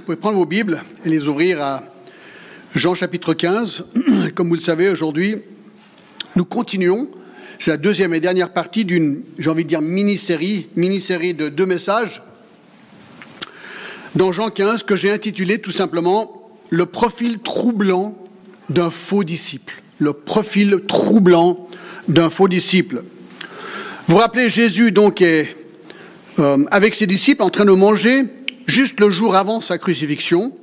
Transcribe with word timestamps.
Vous 0.00 0.06
pouvez 0.06 0.16
prendre 0.16 0.38
vos 0.38 0.46
Bibles 0.46 0.82
et 1.04 1.10
les 1.10 1.28
ouvrir 1.28 1.60
à 1.60 1.82
Jean 2.74 2.94
chapitre 2.94 3.34
15. 3.34 3.84
Comme 4.34 4.48
vous 4.48 4.54
le 4.54 4.60
savez, 4.60 4.88
aujourd'hui, 4.88 5.42
nous 6.36 6.46
continuons. 6.46 7.10
C'est 7.58 7.70
la 7.70 7.76
deuxième 7.76 8.14
et 8.14 8.20
dernière 8.20 8.54
partie 8.54 8.86
d'une, 8.86 9.22
j'ai 9.38 9.50
envie 9.50 9.64
de 9.64 9.68
dire, 9.68 9.82
mini-série, 9.82 10.68
mini-série 10.74 11.34
de 11.34 11.50
deux 11.50 11.66
messages 11.66 12.22
dans 14.14 14.32
Jean 14.32 14.48
15 14.48 14.84
que 14.84 14.96
j'ai 14.96 15.10
intitulé 15.10 15.58
tout 15.58 15.70
simplement 15.70 16.48
Le 16.70 16.86
profil 16.86 17.40
troublant 17.40 18.16
d'un 18.70 18.88
faux 18.88 19.22
disciple. 19.22 19.82
Le 19.98 20.14
profil 20.14 20.80
troublant 20.88 21.68
d'un 22.08 22.30
faux 22.30 22.48
disciple. 22.48 23.02
Vous 24.06 24.14
vous 24.14 24.20
rappelez, 24.20 24.48
Jésus 24.48 24.92
donc 24.92 25.20
est 25.20 25.54
euh, 26.38 26.64
avec 26.70 26.94
ses 26.94 27.06
disciples 27.06 27.42
en 27.42 27.50
train 27.50 27.66
de 27.66 27.72
manger 27.72 28.24
juste 28.70 29.00
le 29.00 29.10
jour 29.10 29.36
avant 29.36 29.60
sa 29.60 29.76
crucifixion. 29.76 30.56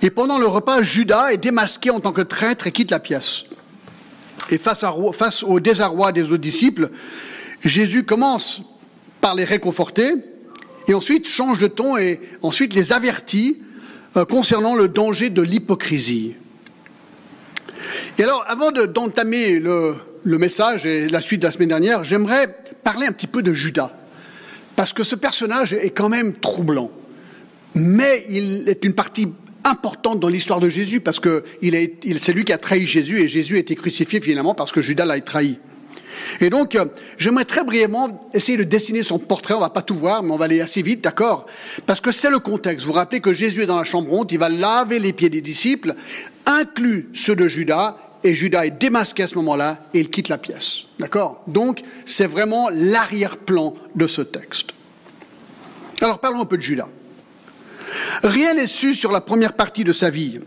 Et 0.00 0.10
pendant 0.10 0.38
le 0.38 0.46
repas, 0.46 0.82
Judas 0.82 1.32
est 1.32 1.36
démasqué 1.36 1.90
en 1.90 2.00
tant 2.00 2.12
que 2.12 2.22
traître 2.22 2.66
et 2.66 2.72
quitte 2.72 2.90
la 2.90 2.98
pièce. 2.98 3.44
Et 4.50 4.58
face, 4.58 4.82
au 5.44 5.60
désarroi 5.60 6.10
des 6.10 6.24
autres 6.24 6.38
disciples, 6.38 6.90
Jésus 7.64 8.02
commence 8.02 8.62
par 9.20 9.36
les 9.36 9.44
réconforter 9.44 10.14
et 10.88 10.94
ensuite 10.94 11.28
change 11.28 11.58
de 11.58 11.68
ton 11.68 11.96
et 11.96 12.20
ensuite 12.42 12.74
les 12.74 12.92
avertit 12.92 13.58
euh, 14.16 14.24
concernant 14.24 14.74
le 14.74 14.88
danger 14.88 15.30
de 15.30 15.42
l'hypocrisie. 15.42 16.34
Et 18.18 18.24
alors, 18.24 18.44
avant 18.48 18.72
d'entamer 18.72 19.60
le, 19.60 19.94
le 20.24 20.38
message 20.38 20.86
et 20.86 21.08
la 21.08 21.20
suite 21.20 21.42
de 21.42 21.46
la 21.46 21.52
semaine 21.52 21.68
dernière, 21.68 22.02
j'aimerais 22.02 22.52
parler 22.82 23.06
un 23.06 23.12
petit 23.12 23.28
peu 23.28 23.42
de 23.42 23.52
Judas. 23.52 23.92
Parce 24.74 24.92
que 24.92 25.04
ce 25.04 25.14
personnage 25.14 25.72
est 25.74 25.90
quand 25.90 26.08
même 26.08 26.34
troublant 26.34 26.90
mais 27.74 28.24
il 28.28 28.68
est 28.68 28.84
une 28.84 28.94
partie 28.94 29.28
importante 29.64 30.20
dans 30.20 30.28
l'histoire 30.28 30.60
de 30.60 30.68
Jésus 30.68 31.00
parce 31.00 31.20
que 31.20 31.44
c'est 31.62 32.32
lui 32.32 32.44
qui 32.44 32.52
a 32.52 32.58
trahi 32.58 32.86
Jésus 32.86 33.20
et 33.20 33.28
Jésus 33.28 33.56
a 33.56 33.60
été 33.60 33.74
crucifié 33.74 34.20
finalement 34.20 34.54
parce 34.54 34.72
que 34.72 34.80
Judas 34.80 35.04
l'a 35.04 35.20
trahi. 35.20 35.58
Et 36.40 36.50
donc, 36.50 36.74
euh, 36.74 36.86
j'aimerais 37.18 37.44
très 37.44 37.64
brièvement 37.64 38.28
essayer 38.32 38.58
de 38.58 38.64
dessiner 38.64 39.02
son 39.02 39.18
portrait. 39.18 39.54
On 39.54 39.60
va 39.60 39.70
pas 39.70 39.82
tout 39.82 39.94
voir, 39.94 40.22
mais 40.22 40.30
on 40.30 40.36
va 40.36 40.44
aller 40.46 40.60
assez 40.60 40.82
vite, 40.82 41.02
d'accord? 41.02 41.46
Parce 41.86 42.00
que 42.00 42.12
c'est 42.12 42.30
le 42.30 42.38
contexte. 42.38 42.86
Vous 42.86 42.92
vous 42.92 42.98
rappelez 42.98 43.20
que 43.20 43.32
Jésus 43.32 43.62
est 43.62 43.66
dans 43.66 43.78
la 43.78 43.84
chambre 43.84 44.12
honte, 44.12 44.32
il 44.32 44.38
va 44.38 44.48
laver 44.48 44.98
les 44.98 45.12
pieds 45.12 45.30
des 45.30 45.40
disciples, 45.40 45.94
inclus 46.46 47.08
ceux 47.14 47.36
de 47.36 47.48
Judas, 47.48 47.96
et 48.24 48.34
Judas 48.34 48.66
est 48.66 48.70
démasqué 48.70 49.24
à 49.24 49.26
ce 49.26 49.34
moment-là, 49.36 49.84
et 49.94 50.00
il 50.00 50.10
quitte 50.10 50.28
la 50.28 50.38
pièce. 50.38 50.82
D'accord? 50.98 51.42
Donc, 51.46 51.80
c'est 52.04 52.26
vraiment 52.26 52.68
l'arrière-plan 52.70 53.74
de 53.94 54.06
ce 54.06 54.22
texte. 54.22 54.70
Alors, 56.00 56.18
parlons 56.18 56.40
un 56.40 56.46
peu 56.46 56.56
de 56.56 56.62
Judas. 56.62 56.88
Rien 58.22 58.54
n'est 58.54 58.66
su 58.66 58.94
sur 58.94 59.12
la 59.12 59.20
première 59.20 59.54
partie 59.54 59.84
de 59.84 59.92
sa 59.92 60.10
vie. 60.10 60.40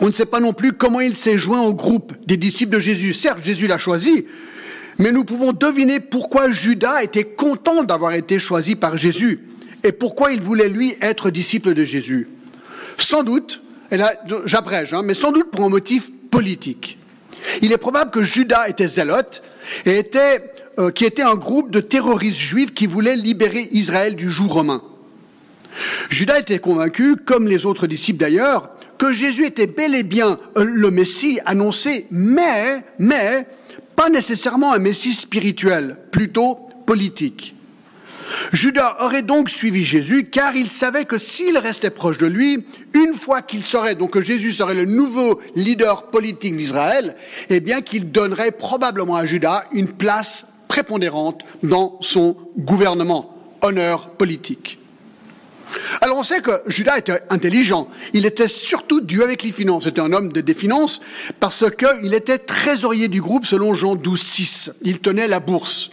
On 0.00 0.06
ne 0.06 0.12
sait 0.12 0.26
pas 0.26 0.40
non 0.40 0.52
plus 0.52 0.72
comment 0.72 1.00
il 1.00 1.16
s'est 1.16 1.38
joint 1.38 1.62
au 1.62 1.74
groupe 1.74 2.12
des 2.26 2.36
disciples 2.36 2.74
de 2.74 2.80
Jésus. 2.80 3.12
Certes, 3.12 3.42
Jésus 3.42 3.66
l'a 3.66 3.78
choisi, 3.78 4.26
mais 4.98 5.12
nous 5.12 5.24
pouvons 5.24 5.52
deviner 5.52 6.00
pourquoi 6.00 6.50
Judas 6.50 7.02
était 7.02 7.24
content 7.24 7.82
d'avoir 7.82 8.12
été 8.12 8.38
choisi 8.38 8.76
par 8.76 8.96
Jésus 8.96 9.40
et 9.84 9.92
pourquoi 9.92 10.32
il 10.32 10.40
voulait 10.40 10.68
lui 10.68 10.96
être 11.00 11.30
disciple 11.30 11.74
de 11.74 11.84
Jésus. 11.84 12.28
Sans 12.96 13.22
doute, 13.22 13.62
et 13.90 13.96
là 13.96 14.12
j'abrège, 14.44 14.94
hein, 14.94 15.02
mais 15.02 15.14
sans 15.14 15.32
doute 15.32 15.50
pour 15.50 15.64
un 15.64 15.68
motif 15.68 16.10
politique. 16.30 16.98
Il 17.62 17.72
est 17.72 17.78
probable 17.78 18.10
que 18.10 18.22
Judas 18.22 18.68
était 18.68 18.88
zélote 18.88 19.42
et 19.86 19.98
était, 19.98 20.52
euh, 20.78 20.90
qui 20.90 21.04
était 21.04 21.22
un 21.22 21.36
groupe 21.36 21.70
de 21.70 21.80
terroristes 21.80 22.38
juifs 22.38 22.74
qui 22.74 22.86
voulaient 22.86 23.16
libérer 23.16 23.68
Israël 23.72 24.16
du 24.16 24.30
joug 24.30 24.48
romain. 24.48 24.82
Judas 26.10 26.40
était 26.40 26.58
convaincu, 26.58 27.16
comme 27.16 27.46
les 27.46 27.66
autres 27.66 27.86
disciples 27.86 28.20
d'ailleurs, 28.20 28.70
que 28.98 29.12
Jésus 29.12 29.46
était 29.46 29.66
bel 29.66 29.94
et 29.94 30.02
bien 30.02 30.38
euh, 30.56 30.64
le 30.64 30.90
Messie 30.90 31.38
annoncé, 31.46 32.06
mais, 32.10 32.82
mais, 32.98 33.46
pas 33.96 34.10
nécessairement 34.10 34.72
un 34.72 34.78
Messie 34.78 35.14
spirituel, 35.14 35.96
plutôt 36.10 36.58
politique. 36.86 37.54
Judas 38.52 38.98
aurait 39.00 39.22
donc 39.22 39.48
suivi 39.48 39.84
Jésus 39.84 40.28
car 40.30 40.54
il 40.54 40.68
savait 40.68 41.04
que 41.04 41.18
s'il 41.18 41.56
restait 41.56 41.90
proche 41.90 42.18
de 42.18 42.26
lui, 42.26 42.66
une 42.94 43.14
fois 43.14 43.42
qu'il 43.42 43.64
serait, 43.64 43.94
donc 43.94 44.12
que 44.12 44.20
Jésus 44.20 44.52
serait 44.52 44.74
le 44.74 44.84
nouveau 44.84 45.40
leader 45.54 46.10
politique 46.10 46.56
d'Israël, 46.56 47.16
eh 47.48 47.60
bien 47.60 47.80
qu'il 47.80 48.10
donnerait 48.10 48.52
probablement 48.52 49.16
à 49.16 49.24
Judas 49.24 49.64
une 49.72 49.88
place 49.88 50.44
prépondérante 50.68 51.44
dans 51.62 51.96
son 52.00 52.36
gouvernement, 52.58 53.34
honneur 53.62 54.10
politique. 54.10 54.78
Alors 56.00 56.18
on 56.18 56.22
sait 56.22 56.40
que 56.40 56.62
Judas 56.66 56.98
était 56.98 57.20
intelligent. 57.30 57.88
Il 58.12 58.26
était 58.26 58.48
surtout 58.48 59.00
dû 59.00 59.22
avec 59.22 59.42
les 59.42 59.52
finances. 59.52 59.84
C'était 59.84 60.00
un 60.00 60.12
homme 60.12 60.32
des 60.32 60.54
finances 60.54 61.00
parce 61.40 61.64
qu'il 61.70 62.14
était 62.14 62.38
trésorier 62.38 63.08
du 63.08 63.20
groupe 63.20 63.46
selon 63.46 63.74
Jean 63.74 63.94
12, 63.94 64.20
6. 64.20 64.70
Il 64.82 65.00
tenait 65.00 65.28
la 65.28 65.40
bourse. 65.40 65.90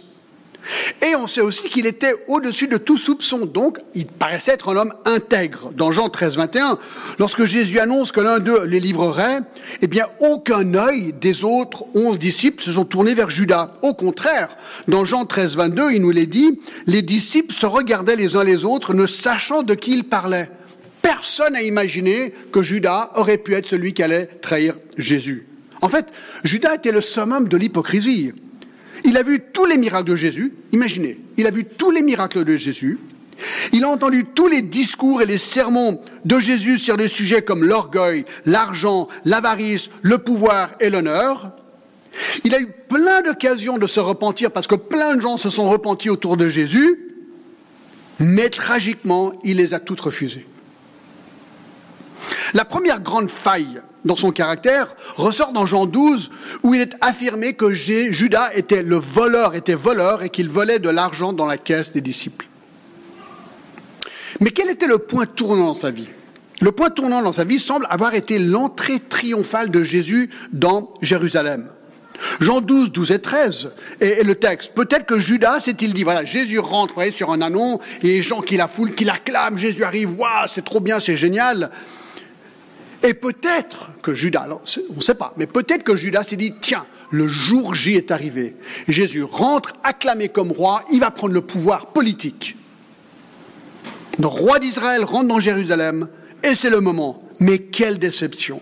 Et 1.02 1.14
on 1.14 1.26
sait 1.26 1.40
aussi 1.40 1.68
qu'il 1.68 1.86
était 1.86 2.14
au-dessus 2.28 2.66
de 2.66 2.76
tout 2.76 2.96
soupçon, 2.96 3.46
donc 3.46 3.78
il 3.94 4.06
paraissait 4.06 4.52
être 4.52 4.70
un 4.70 4.76
homme 4.76 4.94
intègre. 5.04 5.70
Dans 5.72 5.92
Jean 5.92 6.08
13, 6.08 6.36
21, 6.36 6.78
lorsque 7.18 7.44
Jésus 7.44 7.78
annonce 7.78 8.12
que 8.12 8.20
l'un 8.20 8.38
d'eux 8.38 8.64
les 8.64 8.80
livrerait, 8.80 9.40
eh 9.82 9.86
bien 9.86 10.06
aucun 10.20 10.74
œil 10.74 11.12
des 11.12 11.44
autres 11.44 11.84
onze 11.94 12.18
disciples 12.18 12.62
se 12.62 12.72
sont 12.72 12.84
tournés 12.84 13.14
vers 13.14 13.30
Judas. 13.30 13.74
Au 13.82 13.94
contraire, 13.94 14.56
dans 14.88 15.04
Jean 15.04 15.26
13, 15.26 15.56
22, 15.56 15.92
il 15.92 16.02
nous 16.02 16.10
l'est 16.10 16.26
dit, 16.26 16.60
les 16.86 17.02
disciples 17.02 17.54
se 17.54 17.66
regardaient 17.66 18.16
les 18.16 18.36
uns 18.36 18.44
les 18.44 18.64
autres, 18.64 18.94
ne 18.94 19.06
sachant 19.06 19.62
de 19.62 19.74
qui 19.74 19.92
ils 19.92 20.04
parlaient. 20.04 20.50
Personne 21.02 21.52
n'a 21.52 21.62
imaginé 21.62 22.32
que 22.52 22.62
Judas 22.62 23.12
aurait 23.14 23.38
pu 23.38 23.54
être 23.54 23.66
celui 23.66 23.94
qui 23.94 24.02
allait 24.02 24.26
trahir 24.42 24.74
Jésus. 24.96 25.46
En 25.80 25.88
fait, 25.88 26.06
Judas 26.42 26.74
était 26.74 26.90
le 26.90 27.00
summum 27.00 27.48
de 27.48 27.56
l'hypocrisie. 27.56 28.32
Il 29.06 29.16
a 29.16 29.22
vu 29.22 29.40
tous 29.52 29.66
les 29.66 29.78
miracles 29.78 30.08
de 30.10 30.16
Jésus, 30.16 30.52
imaginez, 30.72 31.20
il 31.36 31.46
a 31.46 31.52
vu 31.52 31.64
tous 31.64 31.92
les 31.92 32.02
miracles 32.02 32.44
de 32.44 32.56
Jésus, 32.56 32.98
il 33.72 33.84
a 33.84 33.88
entendu 33.88 34.24
tous 34.24 34.48
les 34.48 34.62
discours 34.62 35.22
et 35.22 35.26
les 35.26 35.38
sermons 35.38 36.00
de 36.24 36.40
Jésus 36.40 36.76
sur 36.78 36.96
des 36.96 37.06
sujets 37.08 37.42
comme 37.42 37.62
l'orgueil, 37.62 38.24
l'argent, 38.46 39.06
l'avarice, 39.24 39.90
le 40.02 40.18
pouvoir 40.18 40.70
et 40.80 40.90
l'honneur. 40.90 41.52
Il 42.42 42.52
a 42.52 42.60
eu 42.60 42.66
plein 42.88 43.22
d'occasions 43.22 43.78
de 43.78 43.86
se 43.86 44.00
repentir 44.00 44.50
parce 44.50 44.66
que 44.66 44.74
plein 44.74 45.14
de 45.14 45.20
gens 45.20 45.36
se 45.36 45.50
sont 45.50 45.70
repentis 45.70 46.10
autour 46.10 46.36
de 46.36 46.48
Jésus, 46.48 46.98
mais 48.18 48.50
tragiquement, 48.50 49.34
il 49.44 49.58
les 49.58 49.72
a 49.72 49.78
toutes 49.78 50.00
refusées. 50.00 50.46
La 52.54 52.64
première 52.64 53.00
grande 53.00 53.30
faille 53.30 53.80
dans 54.04 54.16
son 54.16 54.30
caractère 54.30 54.94
ressort 55.16 55.52
dans 55.52 55.66
Jean 55.66 55.86
12 55.86 56.30
où 56.62 56.74
il 56.74 56.80
est 56.80 56.94
affirmé 57.00 57.54
que 57.54 57.72
Judas 57.72 58.50
était 58.54 58.82
le 58.82 58.96
voleur, 58.96 59.54
était 59.54 59.74
voleur 59.74 60.22
et 60.22 60.30
qu'il 60.30 60.48
volait 60.48 60.78
de 60.78 60.88
l'argent 60.88 61.32
dans 61.32 61.46
la 61.46 61.58
caisse 61.58 61.92
des 61.92 62.00
disciples. 62.00 62.46
Mais 64.40 64.50
quel 64.50 64.70
était 64.70 64.86
le 64.86 64.98
point 64.98 65.26
tournant 65.26 65.66
dans 65.66 65.74
sa 65.74 65.90
vie? 65.90 66.08
Le 66.60 66.72
point 66.72 66.90
tournant 66.90 67.22
dans 67.22 67.32
sa 67.32 67.44
vie 67.44 67.58
semble 67.58 67.86
avoir 67.90 68.14
été 68.14 68.38
l'entrée 68.38 69.00
triomphale 69.00 69.70
de 69.70 69.82
Jésus 69.82 70.30
dans 70.52 70.94
Jérusalem. 71.02 71.70
Jean 72.40 72.62
12, 72.62 72.92
12 72.92 73.10
et 73.12 73.18
13 73.18 73.70
et, 74.00 74.22
le 74.22 74.34
texte. 74.34 74.72
Peut-être 74.72 75.04
que 75.04 75.18
Judas 75.18 75.60
s'est-il 75.60 75.92
dit, 75.92 76.02
voilà, 76.02 76.24
Jésus 76.24 76.58
rentre 76.58 76.94
voyez, 76.94 77.12
sur 77.12 77.30
un 77.30 77.42
anon 77.42 77.78
et 78.02 78.08
les 78.08 78.22
gens 78.22 78.40
qui 78.40 78.56
la 78.56 78.68
foulent, 78.68 78.94
qui 78.94 79.04
l'acclament, 79.04 79.58
Jésus 79.58 79.84
arrive, 79.84 80.18
waouh, 80.18 80.46
c'est 80.48 80.64
trop 80.64 80.80
bien, 80.80 80.98
c'est 80.98 81.16
génial. 81.16 81.70
Et 83.06 83.14
peut-être 83.14 83.92
que 84.02 84.14
Judas, 84.14 84.48
on 84.90 84.96
ne 84.96 85.00
sait 85.00 85.14
pas, 85.14 85.32
mais 85.36 85.46
peut-être 85.46 85.84
que 85.84 85.94
Judas 85.94 86.24
s'est 86.24 86.34
dit, 86.34 86.54
tiens, 86.60 86.84
le 87.12 87.28
jour 87.28 87.72
J 87.72 87.94
est 87.94 88.10
arrivé. 88.10 88.56
Jésus 88.88 89.22
rentre 89.22 89.74
acclamé 89.84 90.28
comme 90.28 90.50
roi, 90.50 90.82
il 90.90 90.98
va 90.98 91.12
prendre 91.12 91.32
le 91.32 91.40
pouvoir 91.40 91.86
politique. 91.92 92.56
Le 94.18 94.26
roi 94.26 94.58
d'Israël 94.58 95.04
rentre 95.04 95.28
dans 95.28 95.38
Jérusalem, 95.38 96.08
et 96.42 96.56
c'est 96.56 96.68
le 96.68 96.80
moment. 96.80 97.22
Mais 97.38 97.58
quelle 97.58 98.00
déception. 98.00 98.60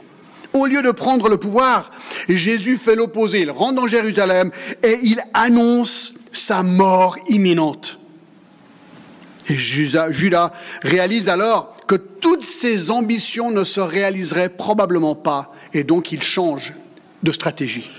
Au 0.53 0.67
lieu 0.67 0.83
de 0.83 0.91
prendre 0.91 1.31
le 1.31 1.39
pouvoir, 1.39 1.91
Jésus 2.29 2.77
fait 2.77 2.97
l'opposé. 2.97 3.41
Il 3.41 3.51
rentre 3.51 3.77
dans 3.77 3.87
Jérusalem 3.87 4.51
et 4.83 4.99
il 5.03 5.23
annonce 5.33 6.13
sa 6.33 6.63
mort 6.63 7.17
imminente. 7.29 7.99
Et 9.49 9.57
Judas 9.57 10.53
réalise 10.83 11.29
alors 11.31 11.74
que 11.87 11.95
toutes 11.95 12.45
ses 12.45 12.91
ambitions 12.91 13.51
ne 13.51 13.65
se 13.65 13.81
réaliseraient 13.81 14.49
probablement 14.49 15.15
pas, 15.15 15.53
et 15.73 15.85
donc 15.85 16.13
il 16.13 16.23
change 16.23 16.75
de 17.23 17.33
stratégie. 17.33 17.91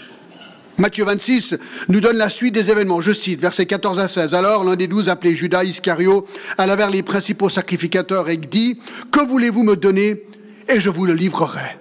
Matthieu 0.78 1.06
26 1.06 1.56
nous 1.88 2.02
donne 2.02 2.18
la 2.18 2.30
suite 2.30 2.54
des 2.54 2.70
événements. 2.70 3.00
Je 3.00 3.14
cite, 3.14 3.40
versets 3.40 3.66
14 3.66 4.00
à 4.00 4.08
16. 4.10 4.34
Alors 4.34 4.66
l'un 4.66 4.76
des 4.76 4.88
douze, 4.88 5.08
appelé 5.08 5.34
Judas 5.34 5.64
Iscario, 5.64 6.28
alla 6.58 6.76
vers 6.76 6.90
les 6.90 7.02
principaux 7.02 7.48
sacrificateurs 7.48 8.30
et 8.30 8.36
dit, 8.36 8.80
Que 9.12 9.26
voulez-vous 9.26 9.64
me 9.64 9.78
donner 9.78 10.24
et 10.68 10.82
je 10.82 10.90
vous 10.90 11.06
le 11.06 11.14
livrerai 11.14 11.78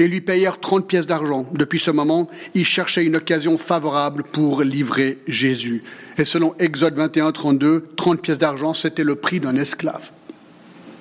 et 0.00 0.08
lui 0.08 0.20
payèrent 0.20 0.58
30 0.58 0.86
pièces 0.86 1.06
d'argent. 1.06 1.46
Depuis 1.52 1.78
ce 1.78 1.90
moment, 1.90 2.30
il 2.54 2.64
cherchait 2.64 3.04
une 3.04 3.16
occasion 3.16 3.58
favorable 3.58 4.22
pour 4.22 4.62
livrer 4.62 5.18
Jésus. 5.26 5.84
Et 6.16 6.24
selon 6.24 6.54
Exode 6.58 6.94
21, 6.94 7.32
32, 7.32 7.90
30 7.96 8.22
pièces 8.22 8.38
d'argent, 8.38 8.72
c'était 8.72 9.04
le 9.04 9.14
prix 9.14 9.40
d'un 9.40 9.56
esclave. 9.56 10.10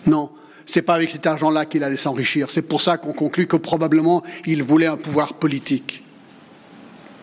Non, 0.06 0.30
c'est 0.66 0.81
pas 0.81 0.94
avec 0.94 1.10
cet 1.10 1.25
argent-là 1.25 1.66
qu'il 1.66 1.84
allait 1.84 1.98
s'enrichir. 1.98 2.50
C'est 2.51 2.62
pour 2.62 2.81
ça 2.81 2.98
qu'on 2.98 3.13
conclut 3.13 3.48
que 3.48 3.57
probablement 3.57 4.24
il 4.46 4.63
voulait 4.63 4.88
un 4.88 4.98
pouvoir 4.98 5.34
politique. 5.34 6.04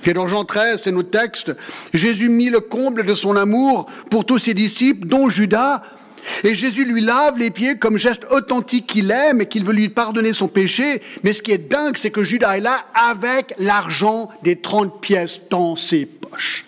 Et 0.04 0.12
dans 0.12 0.28
Jean 0.28 0.44
13, 0.44 0.82
c'est 0.82 0.92
notre 0.92 1.10
texte, 1.10 1.52
Jésus 1.92 2.28
mit 2.28 2.48
le 2.48 2.60
comble 2.60 3.04
de 3.04 3.14
son 3.14 3.36
amour 3.36 3.86
pour 4.08 4.24
tous 4.24 4.38
ses 4.38 4.54
disciples, 4.54 5.06
dont 5.08 5.28
Judas, 5.28 5.82
et 6.44 6.54
Jésus 6.54 6.84
lui 6.84 7.00
lave 7.00 7.38
les 7.38 7.50
pieds 7.50 7.76
comme 7.78 7.98
geste 7.98 8.26
authentique 8.30 8.86
qu'il 8.86 9.10
aime 9.10 9.40
et 9.40 9.46
qu'il 9.46 9.64
veut 9.64 9.72
lui 9.72 9.88
pardonner 9.88 10.32
son 10.32 10.48
péché. 10.48 11.02
Mais 11.22 11.32
ce 11.32 11.42
qui 11.42 11.52
est 11.52 11.70
dingue, 11.70 11.96
c'est 11.96 12.10
que 12.10 12.24
Judas 12.24 12.56
est 12.56 12.60
là 12.60 12.84
avec 12.94 13.54
l'argent 13.58 14.28
des 14.42 14.56
30 14.56 15.00
pièces 15.00 15.40
dans 15.50 15.76
ses 15.76 16.06
poches. 16.06 16.66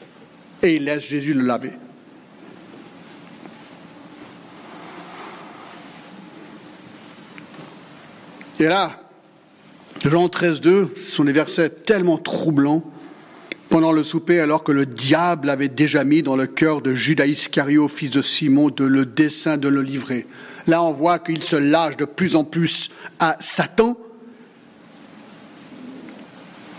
Et 0.62 0.76
il 0.76 0.84
laisse 0.84 1.06
Jésus 1.06 1.34
le 1.34 1.42
laver. 1.42 1.72
Et 8.60 8.64
là, 8.64 9.00
Jean 10.04 10.28
13, 10.28 10.60
2, 10.60 10.94
ce 10.96 11.00
sont 11.00 11.24
des 11.24 11.32
versets 11.32 11.70
tellement 11.70 12.18
troublants. 12.18 12.84
Pendant 13.68 13.92
le 13.92 14.02
souper, 14.02 14.40
alors 14.40 14.64
que 14.64 14.72
le 14.72 14.86
diable 14.86 15.50
avait 15.50 15.68
déjà 15.68 16.02
mis 16.02 16.22
dans 16.22 16.36
le 16.36 16.46
cœur 16.46 16.80
de 16.80 16.94
Judas 16.94 17.26
Iscario, 17.26 17.86
fils 17.86 18.10
de 18.10 18.22
Simon, 18.22 18.70
le 18.78 19.04
dessein 19.04 19.58
de 19.58 19.68
le 19.68 19.82
livrer. 19.82 20.26
Là, 20.66 20.82
on 20.82 20.90
voit 20.90 21.18
qu'il 21.18 21.42
se 21.42 21.54
lâche 21.54 21.98
de 21.98 22.06
plus 22.06 22.34
en 22.34 22.44
plus 22.44 22.90
à 23.20 23.36
Satan. 23.40 23.98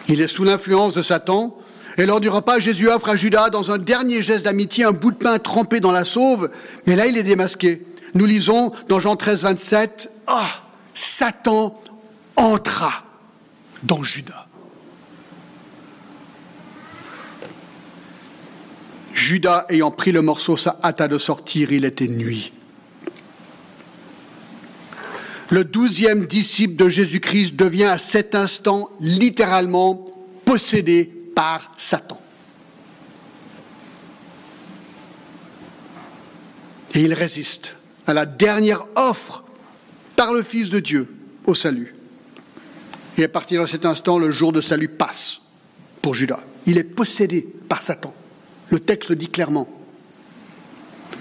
Il 0.07 0.19
est 0.19 0.27
sous 0.27 0.43
l'influence 0.43 0.95
de 0.95 1.03
Satan. 1.03 1.55
Et 1.97 2.07
lors 2.07 2.19
du 2.19 2.29
repas, 2.29 2.59
Jésus 2.59 2.89
offre 2.89 3.09
à 3.09 3.15
Judas, 3.15 3.51
dans 3.51 3.69
un 3.69 3.77
dernier 3.77 4.23
geste 4.23 4.45
d'amitié, 4.45 4.83
un 4.83 4.91
bout 4.91 5.11
de 5.11 5.17
pain 5.17 5.37
trempé 5.37 5.79
dans 5.79 5.91
la 5.91 6.05
sauve. 6.05 6.49
Mais 6.87 6.95
là, 6.95 7.05
il 7.05 7.17
est 7.17 7.23
démasqué. 7.23 7.85
Nous 8.15 8.25
lisons 8.25 8.71
dans 8.87 8.99
Jean 8.99 9.15
13, 9.15 9.43
27, 9.43 10.11
Ah, 10.25 10.49
Satan 10.99 11.81
entra 12.35 13.05
dans 13.83 14.03
Judas. 14.03 14.47
Judas 19.13 19.65
ayant 19.69 19.91
pris 19.91 20.11
le 20.11 20.21
morceau 20.21 20.57
ça 20.57 20.77
hâta 20.83 21.07
de 21.07 21.17
sortir, 21.17 21.71
il 21.71 21.85
était 21.85 22.09
nuit. 22.09 22.51
Le 25.49 25.63
douzième 25.63 26.25
disciple 26.25 26.75
de 26.75 26.89
Jésus-Christ 26.89 27.55
devient 27.55 27.85
à 27.85 27.97
cet 27.97 28.35
instant 28.35 28.89
littéralement 28.99 30.03
possédé 30.43 31.05
par 31.33 31.71
Satan. 31.77 32.19
Et 36.93 36.99
il 36.99 37.13
résiste 37.13 37.77
à 38.05 38.13
la 38.13 38.25
dernière 38.25 38.85
offre 38.97 39.45
par 40.19 40.33
le 40.33 40.43
Fils 40.43 40.67
de 40.67 40.81
Dieu 40.81 41.07
au 41.45 41.55
salut. 41.55 41.95
Et 43.17 43.23
à 43.23 43.29
partir 43.29 43.61
de 43.61 43.67
cet 43.67 43.85
instant, 43.85 44.19
le 44.19 44.31
jour 44.31 44.51
de 44.51 44.59
salut 44.59 44.89
passe 44.89 45.39
pour 46.01 46.13
Judas. 46.13 46.41
Il 46.65 46.77
est 46.77 46.83
possédé 46.83 47.47
par 47.69 47.81
Satan. 47.81 48.13
Le 48.67 48.81
texte 48.81 49.11
le 49.11 49.15
dit 49.15 49.29
clairement. 49.29 49.69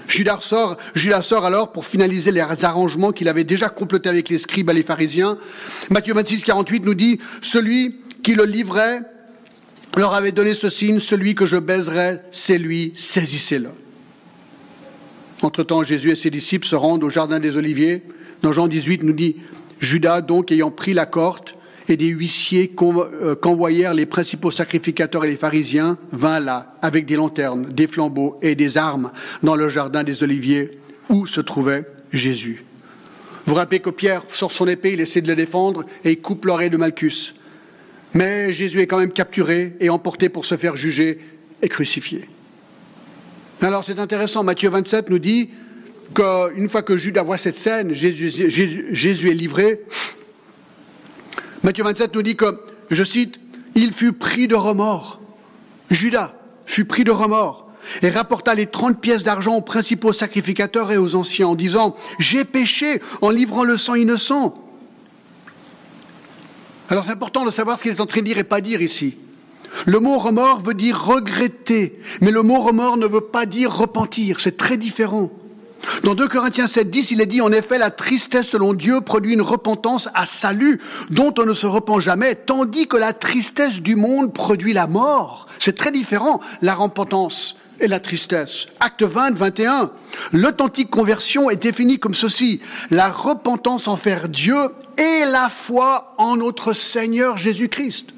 Judas 0.09 0.39
sort, 0.41 0.75
Judas 0.95 1.21
sort 1.21 1.45
alors 1.45 1.71
pour 1.71 1.85
finaliser 1.85 2.33
les 2.33 2.41
arrangements 2.41 3.13
qu'il 3.13 3.29
avait 3.29 3.45
déjà 3.45 3.69
complotés 3.69 4.09
avec 4.09 4.27
les 4.27 4.37
scribes 4.37 4.69
et 4.69 4.73
les 4.73 4.83
pharisiens. 4.83 5.37
Matthieu 5.89 6.13
26, 6.13 6.43
48 6.43 6.83
nous 6.83 6.93
dit, 6.93 7.19
celui 7.41 8.01
qui 8.21 8.33
le 8.33 8.43
livrait 8.43 8.99
leur 9.95 10.13
avait 10.13 10.33
donné 10.33 10.53
ce 10.53 10.69
signe, 10.69 10.99
celui 10.99 11.35
que 11.35 11.45
je 11.45 11.55
baiserai, 11.55 12.19
c'est 12.31 12.57
lui, 12.57 12.91
saisissez-le. 12.97 13.69
Entre-temps, 15.41 15.85
Jésus 15.85 16.11
et 16.11 16.17
ses 16.17 16.31
disciples 16.31 16.67
se 16.67 16.75
rendent 16.75 17.05
au 17.05 17.09
jardin 17.09 17.39
des 17.39 17.55
Oliviers 17.55 18.03
dans 18.41 18.51
Jean 18.51 18.67
18, 18.67 19.03
nous 19.03 19.13
dit 19.13 19.37
Judas, 19.79 20.21
donc, 20.21 20.51
ayant 20.51 20.71
pris 20.71 20.93
la 20.93 21.05
corde, 21.05 21.51
et 21.87 21.97
des 21.97 22.07
huissiers 22.07 22.71
euh, 22.81 23.35
qu'envoyèrent 23.35 23.95
les 23.95 24.05
principaux 24.05 24.51
sacrificateurs 24.51 25.25
et 25.25 25.29
les 25.29 25.35
pharisiens, 25.35 25.97
vint 26.11 26.39
là, 26.39 26.75
avec 26.81 27.05
des 27.05 27.15
lanternes, 27.15 27.69
des 27.69 27.87
flambeaux 27.87 28.37
et 28.41 28.55
des 28.55 28.77
armes, 28.77 29.11
dans 29.41 29.55
le 29.55 29.69
jardin 29.69 30.03
des 30.03 30.21
Oliviers, 30.21 30.71
où 31.09 31.25
se 31.25 31.41
trouvait 31.41 31.85
Jésus. 32.11 32.63
Vous 33.45 33.53
vous 33.53 33.55
rappelez 33.55 33.79
que 33.79 33.89
Pierre 33.89 34.23
sort 34.27 34.51
son 34.51 34.67
épée, 34.67 34.93
il 34.93 35.01
essaie 35.01 35.21
de 35.21 35.27
le 35.27 35.35
défendre, 35.35 35.83
et 36.03 36.11
il 36.11 36.21
coupe 36.21 36.45
l'oreille 36.45 36.69
de 36.69 36.77
Malchus. 36.77 37.33
Mais 38.13 38.53
Jésus 38.53 38.81
est 38.81 38.87
quand 38.87 38.99
même 38.99 39.11
capturé 39.11 39.75
et 39.79 39.89
emporté 39.89 40.29
pour 40.29 40.45
se 40.45 40.57
faire 40.57 40.75
juger 40.75 41.19
et 41.61 41.69
crucifié. 41.69 42.29
Alors 43.61 43.83
c'est 43.83 43.99
intéressant, 43.99 44.43
Matthieu 44.43 44.69
27 44.69 45.09
nous 45.09 45.19
dit, 45.19 45.49
qu'une 46.13 46.69
fois 46.69 46.81
que 46.81 46.97
Judas 46.97 47.23
voit 47.23 47.37
cette 47.37 47.55
scène, 47.55 47.93
Jésus, 47.93 48.29
Jésus, 48.29 49.29
est 49.29 49.33
livré. 49.33 49.81
Matthieu 51.63 51.83
27 51.83 52.13
nous 52.15 52.21
dit 52.21 52.35
que, 52.35 52.59
je 52.89 53.03
cite, 53.03 53.39
il 53.75 53.93
fut 53.93 54.13
pris 54.13 54.47
de 54.47 54.55
remords. 54.55 55.19
Judas 55.89 56.33
fut 56.65 56.85
pris 56.85 57.03
de 57.03 57.11
remords 57.11 57.67
et 58.01 58.09
rapporta 58.09 58.53
les 58.53 58.67
trente 58.67 58.99
pièces 58.99 59.23
d'argent 59.23 59.55
aux 59.55 59.61
principaux 59.61 60.13
sacrificateurs 60.13 60.91
et 60.91 60.97
aux 60.97 61.15
anciens 61.15 61.47
en 61.47 61.55
disant, 61.55 61.95
j'ai 62.19 62.45
péché 62.45 63.01
en 63.21 63.29
livrant 63.29 63.63
le 63.63 63.77
sang 63.77 63.95
innocent. 63.95 64.55
Alors 66.89 67.05
c'est 67.05 67.11
important 67.11 67.45
de 67.45 67.51
savoir 67.51 67.77
ce 67.77 67.83
qu'il 67.83 67.91
est 67.91 68.01
en 68.01 68.05
train 68.05 68.21
de 68.21 68.25
dire 68.25 68.37
et 68.37 68.43
pas 68.43 68.61
dire 68.61 68.81
ici. 68.81 69.15
Le 69.85 69.99
mot 69.99 70.17
remords 70.17 70.61
veut 70.61 70.73
dire 70.73 70.99
regretter, 71.03 71.99
mais 72.21 72.31
le 72.31 72.41
mot 72.41 72.59
remords 72.59 72.97
ne 72.97 73.05
veut 73.05 73.21
pas 73.21 73.45
dire 73.45 73.71
repentir, 73.71 74.39
c'est 74.39 74.57
très 74.57 74.77
différent. 74.77 75.31
Dans 76.03 76.15
2 76.15 76.27
Corinthiens 76.27 76.67
7, 76.67 76.89
10, 76.89 77.11
il 77.11 77.21
est 77.21 77.25
dit, 77.25 77.41
en 77.41 77.51
effet, 77.51 77.77
la 77.77 77.91
tristesse 77.91 78.49
selon 78.49 78.73
Dieu 78.73 79.01
produit 79.01 79.33
une 79.33 79.41
repentance 79.41 80.09
à 80.13 80.25
salut 80.25 80.79
dont 81.09 81.33
on 81.37 81.45
ne 81.45 81.53
se 81.53 81.65
repent 81.65 81.99
jamais, 81.99 82.35
tandis 82.35 82.87
que 82.87 82.97
la 82.97 83.13
tristesse 83.13 83.81
du 83.81 83.95
monde 83.95 84.33
produit 84.33 84.73
la 84.73 84.87
mort. 84.87 85.47
C'est 85.59 85.75
très 85.75 85.91
différent, 85.91 86.39
la 86.61 86.75
repentance 86.75 87.57
et 87.79 87.87
la 87.87 87.99
tristesse. 87.99 88.67
Acte 88.79 89.03
20, 89.03 89.37
21. 89.37 89.91
L'authentique 90.33 90.89
conversion 90.89 91.49
est 91.49 91.55
définie 91.55 91.99
comme 91.99 92.13
ceci. 92.13 92.59
La 92.89 93.09
repentance 93.09 93.87
envers 93.87 94.29
Dieu 94.29 94.57
et 94.97 95.25
la 95.25 95.49
foi 95.49 96.13
en 96.17 96.37
notre 96.37 96.73
Seigneur 96.73 97.37
Jésus-Christ. 97.37 98.13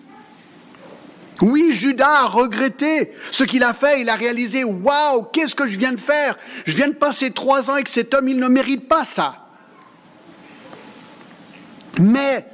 Oui, 1.41 1.71
Judas 1.73 2.23
a 2.23 2.27
regretté 2.27 3.13
ce 3.31 3.43
qu'il 3.43 3.63
a 3.63 3.73
fait. 3.73 4.01
Il 4.01 4.09
a 4.09 4.15
réalisé, 4.15 4.63
waouh, 4.63 5.23
qu'est-ce 5.33 5.55
que 5.55 5.67
je 5.67 5.77
viens 5.77 5.91
de 5.91 5.99
faire? 5.99 6.37
Je 6.65 6.75
viens 6.75 6.87
de 6.87 6.93
passer 6.93 7.31
trois 7.31 7.69
ans 7.69 7.73
avec 7.73 7.89
cet 7.89 8.13
homme, 8.13 8.27
il 8.27 8.37
ne 8.37 8.47
mérite 8.47 8.87
pas 8.87 9.05
ça. 9.05 9.47
Mais 11.99 12.45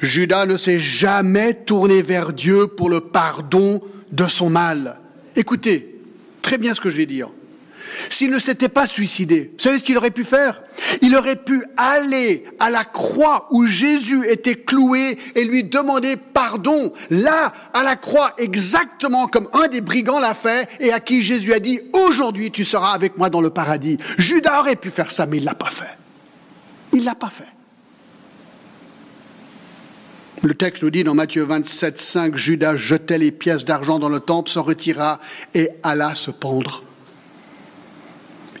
Judas 0.00 0.46
ne 0.46 0.56
s'est 0.56 0.78
jamais 0.78 1.54
tourné 1.54 2.02
vers 2.02 2.32
Dieu 2.32 2.68
pour 2.68 2.90
le 2.90 3.00
pardon 3.00 3.80
de 4.12 4.26
son 4.26 4.50
mal. 4.50 5.00
Écoutez 5.36 6.00
très 6.42 6.58
bien 6.58 6.74
ce 6.74 6.80
que 6.80 6.90
je 6.90 6.96
vais 6.96 7.06
dire. 7.06 7.28
S'il 8.10 8.30
ne 8.30 8.38
s'était 8.38 8.68
pas 8.68 8.86
suicidé, 8.86 9.52
vous 9.52 9.62
savez 9.62 9.78
ce 9.78 9.84
qu'il 9.84 9.96
aurait 9.96 10.10
pu 10.10 10.24
faire? 10.24 10.62
Il 11.02 11.16
aurait 11.16 11.36
pu 11.36 11.64
aller 11.76 12.44
à 12.58 12.70
la 12.70 12.84
croix 12.84 13.48
où 13.50 13.66
Jésus 13.66 14.28
était 14.28 14.56
cloué 14.56 15.18
et 15.34 15.44
lui 15.44 15.64
demander 15.64 16.16
pardon, 16.16 16.92
là, 17.10 17.52
à 17.72 17.82
la 17.82 17.96
croix, 17.96 18.32
exactement 18.38 19.26
comme 19.26 19.48
un 19.52 19.68
des 19.68 19.80
brigands 19.80 20.20
l'a 20.20 20.34
fait 20.34 20.68
et 20.80 20.92
à 20.92 21.00
qui 21.00 21.22
Jésus 21.22 21.52
a 21.52 21.60
dit, 21.60 21.80
aujourd'hui 21.92 22.50
tu 22.50 22.64
seras 22.64 22.92
avec 22.92 23.18
moi 23.18 23.30
dans 23.30 23.40
le 23.40 23.50
paradis. 23.50 23.98
Judas 24.18 24.60
aurait 24.60 24.76
pu 24.76 24.90
faire 24.90 25.10
ça, 25.10 25.26
mais 25.26 25.38
il 25.38 25.40
ne 25.40 25.46
l'a 25.46 25.54
pas 25.54 25.70
fait. 25.70 25.96
Il 26.92 27.00
ne 27.00 27.06
l'a 27.06 27.14
pas 27.14 27.30
fait. 27.30 27.44
Le 30.44 30.54
texte 30.54 30.82
nous 30.82 30.90
dit 30.90 31.04
dans 31.04 31.14
Matthieu 31.14 31.42
27, 31.42 31.98
5, 31.98 32.36
Judas 32.36 32.76
jetait 32.76 33.16
les 33.16 33.32
pièces 33.32 33.64
d'argent 33.64 33.98
dans 33.98 34.10
le 34.10 34.20
temple, 34.20 34.50
s'en 34.50 34.62
retira 34.62 35.18
et 35.54 35.70
alla 35.82 36.14
se 36.14 36.30
pendre. 36.30 36.83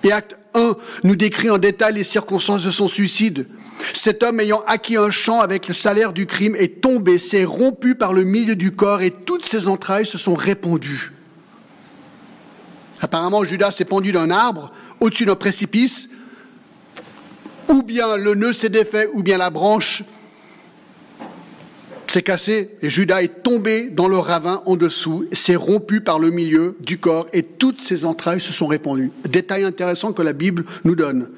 Et 0.04 0.12
acte 0.12 0.36
1 0.52 0.76
nous 1.02 1.16
décrit 1.16 1.50
en 1.50 1.58
détail 1.58 1.94
les 1.94 2.04
circonstances 2.04 2.62
de 2.62 2.70
son 2.70 2.88
suicide. 2.88 3.46
Cet 3.94 4.22
homme 4.22 4.38
ayant 4.38 4.62
acquis 4.66 4.96
un 4.96 5.10
champ 5.10 5.40
avec 5.40 5.66
le 5.66 5.74
salaire 5.74 6.12
du 6.12 6.26
crime 6.26 6.54
est 6.56 6.80
tombé, 6.80 7.18
s'est 7.18 7.44
rompu 7.44 7.94
par 7.94 8.12
le 8.12 8.22
milieu 8.24 8.54
du 8.54 8.72
corps 8.72 9.02
et 9.02 9.10
toutes 9.10 9.46
ses 9.46 9.66
entrailles 9.66 10.06
se 10.06 10.18
sont 10.18 10.34
répandues. 10.34 11.12
Apparemment, 13.00 13.44
Judas 13.44 13.72
s'est 13.72 13.84
pendu 13.84 14.12
d'un 14.12 14.30
arbre 14.30 14.72
au-dessus 15.00 15.26
d'un 15.26 15.34
précipice, 15.34 16.08
ou 17.68 17.82
bien 17.82 18.16
le 18.16 18.34
nœud 18.34 18.52
s'est 18.52 18.68
défait, 18.68 19.08
ou 19.12 19.22
bien 19.22 19.38
la 19.38 19.50
branche 19.50 20.04
s'est 22.14 22.22
cassé 22.22 22.70
et 22.80 22.88
Judas 22.88 23.24
est 23.24 23.42
tombé 23.42 23.88
dans 23.88 24.06
le 24.06 24.16
ravin 24.16 24.62
en 24.66 24.76
dessous, 24.76 25.26
s'est 25.32 25.56
rompu 25.56 26.00
par 26.00 26.20
le 26.20 26.30
milieu 26.30 26.76
du 26.78 26.98
corps 26.98 27.26
et 27.32 27.42
toutes 27.42 27.80
ses 27.80 28.04
entrailles 28.04 28.40
se 28.40 28.52
sont 28.52 28.68
répandues. 28.68 29.10
Détail 29.28 29.64
intéressant 29.64 30.12
que 30.12 30.22
la 30.22 30.32
Bible 30.32 30.64
nous 30.84 30.94
donne. 30.94 31.30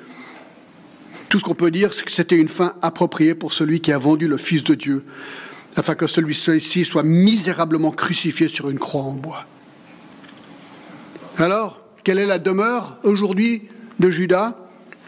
Tout 1.30 1.38
ce 1.38 1.44
qu'on 1.44 1.54
peut 1.54 1.70
dire, 1.70 1.94
c'est 1.94 2.04
que 2.04 2.12
c'était 2.12 2.36
une 2.36 2.48
fin 2.48 2.74
appropriée 2.82 3.34
pour 3.34 3.54
celui 3.54 3.80
qui 3.80 3.90
a 3.90 3.96
vendu 3.96 4.28
le 4.28 4.36
Fils 4.36 4.64
de 4.64 4.74
Dieu, 4.74 5.04
afin 5.76 5.94
que 5.94 6.06
celui-ci 6.06 6.84
soit 6.84 7.02
misérablement 7.02 7.90
crucifié 7.90 8.46
sur 8.46 8.68
une 8.68 8.78
croix 8.78 9.00
en 9.00 9.14
bois. 9.14 9.46
Alors, 11.38 11.80
quelle 12.04 12.18
est 12.18 12.26
la 12.26 12.38
demeure 12.38 12.98
aujourd'hui 13.02 13.62
de 13.98 14.10
Judas? 14.10 14.58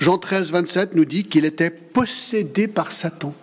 Jean 0.00 0.16
13, 0.16 0.50
27 0.50 0.94
nous 0.94 1.04
dit 1.04 1.24
qu'il 1.24 1.44
était 1.44 1.70
possédé 1.70 2.68
par 2.68 2.90
Satan. 2.90 3.34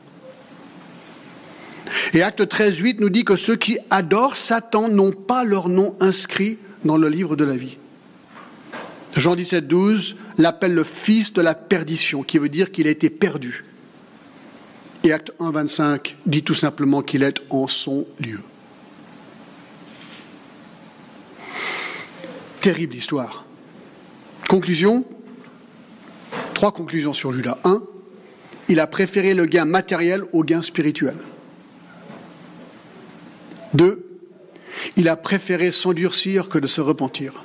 Et 2.13 2.21
Acte 2.23 2.47
13, 2.47 2.77
8 2.77 2.99
nous 2.99 3.09
dit 3.09 3.25
que 3.25 3.35
ceux 3.35 3.55
qui 3.55 3.77
adorent 3.89 4.37
Satan 4.37 4.89
n'ont 4.89 5.11
pas 5.11 5.43
leur 5.43 5.69
nom 5.69 5.95
inscrit 5.99 6.57
dans 6.83 6.97
le 6.97 7.09
livre 7.09 7.35
de 7.35 7.43
la 7.43 7.55
vie. 7.55 7.77
Jean 9.15 9.35
17, 9.35 9.67
12 9.67 10.15
l'appelle 10.37 10.73
le 10.73 10.83
fils 10.83 11.33
de 11.33 11.41
la 11.41 11.55
perdition, 11.55 12.23
qui 12.23 12.37
veut 12.37 12.49
dire 12.49 12.71
qu'il 12.71 12.87
a 12.87 12.91
été 12.91 13.09
perdu. 13.09 13.63
Et 15.03 15.13
Acte 15.13 15.33
1, 15.39 15.51
25 15.51 16.17
dit 16.25 16.43
tout 16.43 16.53
simplement 16.53 17.01
qu'il 17.01 17.23
est 17.23 17.41
en 17.49 17.67
son 17.67 18.05
lieu. 18.19 18.39
Terrible 22.59 22.95
histoire. 22.95 23.45
Conclusion 24.49 25.05
Trois 26.53 26.71
conclusions 26.71 27.13
sur 27.13 27.31
Judas. 27.33 27.57
Un, 27.65 27.83
il 28.69 28.79
a 28.79 28.87
préféré 28.87 29.33
le 29.33 29.45
gain 29.45 29.65
matériel 29.65 30.23
au 30.31 30.43
gain 30.43 30.61
spirituel. 30.61 31.15
Deux, 33.75 34.05
il 34.95 35.09
a 35.09 35.17
préféré 35.17 35.71
s'endurcir 35.71 36.47
que 36.47 36.57
de 36.57 36.67
se 36.67 36.79
repentir. 36.79 37.43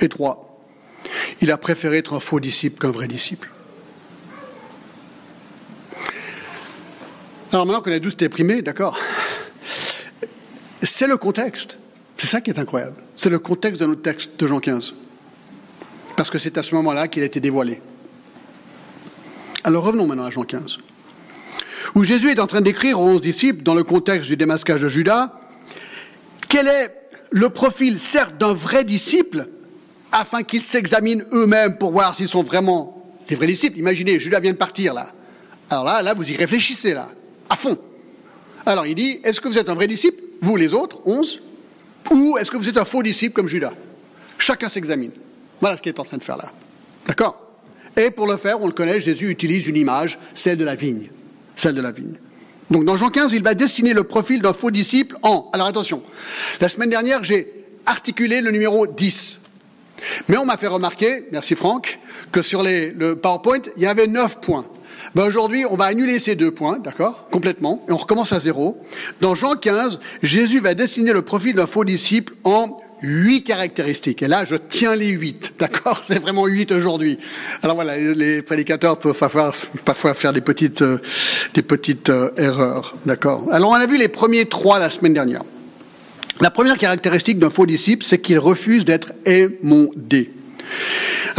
Et 0.00 0.08
trois, 0.08 0.58
il 1.42 1.50
a 1.50 1.58
préféré 1.58 1.98
être 1.98 2.14
un 2.14 2.20
faux 2.20 2.40
disciple 2.40 2.80
qu'un 2.80 2.90
vrai 2.90 3.06
disciple. 3.06 3.50
Alors 7.52 7.66
maintenant 7.66 7.82
qu'on 7.82 7.90
est 7.90 8.00
tous 8.00 8.16
déprimés, 8.16 8.62
d'accord, 8.62 8.98
c'est 10.82 11.06
le 11.06 11.18
contexte. 11.18 11.76
C'est 12.16 12.28
ça 12.28 12.40
qui 12.40 12.48
est 12.48 12.58
incroyable. 12.58 12.96
C'est 13.16 13.30
le 13.30 13.38
contexte 13.38 13.80
de 13.82 13.86
notre 13.86 14.02
texte 14.02 14.40
de 14.40 14.46
Jean 14.46 14.60
15. 14.60 14.94
Parce 16.16 16.30
que 16.30 16.38
c'est 16.38 16.56
à 16.56 16.62
ce 16.62 16.74
moment-là 16.76 17.08
qu'il 17.08 17.22
a 17.22 17.26
été 17.26 17.40
dévoilé. 17.40 17.82
Alors 19.64 19.84
revenons 19.84 20.06
maintenant 20.06 20.24
à 20.24 20.30
Jean 20.30 20.44
15. 20.44 20.78
Où 21.94 22.04
Jésus 22.04 22.30
est 22.30 22.40
en 22.40 22.46
train 22.46 22.60
d'écrire 22.60 23.00
aux 23.00 23.04
onze 23.04 23.20
disciples, 23.20 23.62
dans 23.62 23.74
le 23.74 23.84
contexte 23.84 24.28
du 24.28 24.36
démasquage 24.36 24.82
de 24.82 24.88
Judas, 24.88 25.32
quel 26.48 26.68
est 26.68 26.94
le 27.30 27.48
profil, 27.48 27.98
certes, 27.98 28.38
d'un 28.38 28.52
vrai 28.52 28.84
disciple, 28.84 29.48
afin 30.12 30.42
qu'ils 30.42 30.62
s'examinent 30.62 31.24
eux-mêmes 31.32 31.78
pour 31.78 31.92
voir 31.92 32.14
s'ils 32.14 32.28
sont 32.28 32.42
vraiment 32.42 33.12
des 33.28 33.36
vrais 33.36 33.46
disciples. 33.46 33.78
Imaginez, 33.78 34.18
Judas 34.18 34.40
vient 34.40 34.52
de 34.52 34.56
partir 34.56 34.94
là. 34.94 35.12
Alors 35.68 35.84
là, 35.84 36.02
là, 36.02 36.14
vous 36.14 36.28
y 36.30 36.36
réfléchissez 36.36 36.94
là, 36.94 37.08
à 37.48 37.56
fond. 37.56 37.78
Alors 38.66 38.86
il 38.86 38.94
dit, 38.94 39.20
est-ce 39.22 39.40
que 39.40 39.48
vous 39.48 39.58
êtes 39.58 39.68
un 39.68 39.74
vrai 39.74 39.86
disciple, 39.86 40.20
vous 40.40 40.56
les 40.56 40.74
autres, 40.74 41.00
onze, 41.06 41.40
ou 42.10 42.36
est-ce 42.38 42.50
que 42.50 42.56
vous 42.56 42.68
êtes 42.68 42.76
un 42.76 42.84
faux 42.84 43.02
disciple 43.02 43.34
comme 43.34 43.46
Judas? 43.46 43.72
Chacun 44.38 44.68
s'examine. 44.68 45.12
Voilà 45.60 45.76
ce 45.76 45.82
qu'il 45.82 45.90
est 45.90 46.00
en 46.00 46.04
train 46.04 46.16
de 46.16 46.22
faire 46.22 46.36
là. 46.36 46.50
D'accord? 47.06 47.40
Et 47.96 48.10
pour 48.10 48.26
le 48.26 48.36
faire, 48.36 48.60
on 48.60 48.66
le 48.66 48.72
connaît, 48.72 49.00
Jésus 49.00 49.28
utilise 49.30 49.66
une 49.66 49.76
image, 49.76 50.18
celle 50.34 50.58
de 50.58 50.64
la 50.64 50.74
vigne. 50.74 51.10
Celle 51.56 51.74
de 51.74 51.80
la 51.80 51.92
vigne. 51.92 52.14
Donc 52.70 52.84
dans 52.84 52.96
Jean 52.96 53.10
15, 53.10 53.32
il 53.32 53.42
va 53.42 53.54
dessiner 53.54 53.92
le 53.92 54.04
profil 54.04 54.42
d'un 54.42 54.52
faux 54.52 54.70
disciple 54.70 55.16
en... 55.22 55.50
Alors 55.52 55.66
attention, 55.66 56.02
la 56.60 56.68
semaine 56.68 56.90
dernière, 56.90 57.24
j'ai 57.24 57.52
articulé 57.86 58.40
le 58.40 58.50
numéro 58.50 58.86
10. 58.86 59.38
Mais 60.28 60.36
on 60.36 60.44
m'a 60.44 60.56
fait 60.56 60.68
remarquer, 60.68 61.26
merci 61.32 61.54
Franck, 61.54 61.98
que 62.32 62.42
sur 62.42 62.62
le 62.62 63.14
PowerPoint, 63.14 63.60
il 63.76 63.82
y 63.82 63.86
avait 63.86 64.06
9 64.06 64.40
points. 64.40 64.64
Ben 65.14 65.24
aujourd'hui, 65.24 65.64
on 65.68 65.74
va 65.74 65.86
annuler 65.86 66.20
ces 66.20 66.36
deux 66.36 66.52
points, 66.52 66.78
d'accord 66.78 67.26
Complètement, 67.32 67.84
et 67.88 67.92
on 67.92 67.96
recommence 67.96 68.32
à 68.32 68.38
zéro. 68.38 68.80
Dans 69.20 69.34
Jean 69.34 69.56
15, 69.56 69.98
Jésus 70.22 70.60
va 70.60 70.74
dessiner 70.74 71.12
le 71.12 71.22
profil 71.22 71.54
d'un 71.56 71.66
faux 71.66 71.84
disciple 71.84 72.34
en 72.44 72.80
huit 73.02 73.44
caractéristiques. 73.44 74.22
Et 74.22 74.28
là, 74.28 74.44
je 74.44 74.56
tiens 74.56 74.94
les 74.94 75.08
huit, 75.08 75.54
d'accord? 75.58 76.00
C'est 76.04 76.18
vraiment 76.18 76.46
huit 76.46 76.72
aujourd'hui. 76.72 77.18
Alors 77.62 77.76
voilà, 77.76 77.96
les 77.96 78.42
prédicateurs 78.42 78.98
peuvent 78.98 79.18
parfois, 79.84 80.14
faire 80.14 80.32
des 80.32 80.40
petites, 80.40 80.82
euh, 80.82 80.98
des 81.54 81.62
petites 81.62 82.10
euh, 82.10 82.30
erreurs, 82.36 82.96
d'accord? 83.06 83.46
Alors 83.50 83.70
on 83.70 83.74
a 83.74 83.86
vu 83.86 83.98
les 83.98 84.08
premiers 84.08 84.46
trois 84.46 84.78
la 84.78 84.90
semaine 84.90 85.14
dernière. 85.14 85.42
La 86.40 86.50
première 86.50 86.78
caractéristique 86.78 87.38
d'un 87.38 87.50
faux 87.50 87.66
disciple, 87.66 88.04
c'est 88.04 88.18
qu'il 88.18 88.38
refuse 88.38 88.84
d'être 88.86 89.12
émondé. 89.26 90.30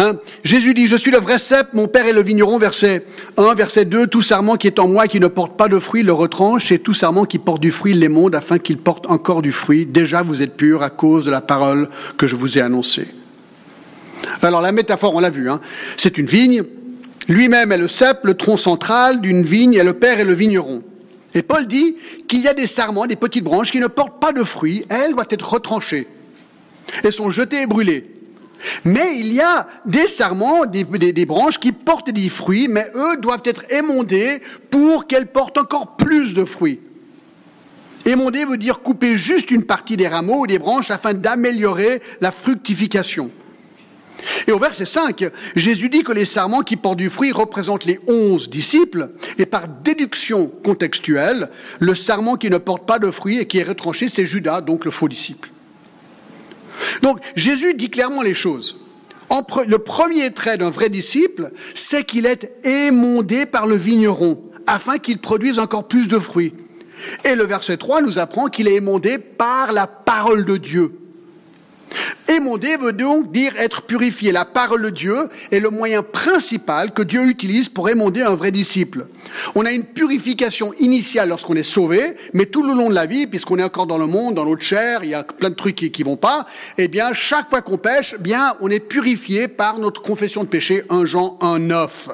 Hein? 0.01 0.15
Jésus 0.43 0.73
dit, 0.73 0.87
je 0.87 0.95
suis 0.95 1.11
le 1.11 1.19
vrai 1.19 1.37
cep, 1.37 1.73
mon 1.73 1.87
père 1.87 2.07
est 2.07 2.13
le 2.13 2.23
vigneron, 2.23 2.57
verset 2.57 3.05
1, 3.37 3.53
verset 3.53 3.85
2, 3.85 4.07
tout 4.07 4.23
sarment 4.23 4.55
qui 4.55 4.65
est 4.65 4.79
en 4.79 4.87
moi 4.87 5.05
et 5.05 5.07
qui 5.07 5.19
ne 5.19 5.27
porte 5.27 5.55
pas 5.57 5.67
de 5.67 5.77
fruit 5.77 6.01
le 6.01 6.11
retranche, 6.11 6.71
et 6.71 6.79
tout 6.79 6.95
sarment 6.95 7.25
qui 7.25 7.37
porte 7.37 7.61
du 7.61 7.69
fruit 7.69 7.93
l'émonde 7.93 8.33
afin 8.33 8.57
qu'il 8.57 8.79
porte 8.79 9.05
encore 9.11 9.43
du 9.43 9.51
fruit. 9.51 9.85
Déjà 9.85 10.23
vous 10.23 10.41
êtes 10.41 10.57
purs 10.57 10.81
à 10.81 10.89
cause 10.89 11.25
de 11.25 11.29
la 11.29 11.41
parole 11.41 11.87
que 12.17 12.25
je 12.25 12.35
vous 12.35 12.57
ai 12.57 12.61
annoncée. 12.61 13.09
Alors 14.41 14.61
la 14.61 14.71
métaphore, 14.71 15.13
on 15.13 15.19
l'a 15.19 15.29
vu, 15.29 15.51
hein, 15.51 15.61
c'est 15.97 16.17
une 16.17 16.25
vigne, 16.25 16.63
lui-même 17.27 17.71
est 17.71 17.77
le 17.77 17.87
cep, 17.87 18.21
le 18.23 18.33
tronc 18.33 18.57
central 18.57 19.21
d'une 19.21 19.43
vigne, 19.43 19.75
et 19.75 19.83
le 19.83 19.93
père 19.93 20.19
est 20.19 20.25
le 20.25 20.33
vigneron. 20.33 20.81
Et 21.35 21.43
Paul 21.43 21.67
dit 21.67 21.95
qu'il 22.27 22.41
y 22.41 22.47
a 22.47 22.55
des 22.55 22.65
sarments, 22.65 23.05
des 23.05 23.15
petites 23.15 23.43
branches 23.43 23.71
qui 23.71 23.79
ne 23.79 23.85
portent 23.85 24.19
pas 24.19 24.33
de 24.33 24.43
fruits, 24.43 24.83
elles 24.89 25.11
doivent 25.11 25.27
être 25.29 25.47
retranchées. 25.47 26.07
Elles 27.03 27.13
sont 27.13 27.29
jetées 27.29 27.61
et 27.61 27.67
brûlées. 27.67 28.20
Mais 28.85 29.17
il 29.17 29.33
y 29.33 29.41
a 29.41 29.67
des 29.85 30.07
sarments, 30.07 30.65
des, 30.65 31.25
branches 31.25 31.59
qui 31.59 31.71
portent 31.71 32.09
des 32.09 32.29
fruits, 32.29 32.67
mais 32.67 32.87
eux 32.95 33.17
doivent 33.17 33.43
être 33.45 33.65
émondés 33.71 34.41
pour 34.69 35.07
qu'elles 35.07 35.27
portent 35.27 35.57
encore 35.57 35.97
plus 35.97 36.33
de 36.33 36.45
fruits. 36.45 36.79
Émonder 38.05 38.45
veut 38.45 38.57
dire 38.57 38.79
couper 38.79 39.17
juste 39.17 39.51
une 39.51 39.63
partie 39.63 39.97
des 39.97 40.07
rameaux 40.07 40.41
ou 40.41 40.47
des 40.47 40.59
branches 40.59 40.89
afin 40.89 41.13
d'améliorer 41.13 42.01
la 42.19 42.31
fructification. 42.31 43.31
Et 44.47 44.51
au 44.51 44.59
verset 44.59 44.85
5, 44.85 45.31
Jésus 45.55 45.89
dit 45.89 46.03
que 46.03 46.11
les 46.11 46.25
sarments 46.25 46.61
qui 46.61 46.77
portent 46.77 46.97
du 46.97 47.09
fruit 47.09 47.31
représentent 47.31 47.85
les 47.85 47.99
onze 48.07 48.49
disciples, 48.49 49.09
et 49.37 49.45
par 49.45 49.67
déduction 49.67 50.47
contextuelle, 50.47 51.49
le 51.79 51.95
sarment 51.95 52.35
qui 52.35 52.49
ne 52.49 52.57
porte 52.57 52.85
pas 52.85 52.99
de 52.99 53.09
fruit 53.09 53.39
et 53.39 53.47
qui 53.47 53.59
est 53.59 53.63
retranché, 53.63 54.09
c'est 54.09 54.25
Judas, 54.25 54.61
donc 54.61 54.85
le 54.85 54.91
faux 54.91 55.07
disciple. 55.07 55.49
Donc 57.01 57.19
Jésus 57.35 57.73
dit 57.73 57.89
clairement 57.89 58.21
les 58.21 58.33
choses. 58.33 58.77
le 59.67 59.77
premier 59.77 60.31
trait 60.31 60.57
d'un 60.57 60.69
vrai 60.69 60.89
disciple, 60.89 61.51
c'est 61.73 62.05
qu'il 62.05 62.25
est 62.25 62.51
émondé 62.65 63.45
par 63.45 63.67
le 63.67 63.75
vigneron, 63.75 64.41
afin 64.67 64.97
qu'il 64.97 65.19
produise 65.19 65.59
encore 65.59 65.87
plus 65.87 66.07
de 66.07 66.19
fruits. 66.19 66.53
Et 67.23 67.35
le 67.35 67.43
verset 67.43 67.77
3 67.77 68.01
nous 68.01 68.19
apprend 68.19 68.47
qu'il 68.47 68.67
est 68.67 68.75
émondé 68.75 69.17
par 69.17 69.71
la 69.71 69.87
parole 69.87 70.45
de 70.45 70.57
Dieu. 70.57 71.00
Émondé 72.27 72.77
veut 72.77 72.93
donc 72.93 73.31
dire 73.31 73.53
être 73.57 73.81
purifié. 73.81 74.31
La 74.31 74.45
parole 74.45 74.83
de 74.83 74.89
Dieu 74.89 75.15
est 75.51 75.59
le 75.59 75.69
moyen 75.69 76.03
principal 76.03 76.93
que 76.93 77.01
Dieu 77.01 77.25
utilise 77.25 77.69
pour 77.69 77.89
émonder 77.89 78.21
un 78.21 78.35
vrai 78.35 78.51
disciple. 78.51 79.07
On 79.55 79.65
a 79.65 79.71
une 79.71 79.83
purification 79.83 80.73
initiale 80.79 81.29
lorsqu'on 81.29 81.55
est 81.55 81.63
sauvé, 81.63 82.15
mais 82.33 82.45
tout 82.45 82.63
le 82.63 82.73
long 82.73 82.89
de 82.89 82.95
la 82.95 83.05
vie, 83.05 83.27
puisqu'on 83.27 83.59
est 83.59 83.63
encore 83.63 83.87
dans 83.87 83.97
le 83.97 84.07
monde, 84.07 84.35
dans 84.35 84.45
notre 84.45 84.63
chair, 84.63 85.03
il 85.03 85.09
y 85.09 85.13
a 85.13 85.23
plein 85.23 85.49
de 85.49 85.55
trucs 85.55 85.75
qui, 85.75 86.03
vont 86.03 86.17
pas, 86.17 86.45
eh 86.77 86.87
bien, 86.87 87.13
chaque 87.13 87.49
fois 87.49 87.61
qu'on 87.61 87.77
pêche, 87.77 88.15
eh 88.17 88.21
bien, 88.21 88.55
on 88.61 88.69
est 88.69 88.79
purifié 88.79 89.47
par 89.47 89.79
notre 89.79 90.01
confession 90.01 90.43
de 90.43 90.49
péché, 90.49 90.83
un 90.89 91.05
Jean 91.05 91.37
9. 91.41 92.09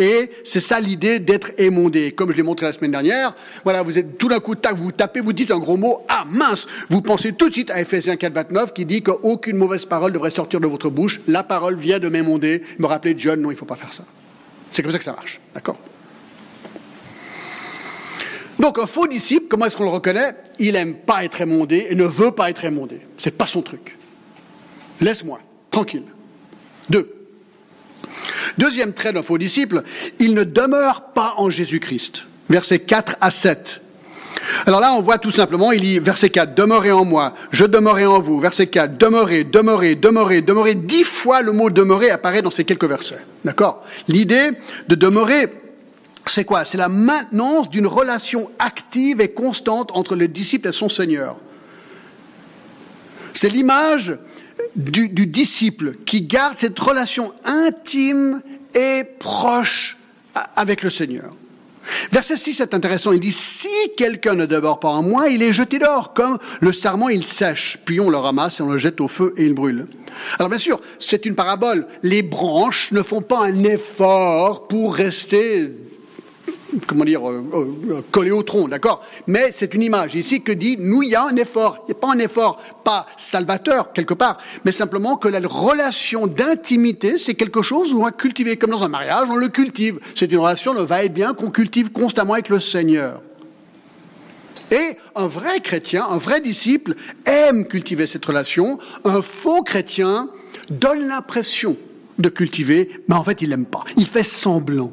Et 0.00 0.30
c'est 0.44 0.60
ça 0.60 0.80
l'idée 0.80 1.18
d'être 1.18 1.50
émondé. 1.58 2.12
Comme 2.12 2.32
je 2.32 2.36
l'ai 2.38 2.42
montré 2.42 2.64
la 2.64 2.72
semaine 2.72 2.90
dernière, 2.90 3.34
voilà, 3.64 3.82
vous 3.82 3.98
êtes 3.98 4.16
tout 4.16 4.28
d'un 4.28 4.40
coup, 4.40 4.54
vous 4.76 4.92
tapez, 4.92 5.20
vous 5.20 5.34
dites 5.34 5.50
un 5.50 5.58
gros 5.58 5.76
mot, 5.76 6.06
ah 6.08 6.24
mince, 6.26 6.66
vous 6.88 7.02
pensez 7.02 7.34
tout 7.34 7.50
de 7.50 7.52
suite 7.52 7.70
à 7.70 7.82
Ephésiens 7.82 8.16
4, 8.16 8.32
29 8.32 8.72
qui 8.72 8.86
dit 8.86 9.02
qu'aucune 9.02 9.58
mauvaise 9.58 9.84
parole 9.84 10.12
devrait 10.12 10.30
sortir 10.30 10.58
de 10.58 10.66
votre 10.66 10.88
bouche. 10.88 11.20
La 11.26 11.44
parole 11.44 11.76
vient 11.76 11.98
de 11.98 12.08
m'émonder, 12.08 12.62
me 12.78 12.86
rappeler 12.86 13.14
John, 13.16 13.42
non, 13.42 13.50
il 13.50 13.54
ne 13.54 13.58
faut 13.58 13.66
pas 13.66 13.76
faire 13.76 13.92
ça. 13.92 14.04
C'est 14.70 14.82
comme 14.82 14.90
ça 14.90 14.98
que 14.98 15.04
ça 15.04 15.12
marche, 15.12 15.38
d'accord? 15.54 15.76
Donc 18.58 18.78
un 18.78 18.86
faux 18.86 19.06
disciple, 19.06 19.46
comment 19.50 19.66
est-ce 19.66 19.76
qu'on 19.76 19.84
le 19.84 19.90
reconnaît? 19.90 20.34
Il 20.58 20.72
n'aime 20.72 20.94
pas 20.94 21.24
être 21.24 21.42
émondé 21.42 21.88
et 21.90 21.94
ne 21.94 22.04
veut 22.04 22.32
pas 22.32 22.48
être 22.48 22.64
émondé. 22.64 23.00
C'est 23.18 23.36
pas 23.36 23.46
son 23.46 23.60
truc. 23.60 23.98
Laisse-moi, 25.02 25.40
tranquille. 25.70 26.04
Deux. 26.88 27.19
Deuxième 28.58 28.92
trait 28.92 29.12
d'un 29.12 29.22
faux 29.22 29.38
disciple, 29.38 29.82
il 30.18 30.34
ne 30.34 30.44
demeure 30.44 31.12
pas 31.14 31.34
en 31.36 31.50
Jésus-Christ. 31.50 32.22
Versets 32.48 32.80
4 32.80 33.16
à 33.20 33.30
7. 33.30 33.80
Alors 34.66 34.80
là, 34.80 34.92
on 34.92 35.02
voit 35.02 35.18
tout 35.18 35.30
simplement, 35.30 35.72
il 35.72 35.80
dit, 35.80 35.98
verset 35.98 36.30
4, 36.30 36.54
demeurez 36.54 36.92
en 36.92 37.04
moi, 37.04 37.34
je 37.52 37.64
demeurerai 37.64 38.06
en 38.06 38.20
vous. 38.20 38.40
Verset 38.40 38.66
4, 38.66 38.96
demeurez, 38.96 39.44
demeurez, 39.44 39.94
demeurez, 39.94 40.40
demeurez. 40.40 40.74
Dix 40.74 41.04
fois 41.04 41.42
le 41.42 41.52
mot 41.52 41.70
demeurer 41.70 42.10
apparaît 42.10 42.42
dans 42.42 42.50
ces 42.50 42.64
quelques 42.64 42.84
versets. 42.84 43.24
D'accord? 43.44 43.84
L'idée 44.08 44.50
de 44.88 44.94
demeurer, 44.94 45.52
c'est 46.26 46.44
quoi? 46.44 46.64
C'est 46.64 46.78
la 46.78 46.88
maintenance 46.88 47.70
d'une 47.70 47.86
relation 47.86 48.50
active 48.58 49.20
et 49.20 49.28
constante 49.28 49.90
entre 49.94 50.16
le 50.16 50.28
disciple 50.28 50.68
et 50.68 50.72
son 50.72 50.88
Seigneur. 50.88 51.36
C'est 53.32 53.48
l'image 53.48 54.18
du, 54.76 55.08
disciple 55.26 55.96
qui 56.06 56.22
garde 56.22 56.56
cette 56.56 56.78
relation 56.78 57.32
intime 57.44 58.42
et 58.74 59.04
proche 59.18 59.96
avec 60.56 60.82
le 60.82 60.90
Seigneur. 60.90 61.34
Verset 62.12 62.36
6 62.36 62.60
est 62.60 62.74
intéressant. 62.74 63.12
Il 63.12 63.20
dit, 63.20 63.32
si 63.32 63.68
quelqu'un 63.96 64.34
ne 64.34 64.46
demeure 64.46 64.78
pas 64.78 64.88
en 64.88 65.02
moi, 65.02 65.28
il 65.28 65.42
est 65.42 65.52
jeté 65.52 65.78
dehors, 65.78 66.12
comme 66.12 66.38
le 66.60 66.72
sarment, 66.72 67.08
il 67.08 67.24
sèche. 67.24 67.78
Puis 67.84 68.00
on 68.00 68.10
le 68.10 68.16
ramasse 68.16 68.60
et 68.60 68.62
on 68.62 68.70
le 68.70 68.78
jette 68.78 69.00
au 69.00 69.08
feu 69.08 69.34
et 69.36 69.44
il 69.44 69.54
brûle. 69.54 69.86
Alors 70.38 70.48
bien 70.48 70.58
sûr, 70.58 70.80
c'est 70.98 71.26
une 71.26 71.34
parabole. 71.34 71.86
Les 72.02 72.22
branches 72.22 72.92
ne 72.92 73.02
font 73.02 73.22
pas 73.22 73.44
un 73.44 73.64
effort 73.64 74.68
pour 74.68 74.94
rester 74.94 75.70
comment 76.86 77.04
dire, 77.04 77.28
euh, 77.28 77.44
euh, 77.54 78.00
collé 78.10 78.30
au 78.30 78.42
tronc, 78.42 78.68
d'accord? 78.68 79.02
Mais 79.26 79.50
c'est 79.52 79.74
une 79.74 79.82
image 79.82 80.14
ici 80.14 80.42
que 80.42 80.52
dit, 80.52 80.76
nous, 80.78 81.02
il 81.02 81.10
y 81.10 81.14
a 81.14 81.24
un 81.24 81.36
effort. 81.36 81.84
Il 81.88 81.92
n'y 81.92 81.98
a 81.98 82.00
pas 82.00 82.12
un 82.12 82.18
effort, 82.18 82.60
pas 82.84 83.06
salvateur, 83.16 83.92
quelque 83.92 84.14
part, 84.14 84.38
mais 84.64 84.72
simplement 84.72 85.16
que 85.16 85.28
la 85.28 85.40
relation 85.46 86.26
d'intimité, 86.26 87.18
c'est 87.18 87.34
quelque 87.34 87.62
chose 87.62 87.92
où 87.92 88.00
on 88.00 88.04
va 88.04 88.12
cultiver, 88.12 88.56
comme 88.56 88.70
dans 88.70 88.84
un 88.84 88.88
mariage, 88.88 89.28
on 89.30 89.36
le 89.36 89.48
cultive. 89.48 90.00
C'est 90.14 90.30
une 90.30 90.38
relation 90.38 90.74
de 90.74 90.80
va-et-bien 90.80 91.34
qu'on 91.34 91.50
cultive 91.50 91.90
constamment 91.90 92.34
avec 92.34 92.48
le 92.48 92.60
Seigneur. 92.60 93.20
Et 94.70 94.96
un 95.16 95.26
vrai 95.26 95.60
chrétien, 95.60 96.06
un 96.08 96.18
vrai 96.18 96.40
disciple, 96.40 96.94
aime 97.24 97.66
cultiver 97.66 98.06
cette 98.06 98.24
relation. 98.24 98.78
Un 99.04 99.20
faux 99.20 99.62
chrétien 99.62 100.28
donne 100.70 101.08
l'impression 101.08 101.76
de 102.18 102.28
cultiver, 102.28 102.88
mais 103.08 103.16
en 103.16 103.24
fait, 103.24 103.42
il 103.42 103.48
n'aime 103.48 103.66
pas. 103.66 103.84
Il 103.96 104.06
fait 104.06 104.22
semblant. 104.22 104.92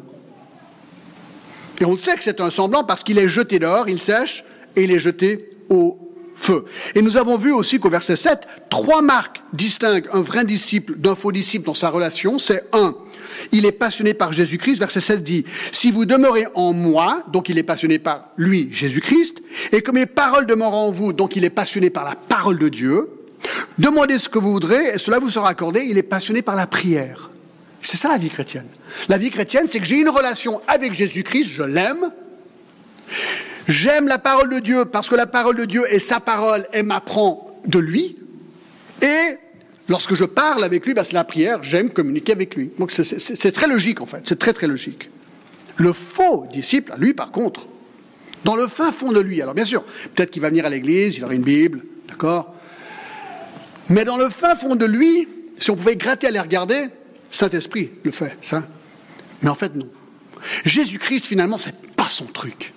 Et 1.80 1.86
on 1.86 1.92
le 1.92 1.98
sait 1.98 2.16
que 2.16 2.24
c'est 2.24 2.42
un 2.42 2.50
semblant 2.50 2.84
parce 2.84 3.04
qu'il 3.04 3.20
est 3.20 3.30
jeté 3.30 3.60
dehors, 3.60 3.88
il 3.88 4.02
sèche 4.02 4.44
et 4.76 4.84
il 4.84 4.92
est 4.92 5.00
jeté 5.00 5.50
au 5.70 5.98
feu. 6.36 6.66
Et 6.96 7.02
nous 7.02 7.18
avons 7.18 7.38
vu 7.38 7.52
aussi 7.52 7.80
qu'au 7.80 7.90
verset 7.90 8.16
7, 8.16 8.48
trois 8.70 9.02
marques 9.02 9.42
distinguent 9.54 10.08
un 10.14 10.22
vrai 10.22 10.46
disciple 10.46 10.96
d'un 10.96 11.16
faux 11.16 11.32
disciple 11.32 11.66
dans 11.66 11.74
sa 11.74 11.90
relation. 11.90 12.40
C'est 12.40 12.64
un, 12.74 12.96
il 13.52 13.66
est 13.66 13.72
passionné 13.72 14.14
par 14.14 14.34
Jésus-Christ. 14.34 14.80
Verset 14.80 15.02
7 15.02 15.24
dit, 15.24 15.46
si 15.72 15.92
vous 15.92 16.06
demeurez 16.06 16.48
en 16.54 16.74
moi, 16.74 17.24
donc 17.32 17.50
il 17.50 17.58
est 17.58 17.64
passionné 17.64 18.00
par 18.00 18.30
lui, 18.38 18.70
Jésus-Christ, 18.72 19.42
et 19.72 19.82
que 19.82 19.92
mes 19.92 20.06
paroles 20.06 20.46
demeurent 20.46 20.76
en 20.76 20.92
vous, 20.92 21.14
donc 21.14 21.36
il 21.36 21.44
est 21.44 21.50
passionné 21.50 21.90
par 21.90 22.06
la 22.06 22.16
parole 22.16 22.60
de 22.60 22.70
Dieu, 22.70 23.10
demandez 23.78 24.20
ce 24.20 24.30
que 24.30 24.40
vous 24.40 24.52
voudrez 24.52 24.94
et 24.96 24.98
cela 24.98 25.20
vous 25.20 25.30
sera 25.30 25.50
accordé, 25.50 25.86
il 25.88 25.98
est 25.98 26.04
passionné 26.04 26.42
par 26.42 26.56
la 26.56 26.68
prière. 26.68 27.30
C'est 27.82 27.98
ça 27.98 28.10
la 28.10 28.18
vie 28.18 28.30
chrétienne. 28.30 28.68
La 29.10 29.18
vie 29.18 29.30
chrétienne, 29.30 29.68
c'est 29.68 29.80
que 29.80 29.86
j'ai 29.86 30.00
une 30.00 30.10
relation 30.10 30.62
avec 30.68 30.94
Jésus-Christ, 30.94 31.50
je 31.50 31.64
l'aime. 31.64 32.12
J'aime 33.68 34.08
la 34.08 34.18
parole 34.18 34.50
de 34.50 34.60
Dieu 34.60 34.86
parce 34.86 35.10
que 35.10 35.16
la 35.16 35.28
parole 35.28 35.58
de 35.58 35.66
Dieu 35.66 35.84
est 35.90 36.00
sa 36.00 36.20
parole, 36.20 36.66
elle 36.72 36.86
m'apprend 36.86 37.60
de 37.66 37.80
lui. 37.80 38.18
Et 39.02 39.38
lorsque 39.90 40.16
je 40.16 40.24
parle 40.24 40.64
avec 40.64 40.86
lui, 40.86 40.94
ben, 40.94 41.04
c'est 41.04 41.14
la 41.14 41.24
prière, 41.24 41.64
j'aime 41.64 41.90
communiquer 41.90 42.32
avec 42.32 42.56
lui. 42.56 42.72
Donc 42.80 42.92
c'est 42.92 43.52
très 43.52 43.68
logique 43.68 44.02
en 44.02 44.06
fait, 44.06 44.22
c'est 44.26 44.40
très 44.40 44.54
très 44.54 44.68
logique. 44.68 45.10
Le 45.76 45.94
faux 45.94 46.48
disciple, 46.52 46.94
lui 46.98 47.14
par 47.14 47.32
contre, 47.32 47.68
dans 48.46 48.56
le 48.56 48.68
fin 48.68 48.92
fond 48.92 49.12
de 49.12 49.20
lui, 49.20 49.42
alors 49.42 49.54
bien 49.54 49.66
sûr, 49.66 49.84
peut-être 50.16 50.32
qu'il 50.32 50.42
va 50.42 50.50
venir 50.50 50.66
à 50.66 50.70
l'église, 50.70 51.18
il 51.18 51.24
aura 51.26 51.34
une 51.34 51.44
Bible, 51.44 51.82
d'accord? 52.08 52.56
Mais 53.90 54.06
dans 54.06 54.18
le 54.18 54.30
fin 54.30 54.56
fond 54.56 54.76
de 54.76 54.86
lui, 54.86 55.28
si 55.58 55.72
on 55.72 55.76
pouvait 55.76 55.96
gratter 55.96 56.28
à 56.28 56.32
les 56.32 56.40
regarder, 56.40 56.88
Saint-Esprit 57.32 57.92
le 58.04 58.12
fait, 58.12 58.38
ça. 58.42 58.64
Mais 59.42 59.50
en 59.50 59.56
fait, 59.56 59.76
non. 59.76 59.88
Jésus-Christ, 60.66 61.26
finalement, 61.26 61.58
c'est 61.58 61.96
pas 61.96 62.10
son 62.10 62.26
truc. 62.26 62.74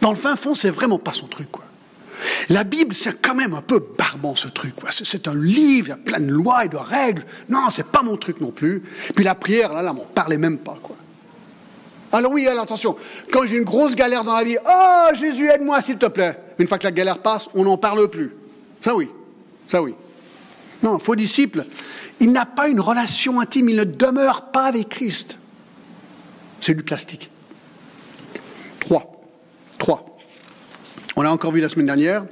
Dans 0.00 0.10
le 0.10 0.16
fin 0.16 0.36
fond, 0.36 0.54
c'est 0.54 0.70
vraiment 0.70 0.98
pas 0.98 1.12
son 1.12 1.26
truc, 1.26 1.50
quoi. 1.50 1.64
La 2.48 2.64
Bible, 2.64 2.94
c'est 2.94 3.20
quand 3.22 3.34
même 3.34 3.54
un 3.54 3.62
peu 3.62 3.84
barbant, 3.96 4.34
ce 4.34 4.48
truc. 4.48 4.74
C'est 4.90 5.28
un 5.28 5.34
livre, 5.34 5.86
il 5.86 5.90
y 5.90 5.92
a 5.92 5.96
plein 5.96 6.20
de 6.20 6.30
lois 6.30 6.64
et 6.64 6.68
de 6.68 6.76
règles. 6.76 7.24
Non, 7.48 7.70
c'est 7.70 7.86
pas 7.86 8.02
mon 8.02 8.16
truc 8.16 8.40
non 8.40 8.50
plus. 8.50 8.82
Puis 9.14 9.24
la 9.24 9.34
prière, 9.34 9.72
là, 9.72 9.82
là, 9.82 9.92
m'en 9.92 10.04
parlait 10.04 10.38
même 10.38 10.58
pas, 10.58 10.78
quoi. 10.82 10.96
Alors 12.10 12.32
oui, 12.32 12.46
alors 12.48 12.62
attention, 12.64 12.96
quand 13.30 13.44
j'ai 13.44 13.58
une 13.58 13.64
grosse 13.64 13.94
galère 13.94 14.24
dans 14.24 14.34
la 14.34 14.42
vie, 14.42 14.56
oh 14.66 15.14
Jésus, 15.14 15.48
aide-moi 15.48 15.82
s'il 15.82 15.98
te 15.98 16.06
plaît. 16.06 16.38
Une 16.58 16.66
fois 16.66 16.78
que 16.78 16.84
la 16.84 16.90
galère 16.90 17.18
passe, 17.18 17.48
on 17.54 17.64
n'en 17.64 17.76
parle 17.76 18.08
plus. 18.08 18.32
Ça 18.80 18.94
oui, 18.94 19.10
ça 19.66 19.82
oui. 19.82 19.94
Non, 20.82 20.98
faux 20.98 21.16
disciple, 21.16 21.66
il 22.20 22.32
n'a 22.32 22.46
pas 22.46 22.68
une 22.68 22.80
relation 22.80 23.40
intime, 23.40 23.68
il 23.68 23.76
ne 23.76 23.84
demeure 23.84 24.50
pas 24.50 24.64
avec 24.64 24.88
Christ. 24.88 25.38
C'est 26.60 26.74
du 26.74 26.82
plastique. 26.82 27.30
Trois. 28.80 29.22
Trois. 29.78 30.18
On 31.16 31.22
l'a 31.22 31.32
encore 31.32 31.52
vu 31.52 31.60
la 31.60 31.68
semaine 31.68 31.86
dernière. 31.86 32.24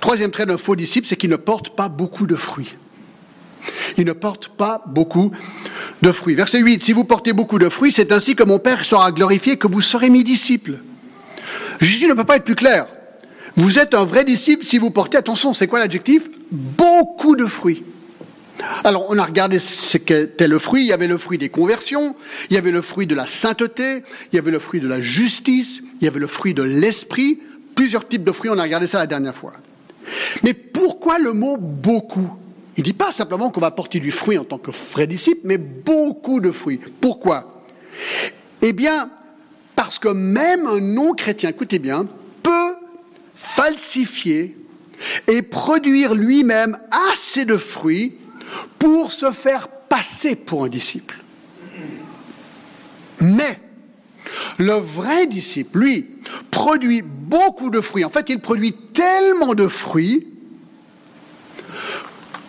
Troisième 0.00 0.30
trait 0.30 0.46
d'un 0.46 0.58
faux 0.58 0.76
disciple, 0.76 1.06
c'est 1.06 1.16
qu'il 1.16 1.30
ne 1.30 1.36
porte 1.36 1.70
pas 1.70 1.88
beaucoup 1.88 2.26
de 2.26 2.36
fruits. 2.36 2.74
Il 3.96 4.04
ne 4.04 4.12
porte 4.12 4.48
pas 4.48 4.82
beaucoup 4.86 5.30
de 6.02 6.12
fruits. 6.12 6.34
Verset 6.34 6.58
8, 6.58 6.82
si 6.82 6.92
vous 6.92 7.04
portez 7.04 7.32
beaucoup 7.32 7.58
de 7.58 7.68
fruits, 7.68 7.92
c'est 7.92 8.12
ainsi 8.12 8.34
que 8.34 8.42
mon 8.42 8.58
Père 8.58 8.84
sera 8.84 9.12
glorifié, 9.12 9.56
que 9.56 9.68
vous 9.68 9.80
serez 9.80 10.10
mes 10.10 10.24
disciples. 10.24 10.78
Jésus 11.80 12.06
ne 12.06 12.14
peut 12.14 12.24
pas 12.24 12.36
être 12.36 12.44
plus 12.44 12.54
clair. 12.54 12.86
Vous 13.56 13.78
êtes 13.78 13.94
un 13.94 14.04
vrai 14.04 14.24
disciple 14.24 14.64
si 14.64 14.78
vous 14.78 14.90
portez, 14.90 15.16
attention, 15.16 15.52
c'est 15.52 15.68
quoi 15.68 15.78
l'adjectif? 15.78 16.28
Beaucoup 16.50 17.36
de 17.36 17.46
fruits. 17.46 17.84
Alors, 18.84 19.06
on 19.08 19.18
a 19.18 19.24
regardé 19.24 19.58
ce 19.58 19.98
qu'était 19.98 20.46
le 20.46 20.58
fruit. 20.58 20.82
Il 20.82 20.86
y 20.86 20.92
avait 20.92 21.08
le 21.08 21.18
fruit 21.18 21.38
des 21.38 21.48
conversions, 21.48 22.14
il 22.50 22.54
y 22.54 22.56
avait 22.56 22.70
le 22.70 22.82
fruit 22.82 23.06
de 23.06 23.14
la 23.14 23.26
sainteté, 23.26 24.04
il 24.32 24.36
y 24.36 24.38
avait 24.38 24.50
le 24.50 24.58
fruit 24.58 24.80
de 24.80 24.88
la 24.88 25.00
justice, 25.00 25.82
il 26.00 26.04
y 26.04 26.08
avait 26.08 26.20
le 26.20 26.26
fruit 26.26 26.54
de 26.54 26.62
l'esprit. 26.62 27.40
Plusieurs 27.74 28.06
types 28.06 28.24
de 28.24 28.32
fruits, 28.32 28.50
on 28.50 28.58
a 28.58 28.62
regardé 28.62 28.86
ça 28.86 28.98
la 28.98 29.06
dernière 29.06 29.34
fois. 29.34 29.54
Mais 30.42 30.54
pourquoi 30.54 31.18
le 31.18 31.32
mot 31.32 31.56
beaucoup? 31.56 32.30
Il 32.76 32.80
ne 32.80 32.84
dit 32.84 32.92
pas 32.92 33.12
simplement 33.12 33.50
qu'on 33.50 33.60
va 33.60 33.70
porter 33.70 34.00
du 34.00 34.10
fruit 34.10 34.38
en 34.38 34.44
tant 34.44 34.58
que 34.58 34.70
vrai 34.70 35.06
disciple, 35.06 35.40
mais 35.44 35.58
beaucoup 35.58 36.40
de 36.40 36.50
fruits. 36.50 36.80
Pourquoi? 37.00 37.64
Eh 38.62 38.72
bien, 38.72 39.10
parce 39.76 39.98
que 39.98 40.08
même 40.08 40.66
un 40.66 40.80
non-chrétien, 40.80 41.50
écoutez 41.50 41.78
bien, 41.78 42.06
peut 42.42 42.74
falsifier 43.34 44.56
et 45.26 45.42
produire 45.42 46.14
lui-même 46.14 46.78
assez 47.12 47.44
de 47.44 47.56
fruits 47.56 48.18
pour 48.78 49.12
se 49.12 49.30
faire 49.32 49.68
passer 49.68 50.36
pour 50.36 50.64
un 50.64 50.68
disciple. 50.68 51.16
Mais 53.20 53.58
le 54.58 54.74
vrai 54.74 55.26
disciple, 55.26 55.78
lui, 55.78 56.10
produit 56.50 57.02
beaucoup 57.02 57.70
de 57.70 57.80
fruits. 57.80 58.04
En 58.04 58.10
fait, 58.10 58.28
il 58.28 58.40
produit 58.40 58.74
tellement 58.92 59.54
de 59.54 59.68
fruits 59.68 60.28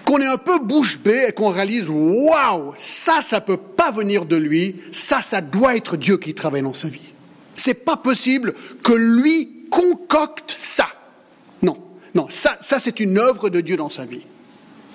qu'on 0.06 0.22
est 0.22 0.28
un 0.28 0.38
peu 0.38 0.60
bouche 0.60 1.00
bée 1.00 1.26
et 1.30 1.32
qu'on 1.32 1.50
réalise 1.50 1.90
waouh, 1.90 2.74
ça, 2.76 3.22
ça 3.22 3.42
peut 3.42 3.58
pas 3.58 3.90
venir 3.92 4.26
de 4.26 4.36
lui, 4.36 4.76
ça, 4.92 5.22
ça 5.22 5.42
doit 5.42 5.76
être 5.76 5.98
Dieu 5.98 6.18
qui 6.18 6.36
travaille 6.36 6.62
dans 6.62 6.74
sa 6.74 6.88
vie. 6.88 7.12
C'est 7.56 7.74
pas 7.74 7.98
possible 7.98 8.54
que 8.84 8.94
lui 8.94 9.66
concocte 9.72 10.56
ça. 10.58 10.88
Non, 11.64 11.78
non, 12.14 12.28
ça, 12.30 12.58
ça 12.62 12.78
c'est 12.78 13.00
une 13.00 13.18
œuvre 13.18 13.50
de 13.50 13.62
Dieu 13.62 13.78
dans 13.78 13.90
sa 13.90 14.06
vie. 14.06 14.26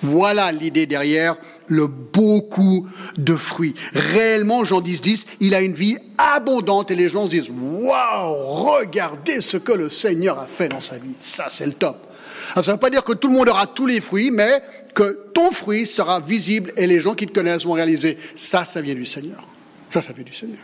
Voilà 0.03 0.51
l'idée 0.51 0.85
derrière 0.85 1.35
le 1.67 1.87
beaucoup 1.87 2.87
de 3.17 3.35
fruits. 3.35 3.75
Réellement, 3.93 4.65
Jean 4.65 4.81
10, 4.81 5.01
10, 5.01 5.25
il 5.39 5.55
a 5.55 5.61
une 5.61 5.73
vie 5.73 5.97
abondante 6.17 6.91
et 6.91 6.95
les 6.95 7.07
gens 7.07 7.25
se 7.25 7.31
disent 7.31 7.49
Waouh, 7.49 8.33
regardez 8.33 9.41
ce 9.41 9.57
que 9.57 9.71
le 9.71 9.89
Seigneur 9.89 10.39
a 10.39 10.47
fait 10.47 10.69
dans 10.69 10.79
sa 10.79 10.97
vie. 10.97 11.13
Ça, 11.19 11.45
c'est 11.49 11.65
le 11.65 11.73
top. 11.73 12.07
ça 12.55 12.61
ne 12.61 12.71
veut 12.71 12.77
pas 12.77 12.89
dire 12.89 13.03
que 13.03 13.13
tout 13.13 13.27
le 13.27 13.35
monde 13.35 13.49
aura 13.49 13.67
tous 13.67 13.85
les 13.85 14.01
fruits, 14.01 14.31
mais 14.31 14.61
que 14.95 15.29
ton 15.33 15.51
fruit 15.51 15.85
sera 15.85 16.19
visible 16.19 16.73
et 16.77 16.87
les 16.87 16.99
gens 16.99 17.13
qui 17.13 17.27
te 17.27 17.33
connaissent 17.33 17.65
vont 17.65 17.73
réaliser 17.73 18.17
ça, 18.35 18.65
ça 18.65 18.81
vient 18.81 18.95
du 18.95 19.05
Seigneur. 19.05 19.47
Ça, 19.89 20.01
ça 20.01 20.13
vient 20.13 20.23
du 20.23 20.33
Seigneur. 20.33 20.59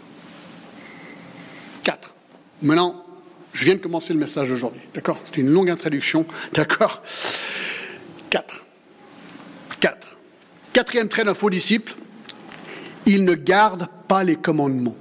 Quatre. 1.84 2.14
Maintenant, 2.62 3.06
je 3.54 3.66
viens 3.66 3.76
de 3.76 3.80
commencer 3.80 4.14
le 4.14 4.20
message 4.20 4.50
d'aujourd'hui. 4.50 4.82
D'accord? 4.94 5.20
C'est 5.26 5.38
une 5.38 5.50
longue 5.50 5.70
introduction. 5.70 6.26
D'accord? 6.54 7.02
Quatre. 9.80 10.18
Quatrième 10.74 11.08
trait 11.08 11.24
d'un 11.24 11.34
faux 11.34 11.50
disciple, 11.50 11.96
il 13.06 13.24
ne 13.24 13.34
garde 13.34 13.88
pas 14.08 14.24
les 14.24 14.36
commandements. 14.36 14.96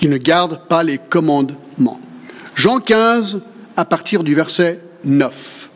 Il 0.00 0.10
ne 0.10 0.16
garde 0.16 0.66
pas 0.68 0.82
les 0.82 0.98
commandements. 0.98 2.00
Jean 2.54 2.78
15, 2.78 3.40
à 3.76 3.84
partir 3.84 4.24
du 4.24 4.34
verset 4.34 4.80
9. 5.04 5.68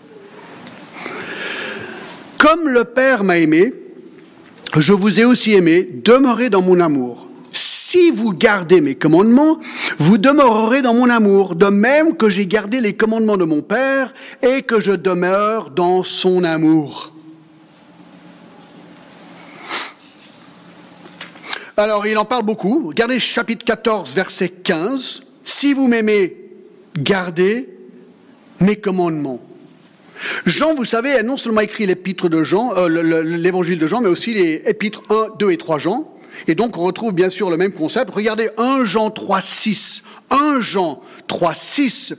Comme 2.39 2.69
le 2.69 2.85
Père 2.85 3.25
m'a 3.25 3.39
aimé, 3.39 3.75
je 4.77 4.93
vous 4.93 5.19
ai 5.19 5.25
aussi 5.25 5.55
aimé, 5.55 5.89
demeurez 6.05 6.51
dans 6.51 6.63
mon 6.63 6.79
amour. 6.81 7.27
Si 7.53 8.11
vous 8.11 8.33
gardez 8.33 8.81
mes 8.81 8.95
commandements, 8.95 9.59
vous 9.99 10.19
demeurerez 10.19 10.83
dans 10.83 10.95
mon 10.95 11.11
amour, 11.11 11.55
de 11.55 11.67
même 11.67 12.17
que 12.17 12.29
j'ai 12.29 12.47
gardé 12.47 12.81
les 12.81 12.95
commandements 12.95 13.37
de 13.37 13.45
mon 13.45 13.63
Père 13.63 14.15
et 14.43 14.63
que 14.63 14.81
je 14.81 14.93
demeure 14.93 15.71
dans 15.71 16.03
son 16.05 16.45
amour. 16.45 17.13
Alors, 21.79 22.09
il 22.09 22.19
en 22.19 22.25
parle 22.25 22.43
beaucoup. 22.43 22.89
Regardez 22.89 23.21
chapitre 23.21 23.65
14, 23.65 24.13
verset 24.13 24.49
15. 24.49 25.23
Si 25.45 25.75
vous 25.75 25.87
m'aimez, 25.87 26.37
gardez 26.99 27.69
mes 28.59 28.75
commandements. 28.75 29.41
Jean, 30.45 30.75
vous 30.75 30.85
savez, 30.85 31.13
a 31.13 31.23
non 31.23 31.37
seulement 31.37 31.61
écrit 31.61 31.87
l'épître 31.87 32.29
de 32.29 32.43
Jean, 32.43 32.73
euh, 32.77 33.23
l'évangile 33.23 33.79
de 33.79 33.87
Jean, 33.87 34.01
mais 34.01 34.09
aussi 34.09 34.35
les 34.35 34.65
épîtres 34.67 35.03
1, 35.09 35.37
2 35.39 35.53
et 35.53 35.57
3 35.57 35.79
Jean. 35.79 36.13
Et 36.49 36.57
donc 36.57 36.77
on 36.77 36.83
retrouve 36.83 37.13
bien 37.13 37.31
sûr 37.31 37.49
le 37.49 37.57
même 37.57 37.73
concept. 37.73 38.11
Regardez 38.11 38.51
1 38.59 38.85
Jean 38.85 39.11
3, 39.11 39.41
6. 39.41 40.03
1 40.31 40.61
Jean 40.61 41.01
3, 41.29 41.55
6. 41.55 42.15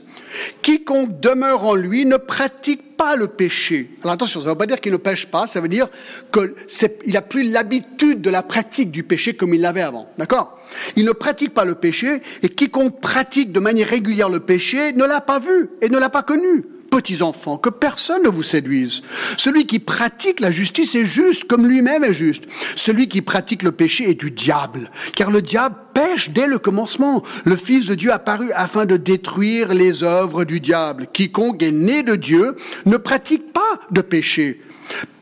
Quiconque 0.62 1.20
demeure 1.20 1.64
en 1.64 1.74
lui 1.74 2.04
ne 2.06 2.16
pratique 2.16 2.96
pas 2.96 3.16
le 3.16 3.28
péché. 3.28 3.90
Alors 4.02 4.14
attention, 4.14 4.40
ça 4.40 4.46
ne 4.46 4.52
veut 4.52 4.58
pas 4.58 4.66
dire 4.66 4.80
qu'il 4.80 4.92
ne 4.92 4.96
pêche 4.96 5.26
pas, 5.26 5.46
ça 5.46 5.60
veut 5.60 5.68
dire 5.68 5.88
qu'il 6.32 7.12
n'a 7.12 7.22
plus 7.22 7.44
l'habitude 7.44 8.20
de 8.20 8.30
la 8.30 8.42
pratique 8.42 8.90
du 8.90 9.02
péché 9.02 9.34
comme 9.34 9.54
il 9.54 9.60
l'avait 9.60 9.82
avant. 9.82 10.08
D'accord? 10.18 10.58
Il 10.96 11.04
ne 11.04 11.12
pratique 11.12 11.54
pas 11.54 11.64
le 11.64 11.74
péché, 11.74 12.20
et 12.42 12.48
quiconque 12.48 13.00
pratique 13.00 13.52
de 13.52 13.60
manière 13.60 13.88
régulière 13.88 14.28
le 14.28 14.40
péché 14.40 14.92
ne 14.92 15.04
l'a 15.04 15.20
pas 15.20 15.38
vu 15.38 15.70
et 15.80 15.88
ne 15.88 15.98
l'a 15.98 16.10
pas 16.10 16.22
connu 16.22 16.64
petits 16.90 17.22
enfants, 17.22 17.56
que 17.56 17.70
personne 17.70 18.24
ne 18.24 18.28
vous 18.28 18.42
séduise. 18.42 19.02
Celui 19.36 19.66
qui 19.66 19.78
pratique 19.78 20.40
la 20.40 20.50
justice 20.50 20.94
est 20.94 21.06
juste 21.06 21.44
comme 21.44 21.66
lui-même 21.66 22.04
est 22.04 22.12
juste. 22.12 22.44
Celui 22.76 23.08
qui 23.08 23.22
pratique 23.22 23.62
le 23.62 23.72
péché 23.72 24.10
est 24.10 24.20
du 24.20 24.30
diable, 24.30 24.90
car 25.14 25.30
le 25.30 25.40
diable 25.40 25.76
pêche 25.94 26.30
dès 26.30 26.46
le 26.46 26.58
commencement. 26.58 27.22
Le 27.44 27.56
Fils 27.56 27.86
de 27.86 27.94
Dieu 27.94 28.12
apparu 28.12 28.50
afin 28.52 28.84
de 28.84 28.96
détruire 28.96 29.74
les 29.74 30.02
œuvres 30.02 30.44
du 30.44 30.60
diable. 30.60 31.06
Quiconque 31.12 31.62
est 31.62 31.70
né 31.70 32.02
de 32.02 32.16
Dieu 32.16 32.56
ne 32.86 32.96
pratique 32.96 33.52
pas 33.52 33.80
de 33.90 34.00
péché 34.00 34.60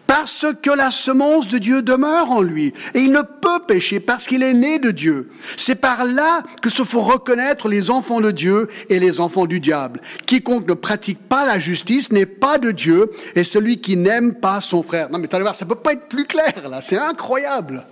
parce 0.09 0.47
que 0.63 0.71
la 0.71 0.91
semence 0.91 1.49
de 1.49 1.59
Dieu 1.59 1.83
demeure 1.83 2.31
en 2.31 2.41
lui, 2.41 2.73
et 2.95 3.01
il 3.01 3.13
ne 3.13 3.21
peut 3.21 3.61
pécher 3.69 4.01
parce 4.01 4.27
qu'il 4.27 4.43
est 4.43 4.55
né 4.55 4.79
de 4.79 4.91
Dieu. 4.91 5.31
C'est 5.59 5.75
par 5.75 6.07
là 6.07 6.43
que 6.63 6.71
se 6.71 6.83
faut 6.83 7.03
reconnaître 7.03 7.69
les 7.69 7.91
enfants 7.91 8.23
de 8.23 8.31
Dieu 8.31 8.69
et 8.89 9.01
les 9.01 9.21
enfants 9.21 9.45
du 9.45 9.61
diable. 9.61 10.01
Quiconque 10.25 10.67
ne 10.67 10.73
pratique 10.73 11.19
pas 11.29 11.47
la 11.47 11.59
justice 11.59 12.11
n'est 12.11 12.25
pas 12.25 12.57
de 12.57 12.71
Dieu, 12.71 13.11
et 13.37 13.45
celui 13.45 13.83
qui 13.83 13.97
n'aime 13.97 14.35
pas 14.35 14.63
son 14.63 14.83
frère. 14.83 15.11
Non 15.11 15.19
mais 15.19 15.33
allez 15.33 15.43
voir, 15.43 15.55
ça 15.55 15.67
peut 15.67 15.75
pas 15.75 15.93
être 15.93 16.09
plus 16.09 16.25
clair 16.25 16.69
là, 16.71 16.81
c'est 16.81 16.99
incroyable. 16.99 17.85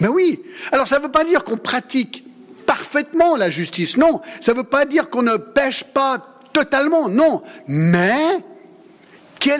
Mais 0.00 0.08
oui, 0.08 0.40
alors 0.72 0.88
ça 0.88 0.98
ne 0.98 1.04
veut 1.04 1.12
pas 1.12 1.22
dire 1.22 1.44
qu'on 1.44 1.56
pratique 1.56 2.24
parfaitement 2.66 3.36
la 3.36 3.50
justice, 3.50 3.96
non. 3.96 4.20
Ça 4.40 4.52
ne 4.52 4.58
veut 4.58 4.64
pas 4.64 4.84
dire 4.84 5.10
qu'on 5.10 5.22
ne 5.22 5.36
pêche 5.36 5.84
pas 5.84 6.40
totalement, 6.52 7.08
non. 7.08 7.40
Mais 7.68 8.38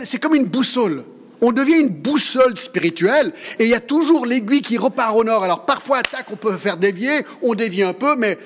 c'est 0.02 0.18
comme 0.18 0.34
une 0.34 0.46
boussole 0.46 1.04
on 1.40 1.52
devient 1.52 1.78
une 1.78 1.88
boussole 1.88 2.58
spirituelle 2.58 3.32
et 3.58 3.64
il 3.64 3.70
y 3.70 3.74
a 3.74 3.80
toujours 3.80 4.26
l'aiguille 4.26 4.62
qui 4.62 4.78
repart 4.78 5.16
au 5.16 5.24
nord. 5.24 5.44
Alors 5.44 5.64
parfois, 5.64 5.98
attaque, 5.98 6.26
on 6.30 6.36
peut 6.36 6.56
faire 6.56 6.76
dévier, 6.76 7.24
on 7.42 7.54
dévie 7.54 7.82
un 7.82 7.92
peu, 7.92 8.16
mais 8.16 8.38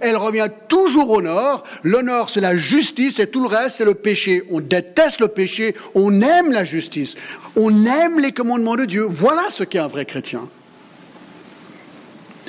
elle 0.00 0.16
revient 0.16 0.48
toujours 0.68 1.10
au 1.10 1.22
nord. 1.22 1.64
Le 1.82 2.02
nord, 2.02 2.30
c'est 2.30 2.40
la 2.40 2.56
justice 2.56 3.18
et 3.18 3.28
tout 3.28 3.40
le 3.40 3.48
reste, 3.48 3.76
c'est 3.76 3.84
le 3.84 3.94
péché. 3.94 4.44
On 4.50 4.60
déteste 4.60 5.20
le 5.20 5.28
péché, 5.28 5.74
on 5.94 6.20
aime 6.22 6.52
la 6.52 6.64
justice, 6.64 7.16
on 7.56 7.84
aime 7.86 8.20
les 8.20 8.32
commandements 8.32 8.76
de 8.76 8.84
Dieu. 8.84 9.06
Voilà 9.08 9.44
ce 9.50 9.64
qu'est 9.64 9.78
un 9.78 9.88
vrai 9.88 10.04
chrétien. 10.04 10.48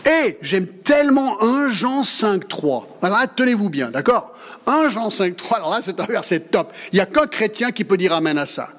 Et 0.06 0.38
j'aime 0.42 0.68
tellement 0.68 1.42
1 1.42 1.72
Jean 1.72 2.02
5.3. 2.02 2.86
Alors 3.02 3.20
tenez-vous 3.36 3.70
bien, 3.70 3.92
d'accord? 3.92 4.34
1 4.66 4.90
Jean 4.90 5.10
5.3, 5.10 5.56
alors 5.56 5.70
là, 5.72 5.80
c'est 5.82 6.00
un 6.00 6.06
verset 6.06 6.40
top. 6.40 6.72
Il 6.94 6.96
n'y 6.96 7.02
a 7.02 7.06
qu'un 7.06 7.28
chrétien 7.28 7.72
qui 7.72 7.84
peut 7.84 7.98
dire 7.98 8.14
Amen 8.14 8.38
à 8.38 8.46
ça. 8.46 8.70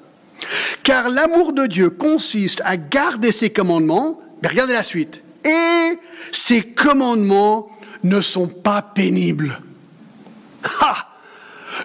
Car 0.83 1.09
l'amour 1.09 1.53
de 1.53 1.65
Dieu 1.65 1.89
consiste 1.89 2.61
à 2.65 2.77
garder 2.77 3.31
ses 3.31 3.49
commandements, 3.49 4.21
mais 4.41 4.49
regardez 4.49 4.73
la 4.73 4.83
suite, 4.83 5.21
et 5.43 5.97
ses 6.31 6.63
commandements 6.63 7.69
ne 8.03 8.21
sont 8.21 8.47
pas 8.47 8.81
pénibles. 8.81 9.59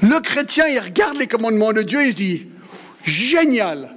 Le 0.02 0.20
chrétien, 0.20 0.66
il 0.66 0.78
regarde 0.78 1.16
les 1.16 1.26
commandements 1.26 1.72
de 1.72 1.82
Dieu 1.82 2.02
et 2.02 2.06
il 2.06 2.12
se 2.12 2.16
dit, 2.16 2.46
génial, 3.04 3.96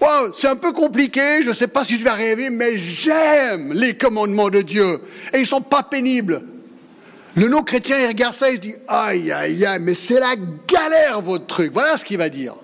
wow, 0.00 0.32
c'est 0.32 0.48
un 0.48 0.56
peu 0.56 0.72
compliqué, 0.72 1.42
je 1.42 1.48
ne 1.48 1.54
sais 1.54 1.68
pas 1.68 1.84
si 1.84 1.98
je 1.98 2.04
vais 2.04 2.10
arriver, 2.10 2.50
mais 2.50 2.76
j'aime 2.76 3.72
les 3.72 3.96
commandements 3.96 4.50
de 4.50 4.62
Dieu, 4.62 5.00
et 5.32 5.38
ils 5.38 5.42
ne 5.42 5.46
sont 5.46 5.60
pas 5.60 5.82
pénibles. 5.82 6.42
Le 7.34 7.46
non-chrétien, 7.46 7.98
il 8.00 8.06
regarde 8.06 8.34
ça 8.34 8.50
et 8.50 8.54
il 8.54 8.56
se 8.56 8.60
dit, 8.62 8.74
aïe, 8.88 9.30
aïe, 9.30 9.64
aïe, 9.64 9.78
mais 9.80 9.94
c'est 9.94 10.18
la 10.18 10.34
galère 10.66 11.20
votre 11.20 11.46
truc. 11.46 11.72
Voilà 11.72 11.96
ce 11.96 12.04
qu'il 12.04 12.18
va 12.18 12.28
dire. 12.28 12.54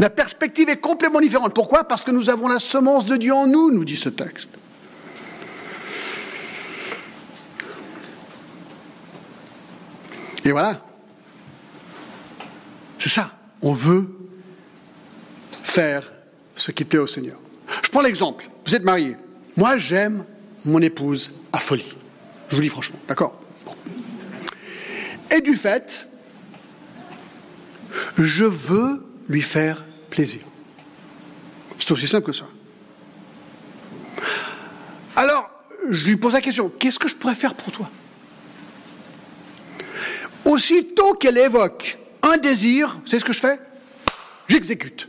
La 0.00 0.10
perspective 0.10 0.68
est 0.68 0.80
complètement 0.80 1.20
différente. 1.20 1.54
Pourquoi? 1.54 1.84
Parce 1.84 2.04
que 2.04 2.10
nous 2.10 2.28
avons 2.28 2.48
la 2.48 2.58
semence 2.58 3.06
de 3.06 3.16
Dieu 3.16 3.32
en 3.32 3.46
nous, 3.46 3.70
nous 3.70 3.84
dit 3.84 3.96
ce 3.96 4.08
texte. 4.08 4.50
Et 10.44 10.50
voilà. 10.50 10.84
C'est 12.98 13.08
ça. 13.08 13.30
On 13.62 13.72
veut 13.72 14.08
faire 15.62 16.12
ce 16.54 16.70
qui 16.70 16.84
plaît 16.84 16.98
au 16.98 17.06
Seigneur. 17.06 17.38
Je 17.82 17.88
prends 17.90 18.02
l'exemple. 18.02 18.48
Vous 18.66 18.74
êtes 18.74 18.84
marié. 18.84 19.16
Moi, 19.56 19.78
j'aime 19.78 20.24
mon 20.64 20.80
épouse 20.82 21.30
à 21.52 21.58
folie. 21.58 21.94
Je 22.48 22.56
vous 22.56 22.62
dis 22.62 22.68
franchement, 22.68 22.98
d'accord? 23.08 23.40
Et 25.30 25.40
du 25.40 25.54
fait, 25.54 26.08
je 28.18 28.44
veux 28.44 29.03
lui 29.28 29.42
faire 29.42 29.84
plaisir. 30.10 30.40
C'est 31.78 31.90
aussi 31.92 32.08
simple 32.08 32.26
que 32.26 32.32
ça. 32.32 32.46
Alors, 35.16 35.50
je 35.90 36.06
lui 36.06 36.16
pose 36.16 36.32
la 36.32 36.40
question, 36.40 36.70
qu'est-ce 36.78 36.98
que 36.98 37.08
je 37.08 37.16
pourrais 37.16 37.34
faire 37.34 37.54
pour 37.54 37.72
toi? 37.72 37.90
Aussitôt 40.44 41.14
qu'elle 41.14 41.38
évoque 41.38 41.98
un 42.22 42.36
désir, 42.36 42.98
c'est 43.04 43.18
ce 43.18 43.24
que 43.24 43.32
je 43.32 43.40
fais? 43.40 43.58
J'exécute. 44.48 45.08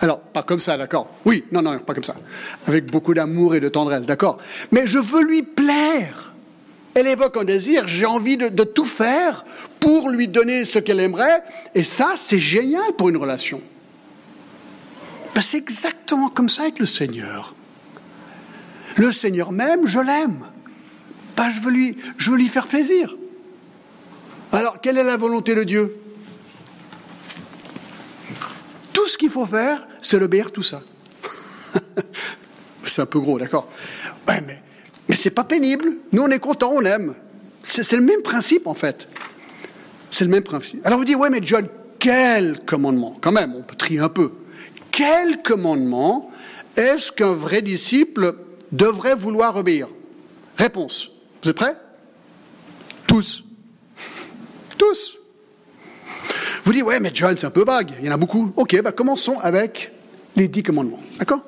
Alors, 0.00 0.20
pas 0.20 0.42
comme 0.42 0.60
ça, 0.60 0.76
d'accord? 0.76 1.14
Oui, 1.24 1.44
non, 1.52 1.62
non, 1.62 1.78
pas 1.78 1.94
comme 1.94 2.04
ça. 2.04 2.16
Avec 2.66 2.90
beaucoup 2.90 3.14
d'amour 3.14 3.54
et 3.54 3.60
de 3.60 3.68
tendresse, 3.68 4.06
d'accord? 4.06 4.38
Mais 4.70 4.86
je 4.86 4.98
veux 4.98 5.22
lui 5.22 5.42
plaire. 5.42 6.32
Elle 6.96 7.08
évoque 7.08 7.36
un 7.36 7.44
désir, 7.44 7.86
j'ai 7.86 8.06
envie 8.06 8.38
de, 8.38 8.64
tout 8.64 8.86
faire 8.86 9.44
pour 9.80 10.08
lui 10.08 10.28
donner 10.28 10.64
ce 10.64 10.78
qu'elle 10.78 10.98
aimerait, 10.98 11.42
et 11.74 11.84
ça, 11.84 12.14
c'est 12.16 12.38
génial 12.38 12.94
pour 12.96 13.10
une 13.10 13.18
relation. 13.18 13.60
Ben, 15.34 15.42
c'est 15.42 15.58
exactement 15.58 16.30
comme 16.30 16.48
ça 16.48 16.62
avec 16.62 16.78
le 16.78 16.86
Seigneur. 16.86 17.54
Le 18.96 19.12
Seigneur 19.12 19.52
même, 19.52 19.86
je 19.86 19.98
l'aime. 19.98 20.46
Ben, 21.36 21.50
je, 21.50 21.60
veux 21.60 21.70
lui, 21.70 22.48
faire 22.48 22.66
plaisir. 22.66 23.14
Alors, 24.50 24.80
quelle 24.80 24.96
est 24.96 25.04
la 25.04 25.18
volonté 25.18 25.54
de 25.54 25.64
Dieu? 25.64 26.00
Tout 28.94 29.06
ce 29.06 29.18
qu'il 29.18 29.28
faut 29.28 29.44
faire, 29.44 29.86
c'est 30.00 30.18
l'obéir 30.18 30.50
tout 30.50 30.62
ça. 30.62 30.80
c'est 32.86 33.02
un 33.02 33.06
peu 33.06 33.20
gros, 33.20 33.38
d'accord? 33.38 33.68
Ouais, 34.26 34.40
mais 34.46 34.62
mais 35.08 35.16
c'est 35.16 35.30
pas 35.30 35.44
pénible. 35.44 35.92
Nous, 36.12 36.22
on 36.22 36.28
est 36.28 36.38
contents, 36.38 36.72
on 36.72 36.84
aime. 36.84 37.14
C'est 37.62 37.90
le 37.92 38.02
même 38.02 38.22
principe, 38.22 38.66
en 38.66 38.74
fait. 38.74 39.08
C'est 40.10 40.24
le 40.24 40.30
même 40.30 40.42
principe. 40.42 40.86
Alors 40.86 40.98
vous 40.98 41.04
dites, 41.04 41.16
ouais, 41.16 41.30
mais 41.30 41.40
John, 41.42 41.66
quel 41.98 42.60
commandement? 42.64 43.16
Quand 43.20 43.32
même, 43.32 43.54
on 43.54 43.62
peut 43.62 43.74
trier 43.74 44.00
un 44.00 44.08
peu. 44.08 44.32
Quel 44.92 45.42
commandement 45.42 46.30
est-ce 46.76 47.10
qu'un 47.12 47.32
vrai 47.32 47.62
disciple 47.62 48.36
devrait 48.72 49.16
vouloir 49.16 49.56
obéir? 49.56 49.88
Réponse. 50.56 51.10
Vous 51.42 51.50
êtes 51.50 51.56
prêts? 51.56 51.76
Tous. 53.06 53.44
Tous. 54.78 55.18
Vous 56.64 56.72
dites, 56.72 56.82
ouais, 56.82 57.00
mais 57.00 57.10
John, 57.12 57.36
c'est 57.36 57.46
un 57.46 57.50
peu 57.50 57.64
vague. 57.64 57.92
Il 58.00 58.06
y 58.06 58.08
en 58.08 58.12
a 58.12 58.16
beaucoup. 58.16 58.52
Ok, 58.56 58.80
bah 58.82 58.92
commençons 58.92 59.38
avec 59.40 59.92
les 60.34 60.48
dix 60.48 60.62
commandements. 60.62 61.00
D'accord? 61.18 61.40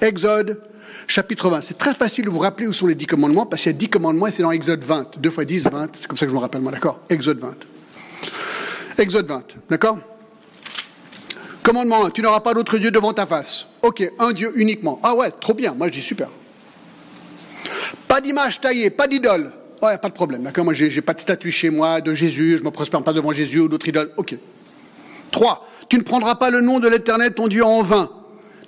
Exode 0.00 0.60
chapitre 1.06 1.50
20. 1.50 1.60
C'est 1.60 1.78
très 1.78 1.94
facile 1.94 2.24
de 2.24 2.30
vous 2.30 2.38
rappeler 2.38 2.66
où 2.66 2.72
sont 2.72 2.86
les 2.86 2.94
dix 2.94 3.06
commandements, 3.06 3.46
parce 3.46 3.62
qu'il 3.62 3.72
y 3.72 3.74
a 3.74 3.78
dix 3.78 3.88
commandements 3.88 4.26
et 4.26 4.30
c'est 4.30 4.42
dans 4.42 4.52
Exode 4.52 4.84
20. 4.84 5.18
Deux 5.18 5.30
fois 5.30 5.44
dix, 5.44 5.64
20. 5.64 5.90
C'est 5.94 6.06
comme 6.06 6.16
ça 6.16 6.26
que 6.26 6.30
je 6.30 6.36
me 6.36 6.40
rappelle, 6.40 6.60
moi, 6.60 6.72
d'accord? 6.72 7.00
Exode 7.08 7.38
20. 7.38 7.54
Exode 8.98 9.26
20, 9.26 9.44
d'accord? 9.70 9.98
Commandement 11.62 12.06
1, 12.06 12.10
tu 12.10 12.22
n'auras 12.22 12.40
pas 12.40 12.54
d'autre 12.54 12.76
Dieu 12.76 12.90
devant 12.90 13.12
ta 13.12 13.24
face. 13.24 13.66
Ok, 13.82 14.02
un 14.18 14.32
Dieu 14.32 14.52
uniquement. 14.56 14.98
Ah 15.02 15.14
ouais, 15.14 15.30
trop 15.30 15.54
bien, 15.54 15.74
moi 15.74 15.86
je 15.86 15.92
dis 15.92 16.02
super. 16.02 16.28
Pas 18.08 18.20
d'image 18.20 18.60
taillée, 18.60 18.90
pas 18.90 19.06
d'idole. 19.06 19.52
Ouais, 19.80 19.96
pas 19.96 20.08
de 20.08 20.14
problème, 20.14 20.42
d'accord? 20.42 20.64
Moi 20.64 20.74
j'ai 20.74 21.00
pas 21.00 21.14
de 21.14 21.20
statue 21.20 21.50
chez 21.52 21.70
moi 21.70 22.00
de 22.00 22.14
Jésus, 22.14 22.54
je 22.54 22.58
ne 22.58 22.66
me 22.66 22.70
prospère 22.70 23.02
pas 23.02 23.12
devant 23.12 23.32
Jésus 23.32 23.60
ou 23.60 23.68
d'autres 23.68 23.88
idoles. 23.88 24.10
Ok. 24.16 24.36
3. 25.30 25.68
Tu 25.88 25.98
ne 25.98 26.02
prendras 26.02 26.34
pas 26.34 26.50
le 26.50 26.60
nom 26.60 26.80
de 26.80 26.88
l'Éternel 26.88 27.32
ton 27.32 27.48
Dieu 27.48 27.64
en 27.64 27.82
vain. 27.82 28.10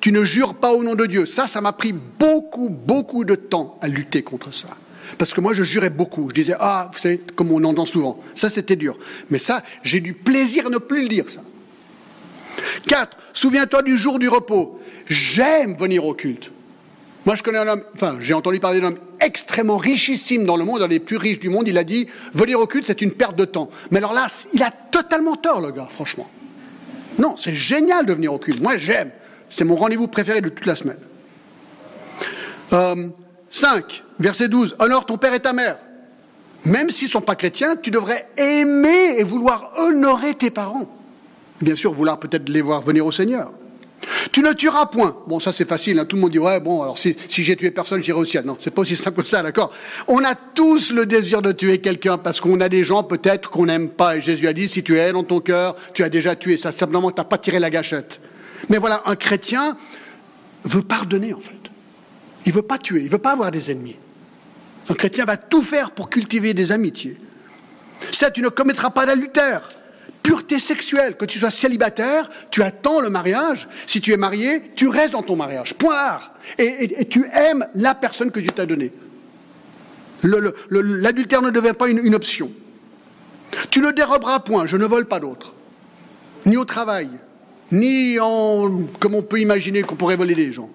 Tu 0.04 0.12
ne 0.12 0.22
jures 0.22 0.52
pas 0.52 0.74
au 0.74 0.84
nom 0.84 0.94
de 0.94 1.06
Dieu. 1.06 1.24
Ça, 1.24 1.46
ça 1.46 1.62
m'a 1.62 1.72
pris 1.72 1.94
beaucoup, 1.94 2.68
beaucoup 2.68 3.24
de 3.24 3.36
temps 3.36 3.78
à 3.80 3.88
lutter 3.88 4.20
contre 4.22 4.52
ça. 4.52 4.68
Parce 5.16 5.32
que 5.32 5.40
moi, 5.40 5.54
je 5.54 5.62
jurais 5.62 5.88
beaucoup. 5.88 6.28
Je 6.28 6.34
disais, 6.34 6.54
ah, 6.60 6.90
vous 6.92 6.98
savez, 6.98 7.22
comme 7.34 7.50
on 7.50 7.64
entend 7.64 7.86
souvent. 7.86 8.22
Ça, 8.34 8.50
c'était 8.50 8.76
dur. 8.76 8.98
Mais 9.30 9.38
ça, 9.38 9.62
j'ai 9.82 10.00
du 10.00 10.12
plaisir 10.12 10.66
à 10.66 10.68
ne 10.68 10.76
plus 10.76 11.04
le 11.04 11.08
dire, 11.08 11.24
ça. 11.30 11.40
4. 12.86 13.16
Souviens-toi 13.32 13.80
du 13.80 13.96
jour 13.96 14.18
du 14.18 14.28
repos. 14.28 14.78
J'aime 15.06 15.74
venir 15.74 16.04
au 16.04 16.12
culte. 16.12 16.50
Moi, 17.24 17.34
je 17.34 17.42
connais 17.42 17.56
un 17.56 17.68
homme, 17.68 17.82
enfin, 17.94 18.18
j'ai 18.20 18.34
entendu 18.34 18.60
parler 18.60 18.82
d'un 18.82 18.88
homme 18.88 18.98
extrêmement 19.20 19.78
richissime 19.78 20.44
dans 20.44 20.58
le 20.58 20.66
monde, 20.66 20.82
un 20.82 20.88
des 20.88 21.00
plus 21.00 21.16
riches 21.16 21.40
du 21.40 21.48
monde. 21.48 21.66
Il 21.66 21.78
a 21.78 21.84
dit, 21.84 22.08
venir 22.34 22.60
au 22.60 22.66
culte, 22.66 22.84
c'est 22.86 23.00
une 23.00 23.12
perte 23.12 23.36
de 23.36 23.46
temps. 23.46 23.70
Mais 23.90 24.00
alors 24.00 24.12
là, 24.12 24.26
il 24.52 24.62
a 24.62 24.70
totalement 24.70 25.36
tort, 25.36 25.62
le 25.62 25.70
gars, 25.70 25.88
franchement. 25.88 26.28
Non, 27.18 27.36
c'est 27.38 27.54
génial 27.54 28.04
de 28.04 28.12
venir 28.12 28.34
au 28.34 28.38
culte. 28.38 28.60
Moi, 28.60 28.76
j'aime. 28.76 29.10
C'est 29.54 29.64
mon 29.64 29.76
rendez-vous 29.76 30.08
préféré 30.08 30.40
de 30.40 30.48
toute 30.48 30.66
la 30.66 30.74
semaine. 30.74 30.98
5, 32.70 32.74
euh, 32.74 33.80
verset 34.18 34.48
12, 34.48 34.74
honore 34.80 35.06
ton 35.06 35.16
père 35.16 35.32
et 35.32 35.38
ta 35.38 35.52
mère. 35.52 35.78
Même 36.64 36.90
s'ils 36.90 37.06
ne 37.06 37.12
sont 37.12 37.20
pas 37.20 37.36
chrétiens, 37.36 37.76
tu 37.76 37.92
devrais 37.92 38.26
aimer 38.36 39.14
et 39.16 39.22
vouloir 39.22 39.70
honorer 39.76 40.34
tes 40.34 40.50
parents. 40.50 40.88
Bien 41.60 41.76
sûr, 41.76 41.92
vouloir 41.92 42.18
peut-être 42.18 42.48
les 42.48 42.62
voir 42.62 42.80
venir 42.80 43.06
au 43.06 43.12
Seigneur. 43.12 43.52
Tu 44.32 44.42
ne 44.42 44.52
tueras 44.52 44.86
point. 44.86 45.16
Bon, 45.28 45.38
ça 45.38 45.52
c'est 45.52 45.68
facile. 45.68 46.00
Hein. 46.00 46.04
Tout 46.04 46.16
le 46.16 46.22
monde 46.22 46.32
dit 46.32 46.40
ouais, 46.40 46.58
bon, 46.58 46.82
alors 46.82 46.98
si, 46.98 47.14
j'ai 47.28 47.54
tué 47.54 47.70
personne, 47.70 48.02
j'irai 48.02 48.18
au 48.18 48.24
ciel. 48.24 48.44
Non, 48.44 48.56
c'est 48.58 48.72
pas 48.72 48.82
aussi 48.82 48.96
simple 48.96 49.22
que 49.22 49.28
ça, 49.28 49.40
d'accord 49.40 49.72
On 50.08 50.24
a 50.24 50.34
tous 50.34 50.90
le 50.90 51.06
désir 51.06 51.42
de 51.42 51.52
tuer 51.52 51.78
quelqu'un 51.78 52.18
parce 52.18 52.40
qu'on 52.40 52.60
a 52.60 52.68
des 52.68 52.82
gens 52.82 53.04
peut-être 53.04 53.50
qu'on 53.50 53.66
n'aime 53.66 53.88
pas. 53.88 54.16
Et 54.16 54.20
Jésus 54.20 54.48
a 54.48 54.52
dit 54.52 54.66
si 54.66 54.82
tu 54.82 54.98
es 54.98 55.12
dans 55.12 55.22
ton 55.22 55.38
cœur, 55.38 55.76
tu 55.92 56.02
as 56.02 56.08
déjà 56.08 56.34
tué. 56.34 56.56
Ça 56.56 56.72
simplement, 56.72 57.12
tu 57.12 57.20
n'as 57.20 57.24
pas 57.24 57.38
tiré 57.38 57.60
la 57.60 57.70
gâchette. 57.70 58.20
Mais 58.68 58.78
voilà, 58.78 59.02
un 59.06 59.16
chrétien 59.16 59.76
veut 60.64 60.82
pardonner 60.82 61.34
en 61.34 61.40
fait. 61.40 61.52
Il 62.46 62.52
veut 62.52 62.62
pas 62.62 62.78
tuer. 62.78 63.02
Il 63.02 63.08
veut 63.08 63.18
pas 63.18 63.32
avoir 63.32 63.50
des 63.50 63.70
ennemis. 63.70 63.96
Un 64.88 64.94
chrétien 64.94 65.24
va 65.24 65.36
tout 65.36 65.62
faire 65.62 65.90
pour 65.90 66.10
cultiver 66.10 66.54
des 66.54 66.72
amitiés. 66.72 67.18
Ça, 68.10 68.30
tu 68.30 68.42
ne 68.42 68.48
commettras 68.48 68.90
pas 68.90 69.06
d'adultère 69.06 69.70
pureté 70.24 70.58
sexuelle, 70.58 71.16
que 71.16 71.26
tu 71.26 71.38
sois 71.38 71.50
célibataire, 71.50 72.28
tu 72.50 72.62
attends 72.62 73.00
le 73.00 73.10
mariage. 73.10 73.68
Si 73.86 74.00
tu 74.00 74.12
es 74.12 74.16
marié, 74.16 74.72
tu 74.74 74.88
restes 74.88 75.12
dans 75.12 75.22
ton 75.22 75.36
mariage. 75.36 75.74
Point 75.74 76.18
Et, 76.58 77.04
tu 77.04 77.26
aimes 77.32 77.68
la 77.74 77.94
personne 77.94 78.32
que 78.32 78.40
Dieu 78.40 78.50
t'a 78.50 78.66
donnée. 78.66 78.90
L'adultère 80.22 81.42
ne 81.42 81.50
devient 81.50 81.74
pas 81.78 81.88
une, 81.88 82.14
option. 82.14 82.50
Tu 83.70 83.80
ne 83.80 83.90
déroberas 83.90 84.40
point, 84.40 84.66
je 84.66 84.78
ne 84.78 84.86
vole 84.86 85.04
pas 85.04 85.20
d'autre. 85.20 85.52
Ni 86.46 86.56
au 86.56 86.64
travail, 86.64 87.10
ni 87.72 88.18
en, 88.20 88.70
comme 89.00 89.14
on 89.14 89.22
peut 89.22 89.40
imaginer 89.40 89.82
qu'on 89.82 89.96
pourrait 89.96 90.16
voler 90.16 90.34
des 90.34 90.52
gens. 90.52 90.70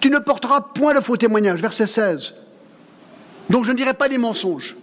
Tu 0.00 0.10
ne 0.10 0.18
porteras 0.18 0.60
point 0.60 0.94
de 0.94 1.00
faux 1.00 1.16
témoignages, 1.16 1.60
verset 1.60 1.86
16. 1.86 2.34
Donc 3.50 3.64
je 3.64 3.72
ne 3.72 3.76
dirai 3.76 3.94
pas 3.94 4.08
des 4.08 4.18
mensonges. 4.18 4.76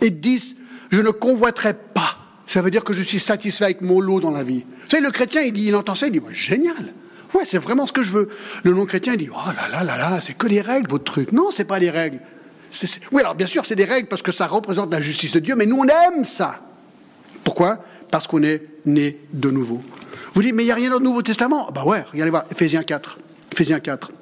Et 0.00 0.10
10, 0.10 0.56
je 0.90 1.00
ne 1.00 1.10
convoiterai 1.10 1.74
pas 1.74 2.18
ça 2.46 2.62
veut 2.62 2.70
dire 2.70 2.84
que 2.84 2.92
je 2.92 3.02
suis 3.02 3.18
satisfait 3.18 3.64
avec 3.64 3.80
mon 3.80 4.00
lot 4.00 4.20
dans 4.20 4.30
la 4.30 4.44
vie. 4.44 4.64
Vous 4.84 4.88
savez, 4.88 5.02
le 5.02 5.10
chrétien, 5.10 5.42
il, 5.42 5.52
dit, 5.52 5.64
il 5.66 5.74
entend 5.74 5.94
ça, 5.94 6.06
il 6.06 6.12
dit, 6.12 6.22
génial. 6.30 6.94
Ouais, 7.34 7.42
c'est 7.44 7.58
vraiment 7.58 7.86
ce 7.86 7.92
que 7.92 8.04
je 8.04 8.12
veux. 8.12 8.30
Le 8.62 8.72
non-chrétien, 8.72 9.14
il 9.14 9.18
dit, 9.18 9.28
oh 9.30 9.48
là 9.48 9.68
là 9.68 9.84
là 9.84 9.98
là, 9.98 10.20
c'est 10.20 10.34
que 10.34 10.46
des 10.46 10.60
règles, 10.60 10.88
votre 10.88 11.04
truc. 11.04 11.32
Non, 11.32 11.50
c'est 11.50 11.64
pas 11.64 11.80
des 11.80 11.90
règles. 11.90 12.20
Oui, 13.10 13.20
alors 13.20 13.34
bien 13.34 13.46
sûr, 13.46 13.66
c'est 13.66 13.74
des 13.74 13.84
règles 13.84 14.08
parce 14.08 14.22
que 14.22 14.32
ça 14.32 14.46
représente 14.46 14.92
la 14.92 15.00
justice 15.00 15.32
de 15.32 15.40
Dieu, 15.40 15.56
mais 15.56 15.66
nous, 15.66 15.76
on 15.76 15.86
aime 15.86 16.24
ça. 16.24 16.60
Pourquoi? 17.42 17.78
Parce 18.10 18.26
qu'on 18.26 18.42
est 18.42 18.62
né 18.84 19.18
de 19.32 19.50
nouveau. 19.50 19.82
Vous 20.36 20.42
dites, 20.42 20.54
mais 20.54 20.64
il 20.64 20.66
n'y 20.66 20.72
a 20.72 20.74
rien 20.74 20.90
dans 20.90 20.98
le 20.98 21.04
Nouveau 21.04 21.22
Testament 21.22 21.70
Bah 21.74 21.82
ouais, 21.86 22.04
regardez 22.12 22.30
voir, 22.30 22.44
Ephésiens 22.50 22.82
4. 22.82 23.18
Ephésiens 23.52 23.80
4. 23.80 24.12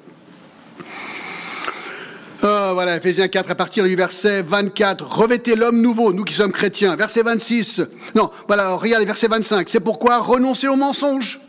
Oh, 2.41 2.69
voilà, 2.73 2.95
Ephésiens 2.95 3.27
4, 3.27 3.51
à 3.51 3.55
partir 3.55 3.83
du 3.83 3.97
verset 3.97 4.41
24, 4.41 5.05
revêtez 5.05 5.57
l'homme 5.57 5.81
nouveau, 5.81 6.13
nous 6.13 6.23
qui 6.23 6.33
sommes 6.33 6.53
chrétiens. 6.53 6.95
Verset 6.95 7.23
26, 7.23 7.81
non, 8.15 8.31
voilà, 8.47 8.75
regardez, 8.75 9.05
verset 9.05 9.27
25, 9.27 9.69
c'est 9.69 9.81
pourquoi 9.81 10.19
renoncer 10.19 10.69
au 10.69 10.77
mensonge. 10.77 11.41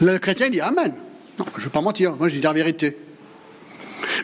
Le 0.00 0.18
chrétien 0.18 0.50
dit 0.50 0.60
Amen. 0.60 0.94
Non, 1.36 1.44
je 1.56 1.58
ne 1.58 1.64
vais 1.64 1.70
pas 1.70 1.80
mentir, 1.80 2.14
moi 2.14 2.28
je 2.28 2.36
dis 2.36 2.40
la 2.40 2.52
vérité. 2.52 2.96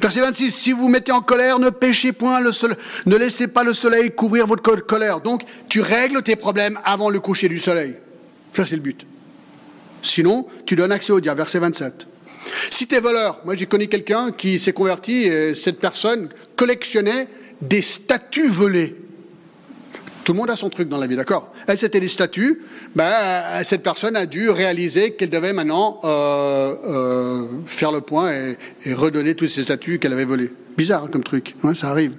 Verset 0.00 0.20
26, 0.20 0.52
si 0.52 0.70
vous 0.70 0.86
mettez 0.86 1.10
en 1.10 1.22
colère, 1.22 1.58
ne 1.58 1.70
péchez 1.70 2.12
point, 2.12 2.38
le 2.38 2.52
soleil, 2.52 2.76
ne 3.06 3.16
laissez 3.16 3.48
pas 3.48 3.64
le 3.64 3.74
soleil 3.74 4.12
couvrir 4.14 4.46
votre 4.46 4.62
colère. 4.62 5.20
Donc, 5.22 5.42
tu 5.68 5.80
règles 5.80 6.22
tes 6.22 6.36
problèmes 6.36 6.78
avant 6.84 7.10
le 7.10 7.18
coucher 7.18 7.48
du 7.48 7.58
soleil. 7.58 7.96
Ça, 8.52 8.64
c'est 8.64 8.76
le 8.76 8.82
but. 8.82 9.04
Sinon, 10.04 10.46
tu 10.66 10.76
donnes 10.76 10.92
accès 10.92 11.12
au 11.12 11.20
diable. 11.20 11.38
Verset 11.38 11.58
27. 11.58 12.06
Si 12.70 12.86
tu 12.86 12.94
es 12.94 13.00
voleur, 13.00 13.40
moi 13.44 13.54
j'ai 13.54 13.66
connu 13.66 13.88
quelqu'un 13.88 14.30
qui 14.30 14.58
s'est 14.58 14.74
converti 14.74 15.24
et 15.24 15.54
cette 15.54 15.80
personne 15.80 16.28
collectionnait 16.56 17.26
des 17.62 17.82
statues 17.82 18.48
volées. 18.48 18.96
Tout 20.24 20.32
le 20.32 20.38
monde 20.38 20.50
a 20.50 20.56
son 20.56 20.70
truc 20.70 20.88
dans 20.88 20.98
la 20.98 21.06
vie, 21.06 21.16
d'accord? 21.16 21.52
Elle, 21.66 21.76
c'était 21.76 22.00
des 22.00 22.08
statues. 22.08 22.62
Ben, 22.94 23.62
cette 23.62 23.82
personne 23.82 24.16
a 24.16 24.24
dû 24.24 24.48
réaliser 24.48 25.12
qu'elle 25.12 25.28
devait 25.28 25.52
maintenant 25.52 26.00
euh, 26.04 26.74
euh, 26.86 27.46
faire 27.66 27.92
le 27.92 28.00
point 28.00 28.32
et, 28.84 28.94
redonner 28.94 29.34
toutes 29.34 29.50
ces 29.50 29.62
statues 29.62 29.98
qu'elle 29.98 30.14
avait 30.14 30.24
volées. 30.24 30.50
Bizarre 30.78 31.04
hein, 31.04 31.08
comme 31.12 31.24
truc, 31.24 31.54
ça 31.74 31.90
arrive. 31.90 32.12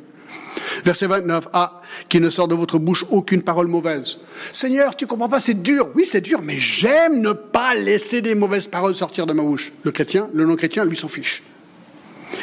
Verset 0.83 1.07
29. 1.07 1.47
Ah, 1.53 1.81
qu'il 2.09 2.21
ne 2.21 2.29
sort 2.29 2.47
de 2.47 2.55
votre 2.55 2.79
bouche 2.79 3.05
aucune 3.09 3.41
parole 3.41 3.67
mauvaise. 3.67 4.19
Seigneur, 4.51 4.95
tu 4.95 5.07
comprends 5.07 5.29
pas, 5.29 5.39
c'est 5.39 5.61
dur. 5.61 5.89
Oui, 5.95 6.05
c'est 6.05 6.21
dur, 6.21 6.41
mais 6.41 6.57
j'aime 6.57 7.21
ne 7.21 7.33
pas 7.33 7.75
laisser 7.75 8.21
des 8.21 8.35
mauvaises 8.35 8.67
paroles 8.67 8.95
sortir 8.95 9.25
de 9.25 9.33
ma 9.33 9.43
bouche. 9.43 9.71
Le 9.83 9.91
chrétien, 9.91 10.29
le 10.33 10.45
non-chrétien, 10.45 10.85
lui 10.85 10.97
s'en 10.97 11.07
fiche. 11.07 11.43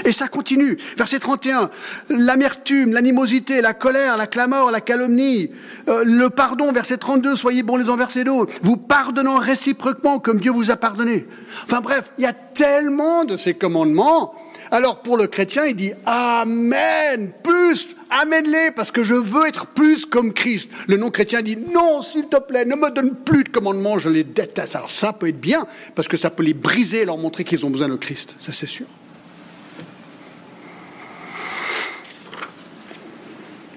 Et 0.04 0.12
ça 0.12 0.28
continue. 0.28 0.78
Verset 0.96 1.18
31. 1.18 1.70
L'amertume, 2.08 2.92
l'animosité, 2.92 3.60
la 3.60 3.74
colère, 3.74 4.16
la 4.16 4.26
clameur, 4.26 4.70
la 4.70 4.80
calomnie, 4.80 5.50
euh, 5.88 6.02
le 6.04 6.30
pardon. 6.30 6.72
Verset 6.72 6.96
32. 6.96 7.36
Soyez 7.36 7.62
bons 7.62 7.76
les 7.76 7.88
uns 7.88 7.96
vers 7.96 8.08
d'autres. 8.24 8.52
Vous 8.62 8.76
pardonnant 8.76 9.38
réciproquement 9.38 10.18
comme 10.18 10.40
Dieu 10.40 10.50
vous 10.50 10.70
a 10.70 10.76
pardonné. 10.76 11.26
Enfin 11.64 11.80
bref, 11.80 12.10
il 12.18 12.24
y 12.24 12.26
a 12.26 12.32
tellement 12.32 13.24
de 13.24 13.36
ces 13.36 13.54
commandements 13.54 14.34
alors 14.72 15.02
pour 15.02 15.18
le 15.18 15.26
chrétien, 15.26 15.66
il 15.66 15.76
dit 15.76 15.92
Amen, 16.06 17.30
plus, 17.44 17.94
amène-les, 18.08 18.70
parce 18.70 18.90
que 18.90 19.02
je 19.02 19.12
veux 19.12 19.46
être 19.46 19.66
plus 19.66 20.06
comme 20.06 20.32
Christ. 20.32 20.70
Le 20.88 20.96
non-chrétien 20.96 21.42
dit 21.42 21.56
Non, 21.56 22.02
s'il 22.02 22.26
te 22.26 22.40
plaît, 22.40 22.64
ne 22.64 22.74
me 22.74 22.90
donne 22.90 23.14
plus 23.14 23.44
de 23.44 23.50
commandements, 23.50 23.98
je 23.98 24.08
les 24.08 24.24
déteste. 24.24 24.74
Alors 24.74 24.90
ça 24.90 25.12
peut 25.12 25.28
être 25.28 25.38
bien, 25.38 25.66
parce 25.94 26.08
que 26.08 26.16
ça 26.16 26.30
peut 26.30 26.42
les 26.42 26.54
briser 26.54 27.02
et 27.02 27.04
leur 27.04 27.18
montrer 27.18 27.44
qu'ils 27.44 27.66
ont 27.66 27.70
besoin 27.70 27.88
de 27.88 27.96
Christ, 27.96 28.34
ça 28.40 28.52
c'est 28.52 28.66
sûr. 28.66 28.86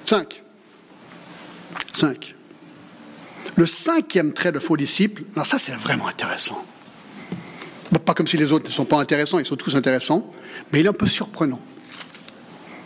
Cinq. 0.05 0.43
Cinq. 1.91 2.36
Le 3.58 3.65
cinquième 3.65 4.31
trait 4.31 4.53
de 4.53 4.60
faux 4.60 4.77
disciple, 4.77 5.23
alors 5.36 5.45
ça 5.45 5.60
c'est 5.60 5.73
vraiment 5.73 6.08
intéressant. 6.08 6.65
Pas 8.05 8.13
comme 8.13 8.27
si 8.27 8.37
les 8.37 8.51
autres 8.51 8.65
ne 8.65 8.71
sont 8.71 8.85
pas 8.85 8.99
intéressants, 8.99 9.39
ils 9.39 9.45
sont 9.45 9.55
tous 9.55 9.75
intéressants 9.75 10.31
mais 10.71 10.79
il 10.79 10.85
est 10.85 10.89
un 10.89 10.93
peu 10.93 11.07
surprenant. 11.07 11.59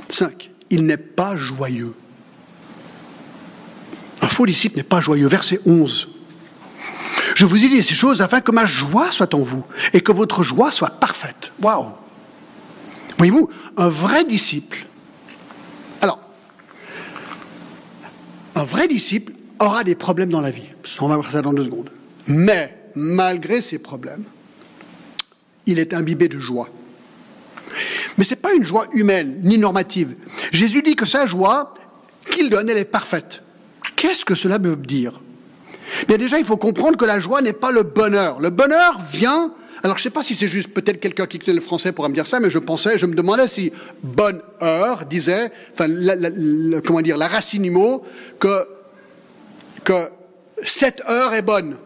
5. 0.09 0.49
Il 0.69 0.85
n'est 0.85 0.97
pas 0.97 1.35
joyeux. 1.35 1.95
Un 4.21 4.27
faux 4.27 4.45
disciple 4.45 4.77
n'est 4.77 4.83
pas 4.83 5.01
joyeux. 5.01 5.27
Verset 5.27 5.59
11. 5.65 6.09
Je 7.35 7.45
vous 7.45 7.63
ai 7.63 7.69
dit 7.69 7.83
ces 7.83 7.95
choses 7.95 8.21
afin 8.21 8.41
que 8.41 8.51
ma 8.51 8.65
joie 8.65 9.12
soit 9.12 9.33
en 9.33 9.39
vous 9.39 9.63
et 9.93 10.01
que 10.01 10.12
votre 10.12 10.43
joie 10.43 10.71
soit 10.71 10.99
parfaite. 10.99 11.51
Waouh 11.62 11.91
Voyez-vous, 13.17 13.49
un 13.77 13.89
vrai 13.89 14.23
disciple. 14.23 14.85
Alors, 16.01 16.19
un 18.55 18.63
vrai 18.63 18.88
disciple 18.88 19.33
aura 19.59 19.83
des 19.83 19.95
problèmes 19.95 20.29
dans 20.29 20.41
la 20.41 20.51
vie. 20.51 20.69
On 20.99 21.07
va 21.07 21.15
voir 21.15 21.31
ça 21.31 21.41
dans 21.41 21.53
deux 21.53 21.65
secondes. 21.65 21.89
Mais, 22.27 22.77
malgré 22.95 23.62
ces 23.62 23.77
problèmes, 23.77 24.23
il 25.69 25.79
est 25.79 25.93
imbibé 25.93 26.27
de 26.27 26.39
joie. 26.39 26.69
Mais 28.17 28.23
ce 28.23 28.32
n'est 28.32 28.39
pas 28.41 28.53
une 28.53 28.65
joie 28.65 28.88
humaine 28.93 29.39
ni 29.43 29.58
normative. 29.58 30.15
Jésus 30.51 30.82
dit 30.82 30.95
que 30.95 31.05
sa 31.05 31.25
joie 31.25 31.73
qu'il 32.29 32.49
donne, 32.49 32.69
elle 32.69 32.77
est 32.77 32.86
parfaite. 32.86 33.41
Qu'est-ce 33.95 34.25
que 34.25 34.36
cela 34.36 34.58
veut 34.58 34.75
dire? 34.75 35.21
Bien 36.08 36.17
déjà, 36.17 36.39
il 36.39 36.45
faut 36.45 36.58
comprendre 36.58 36.97
que 36.97 37.05
la 37.05 37.19
joie 37.19 37.41
n'est 37.41 37.53
pas 37.53 37.71
le 37.71 37.84
bonheur. 37.84 38.39
Le 38.39 38.49
bonheur 38.49 39.01
vient... 39.12 39.53
Alors 39.84 39.97
je 39.97 40.01
ne 40.01 40.03
sais 40.03 40.10
pas 40.10 40.23
si 40.23 40.36
c'est 40.36 40.49
juste, 40.49 40.73
peut-être 40.73 40.99
quelqu'un 40.99 41.25
qui 41.25 41.39
connaît 41.39 41.55
le 41.55 41.62
français 41.62 41.93
pourra 41.93 42.10
me 42.10 42.13
dire 42.13 42.27
ça, 42.27 42.41
mais 42.41 42.49
je 42.49 42.60
pensais, 42.60 42.97
je 42.97 43.05
me 43.05 43.15
demandais 43.15 43.47
si 43.47 43.71
bonheur 44.03 45.05
disait, 45.10 45.51
enfin, 45.71 45.88
comment 46.86 47.01
dire, 47.01 47.15
la 47.15 47.29
racine 47.29 47.63
du 47.63 47.71
mot, 47.71 48.03
que, 48.39 48.67
que 49.86 50.10
cette 50.65 51.01
heure 51.10 51.34
est 51.34 51.41
bonne. 51.41 51.77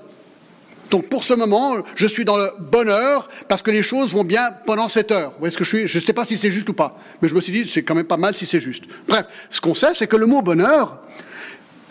Donc 0.94 1.08
pour 1.08 1.24
ce 1.24 1.34
moment, 1.34 1.78
je 1.96 2.06
suis 2.06 2.24
dans 2.24 2.38
le 2.38 2.52
bonheur 2.60 3.28
parce 3.48 3.64
que 3.64 3.72
les 3.72 3.82
choses 3.82 4.14
vont 4.14 4.24
bien 4.24 4.52
pendant 4.68 4.90
cette 4.90 5.12
heure. 5.12 5.34
Où 5.42 5.48
est-ce 5.48 5.58
que 5.58 5.64
je 5.64 5.70
suis? 5.70 5.88
Je 5.88 5.98
ne 5.98 6.04
sais 6.04 6.14
pas 6.14 6.24
si 6.24 6.38
c'est 6.38 6.52
juste 6.52 6.70
ou 6.70 6.74
pas, 6.74 7.00
mais 7.20 7.28
je 7.28 7.34
me 7.34 7.42
suis 7.42 7.52
dit 7.52 7.68
c'est 7.68 7.82
quand 7.82 7.96
même 7.96 8.06
pas 8.06 8.18
mal 8.18 8.36
si 8.36 8.46
c'est 8.46 8.60
juste. 8.60 8.84
Bref, 9.08 9.26
ce 9.50 9.60
qu'on 9.60 9.74
sait, 9.74 9.96
c'est 9.96 10.06
que 10.06 10.18
le 10.18 10.28
mot 10.28 10.44
bonheur, 10.44 11.00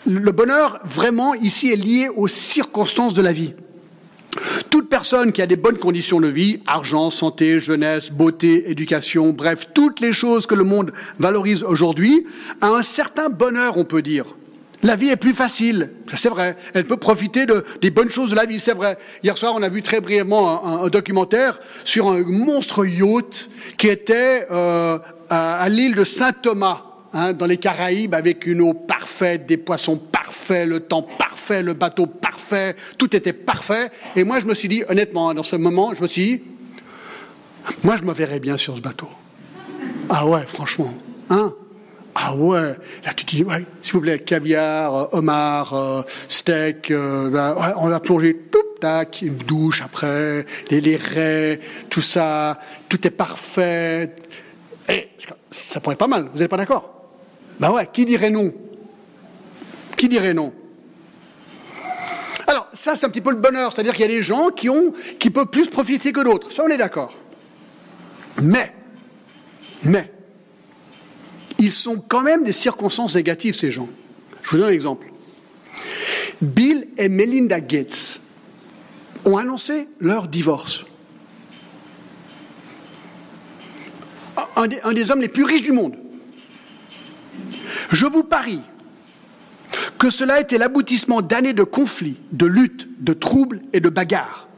le 0.07 0.31
bonheur 0.31 0.79
vraiment 0.85 1.33
ici 1.33 1.69
est 1.69 1.75
lié 1.75 2.07
aux 2.15 2.29
circonstances 2.29 3.13
de 3.13 3.21
la 3.21 3.33
vie. 3.33 3.53
Toute 4.69 4.87
personne 4.87 5.33
qui 5.33 5.41
a 5.41 5.47
des 5.47 5.57
bonnes 5.57 5.79
conditions 5.79 6.21
de 6.21 6.29
vie, 6.29 6.61
argent, 6.65 7.11
santé, 7.11 7.59
jeunesse, 7.59 8.09
beauté, 8.09 8.71
éducation, 8.71 9.31
bref, 9.33 9.67
toutes 9.73 9.99
les 9.99 10.13
choses 10.13 10.47
que 10.47 10.55
le 10.55 10.63
monde 10.63 10.93
valorise 11.19 11.61
aujourd'hui, 11.61 12.25
a 12.61 12.69
un 12.69 12.83
certain 12.83 13.27
bonheur, 13.27 13.75
on 13.75 13.83
peut 13.83 14.01
dire. 14.01 14.27
La 14.83 14.97
vie 14.97 15.09
est 15.09 15.17
plus 15.17 15.33
facile, 15.33 15.91
c'est 16.13 16.27
vrai. 16.27 16.57
Elle 16.73 16.83
peut 16.83 16.97
profiter 16.97 17.45
de, 17.45 17.63
des 17.81 17.89
bonnes 17.89 18.09
choses 18.09 18.31
de 18.31 18.35
la 18.35 18.45
vie, 18.45 18.59
c'est 18.59 18.73
vrai. 18.73 18.97
Hier 19.23 19.37
soir, 19.37 19.53
on 19.55 19.63
a 19.63 19.69
vu 19.69 19.81
très 19.81 20.01
brièvement 20.01 20.83
un, 20.83 20.89
documentaire 20.89 21.59
sur 21.85 22.09
un 22.09 22.21
monstre 22.23 22.85
yacht 22.85 23.49
qui 23.77 23.87
était 23.87 24.45
euh, 24.51 24.99
à, 25.29 25.69
l'île 25.69 25.95
de 25.95 26.03
Saint-Thomas, 26.03 26.83
hein, 27.13 27.31
dans 27.31 27.45
les 27.45 27.55
Caraïbes, 27.55 28.13
avec 28.13 28.45
une 28.45 28.59
eau 28.59 28.73
parfaite, 28.73 29.45
des 29.45 29.55
poissons 29.55 29.97
parfaits, 29.97 30.67
le 30.67 30.81
temps 30.81 31.01
parfait, 31.01 31.63
le 31.63 31.73
bateau 31.73 32.05
parfait, 32.05 32.75
tout 32.97 33.15
était 33.15 33.31
parfait. 33.31 33.89
Et 34.17 34.25
moi, 34.25 34.41
je 34.41 34.45
me 34.45 34.53
suis 34.53 34.67
dit, 34.67 34.83
honnêtement, 34.89 35.33
dans 35.33 35.43
ce 35.43 35.55
moment, 35.55 35.93
je 35.95 36.01
me 36.01 36.07
suis 36.07 36.23
dit, 36.23 36.43
moi, 37.83 37.95
je 37.95 38.03
me 38.03 38.11
verrais 38.11 38.39
bien 38.39 38.57
sur 38.57 38.75
ce 38.75 38.81
bateau. 38.81 39.07
Ah 40.09 40.27
ouais, 40.27 40.43
franchement. 40.45 40.93
Hein? 41.29 41.53
Ah 42.15 42.35
ouais, 42.35 42.75
là 43.03 43.13
tu 43.15 43.25
dis, 43.25 43.43
ouais, 43.43 43.65
s'il 43.81 43.93
vous 43.93 44.01
plaît, 44.01 44.19
caviar, 44.19 44.95
euh, 44.95 45.05
homard, 45.13 45.73
euh, 45.73 46.01
steak, 46.27 46.91
euh, 46.91 47.29
ben, 47.29 47.55
on 47.77 47.87
l'a 47.87 47.99
plongé, 47.99 48.35
tout, 48.51 48.59
tac, 48.79 49.21
une 49.21 49.35
douche 49.35 49.81
après, 49.81 50.45
les, 50.69 50.81
les 50.81 51.59
tout 51.89 52.01
ça, 52.01 52.59
tout 52.87 53.05
est 53.07 53.11
parfait. 53.11 54.15
Et, 54.89 54.93
eh, 54.93 55.09
ça 55.49 55.79
pourrait 55.79 55.93
être 55.93 55.99
pas 55.99 56.07
mal, 56.07 56.27
vous 56.31 56.39
n'êtes 56.39 56.49
pas 56.49 56.57
d'accord? 56.57 57.07
Ben 57.59 57.71
ouais, 57.71 57.87
qui 57.91 58.05
dirait 58.05 58.29
non? 58.29 58.51
Qui 59.97 60.07
dirait 60.07 60.33
non? 60.33 60.53
Alors, 62.45 62.67
ça 62.73 62.95
c'est 62.95 63.05
un 63.05 63.09
petit 63.09 63.21
peu 63.21 63.31
le 63.31 63.37
bonheur, 63.37 63.71
c'est-à-dire 63.73 63.93
qu'il 63.93 64.01
y 64.01 64.13
a 64.13 64.15
des 64.15 64.23
gens 64.23 64.49
qui, 64.49 64.69
ont, 64.69 64.93
qui 65.19 65.29
peuvent 65.29 65.47
plus 65.47 65.67
profiter 65.67 66.11
que 66.11 66.23
d'autres, 66.23 66.51
ça 66.51 66.63
on 66.63 66.69
est 66.69 66.77
d'accord. 66.77 67.15
Mais, 68.41 68.73
mais, 69.83 70.11
ils 71.63 71.71
sont 71.71 71.97
quand 71.97 72.21
même 72.21 72.43
des 72.43 72.51
circonstances 72.51 73.15
négatives, 73.15 73.55
ces 73.55 73.71
gens. 73.71 73.87
Je 74.41 74.49
vous 74.51 74.57
donne 74.57 74.67
un 74.67 74.73
exemple. 74.73 75.07
Bill 76.41 76.89
et 76.97 77.07
Melinda 77.07 77.61
Gates 77.61 78.19
ont 79.23 79.37
annoncé 79.37 79.87
leur 80.01 80.27
divorce. 80.27 80.83
Un 84.57 84.67
des, 84.93 85.09
hommes 85.09 85.21
les 85.21 85.29
plus 85.29 85.45
riches 85.45 85.63
du 85.63 85.71
monde. 85.71 85.95
Je 87.91 88.05
vous 88.05 88.25
parie 88.25 88.61
que 89.97 90.09
cela 90.09 90.35
a 90.35 90.39
été 90.41 90.57
l'aboutissement 90.57 91.21
d'années 91.21 91.53
de 91.53 91.63
conflits, 91.63 92.17
de 92.33 92.45
luttes, 92.45 92.89
de 92.99 93.13
troubles 93.13 93.61
et 93.71 93.79
de 93.79 93.89
bagarres. 93.89 94.49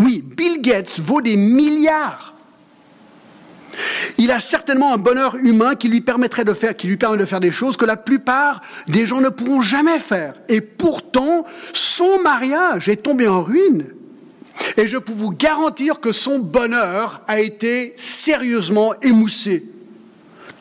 Oui, 0.00 0.22
Bill 0.22 0.60
Gates 0.60 0.98
vaut 0.98 1.20
des 1.20 1.36
milliards 1.36 2.31
il 4.18 4.30
a 4.30 4.40
certainement 4.40 4.94
un 4.94 4.98
bonheur 4.98 5.36
humain 5.36 5.74
qui 5.74 5.88
lui 5.88 6.00
permettrait 6.00 6.44
de 6.44 6.54
faire, 6.54 6.76
qui 6.76 6.86
lui 6.86 6.96
permet 6.96 7.18
de 7.18 7.24
faire 7.24 7.40
des 7.40 7.52
choses 7.52 7.76
que 7.76 7.84
la 7.84 7.96
plupart 7.96 8.60
des 8.88 9.06
gens 9.06 9.20
ne 9.20 9.28
pourront 9.28 9.62
jamais 9.62 9.98
faire. 9.98 10.34
Et 10.48 10.60
pourtant, 10.60 11.44
son 11.72 12.20
mariage 12.20 12.88
est 12.88 13.02
tombé 13.02 13.28
en 13.28 13.42
ruine. 13.42 13.86
Et 14.76 14.86
je 14.86 14.98
peux 14.98 15.12
vous 15.12 15.30
garantir 15.30 16.00
que 16.00 16.12
son 16.12 16.38
bonheur 16.38 17.22
a 17.26 17.40
été 17.40 17.94
sérieusement 17.96 18.94
émoussé. 19.00 19.64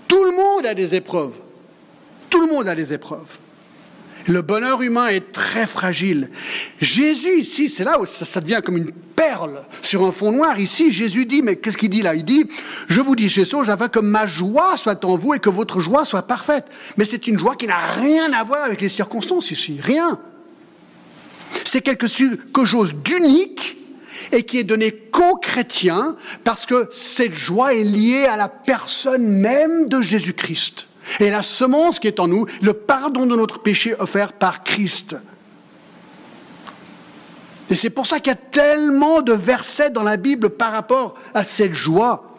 Tout 0.08 0.24
le 0.24 0.32
monde 0.32 0.66
a 0.66 0.74
des 0.74 0.96
épreuves. 0.96 1.38
Tout 2.30 2.42
le 2.42 2.48
monde 2.48 2.68
a 2.68 2.76
des 2.76 2.94
épreuves. 2.94 3.38
Le 4.28 4.42
bonheur 4.42 4.82
humain 4.82 5.08
est 5.08 5.32
très 5.32 5.66
fragile. 5.66 6.30
Jésus 6.80 7.40
ici, 7.40 7.70
c'est 7.70 7.84
là 7.84 8.00
où 8.00 8.06
ça, 8.06 8.42
devient 8.42 8.62
comme 8.64 8.78
une 8.78 8.92
perle 8.92 9.64
sur 9.82 10.04
un 10.06 10.12
fond 10.12 10.32
noir. 10.32 10.60
Ici, 10.60 10.92
Jésus 10.92 11.26
dit, 11.26 11.42
mais 11.42 11.56
qu'est-ce 11.56 11.78
qu'il 11.78 11.90
dit 11.90 12.02
là? 12.02 12.16
Il 12.16 12.26
dit, 12.26 12.46
je 12.88 13.00
vous 13.00 13.16
dis, 13.16 13.30
Jésus, 13.30 13.56
j'avais 13.64 13.90
que 13.90 14.00
ma 14.00 14.28
joie 14.28 14.78
soit 14.78 15.04
en 15.06 15.18
vous 15.18 15.34
et 15.34 15.40
que 15.40 15.50
votre 15.50 15.82
joie 15.82 16.06
soit 16.06 16.24
parfaite. 16.24 16.66
Mais 16.98 17.06
c'est 17.06 17.28
une 17.28 17.40
joie 17.40 17.56
qui 17.56 17.68
n'a 17.68 17.94
rien 17.94 18.32
à 18.34 18.44
voir 18.44 18.64
avec 18.64 18.82
les 18.82 18.90
circonstances 18.90 19.52
ici, 19.52 19.80
rien. 19.82 20.20
C'est 21.66 21.82
quelque 21.82 22.08
chose 22.08 22.94
d'unique 22.96 23.78
et 24.32 24.44
qui 24.44 24.60
est 24.60 24.64
donné 24.64 24.92
qu'aux 24.92 25.38
chrétiens 25.38 26.16
parce 26.44 26.66
que 26.66 26.88
cette 26.92 27.34
joie 27.34 27.74
est 27.74 27.84
liée 27.84 28.26
à 28.26 28.38
la 28.38 28.48
personne 28.48 29.28
même 29.28 29.90
de 29.90 30.02
Jésus-Christ. 30.02 30.88
Et 31.22 31.30
la 31.30 31.44
semence 31.44 32.00
qui 32.00 32.08
est 32.08 32.20
en 32.20 32.28
nous, 32.28 32.48
le 32.64 32.74
pardon 32.74 33.28
de 33.28 33.36
notre 33.36 33.60
péché 33.60 33.94
offert 34.00 34.34
par 34.34 34.64
Christ. 34.64 35.16
Et 37.70 37.76
c'est 37.76 37.92
pour 37.92 38.08
ça 38.08 38.20
qu'il 38.20 38.32
y 38.32 38.34
a 38.34 38.40
tellement 38.52 39.22
de 39.22 39.32
versets 39.32 39.92
dans 39.92 40.02
la 40.02 40.18
Bible 40.18 40.50
par 40.50 40.72
rapport 40.72 41.14
à 41.36 41.44
cette 41.44 41.76
joie. 41.76 42.36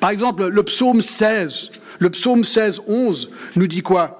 Par 0.00 0.10
exemple, 0.10 0.48
le 0.48 0.62
psaume 0.64 1.02
16, 1.02 1.70
le 2.00 2.10
psaume 2.10 2.44
16, 2.44 2.82
11 2.88 3.30
nous 3.54 3.68
dit 3.68 3.82
quoi? 3.82 4.17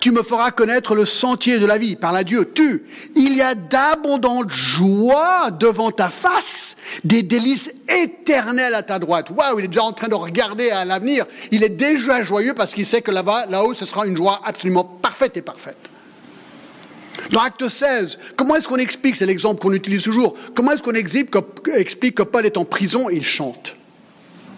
Tu 0.00 0.10
me 0.10 0.22
feras 0.22 0.50
connaître 0.50 0.94
le 0.94 1.06
sentier 1.06 1.58
de 1.58 1.66
la 1.66 1.78
vie, 1.78 1.96
par 1.96 2.12
la 2.12 2.24
Dieu. 2.24 2.50
Tu, 2.54 2.84
il 3.14 3.36
y 3.36 3.42
a 3.42 3.54
d'abondantes 3.54 4.50
joies 4.50 5.50
devant 5.50 5.90
ta 5.90 6.10
face, 6.10 6.76
des 7.04 7.22
délices 7.22 7.72
éternelles 7.88 8.74
à 8.74 8.82
ta 8.82 8.98
droite. 8.98 9.30
Waouh, 9.30 9.58
il 9.58 9.64
est 9.66 9.68
déjà 9.68 9.84
en 9.84 9.92
train 9.92 10.08
de 10.08 10.14
regarder 10.14 10.70
à 10.70 10.84
l'avenir. 10.84 11.26
Il 11.50 11.62
est 11.62 11.68
déjà 11.68 12.22
joyeux 12.22 12.54
parce 12.54 12.74
qu'il 12.74 12.86
sait 12.86 13.02
que 13.02 13.10
là-bas, 13.10 13.46
là-haut, 13.46 13.74
ce 13.74 13.86
sera 13.86 14.06
une 14.06 14.16
joie 14.16 14.40
absolument 14.44 14.84
parfaite 14.84 15.36
et 15.36 15.42
parfaite. 15.42 15.90
Dans 17.30 17.40
Acte 17.40 17.68
16, 17.68 18.18
comment 18.36 18.56
est-ce 18.56 18.68
qu'on 18.68 18.76
explique, 18.76 19.16
c'est 19.16 19.26
l'exemple 19.26 19.60
qu'on 19.60 19.72
utilise 19.72 20.02
toujours, 20.02 20.34
comment 20.54 20.72
est-ce 20.72 20.82
qu'on 20.82 20.92
explique, 20.92 21.30
que 21.30 22.22
Paul 22.22 22.44
est 22.44 22.56
en 22.56 22.64
prison? 22.64 23.08
Et 23.08 23.16
il 23.16 23.24
chante 23.24 23.76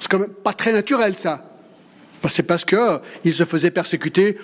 C'est 0.01 0.11
quand 0.11 0.19
même 0.19 0.31
pas 0.31 0.53
très 0.53 0.73
naturel 0.73 1.17
ça. 1.17 1.43
C'est 2.29 2.43
parce 2.43 2.65
qu'il 2.65 3.35
se 3.35 3.45
faisait 3.45 3.71
persécuter 3.71 4.37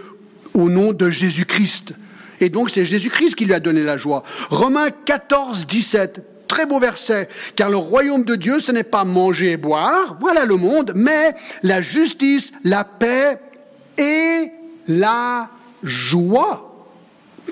au 0.54 0.68
nom 0.68 0.92
de 0.92 1.10
Jésus-Christ. 1.10 1.94
Et 2.40 2.48
donc 2.48 2.70
c'est 2.70 2.84
Jésus-Christ 2.84 3.34
qui 3.34 3.44
lui 3.44 3.54
a 3.54 3.60
donné 3.60 3.82
la 3.82 3.96
joie. 3.96 4.22
Romains 4.50 4.90
14, 4.90 5.66
17, 5.66 6.22
très 6.48 6.66
beau 6.66 6.80
verset, 6.80 7.28
car 7.56 7.70
le 7.70 7.76
royaume 7.76 8.24
de 8.24 8.34
Dieu, 8.34 8.60
ce 8.60 8.72
n'est 8.72 8.82
pas 8.82 9.04
manger 9.04 9.52
et 9.52 9.56
boire, 9.56 10.16
voilà 10.20 10.44
le 10.44 10.56
monde, 10.56 10.92
mais 10.94 11.34
la 11.62 11.80
justice, 11.80 12.52
la 12.64 12.84
paix 12.84 13.38
et 13.96 14.50
la 14.88 15.48
joie 15.82 16.86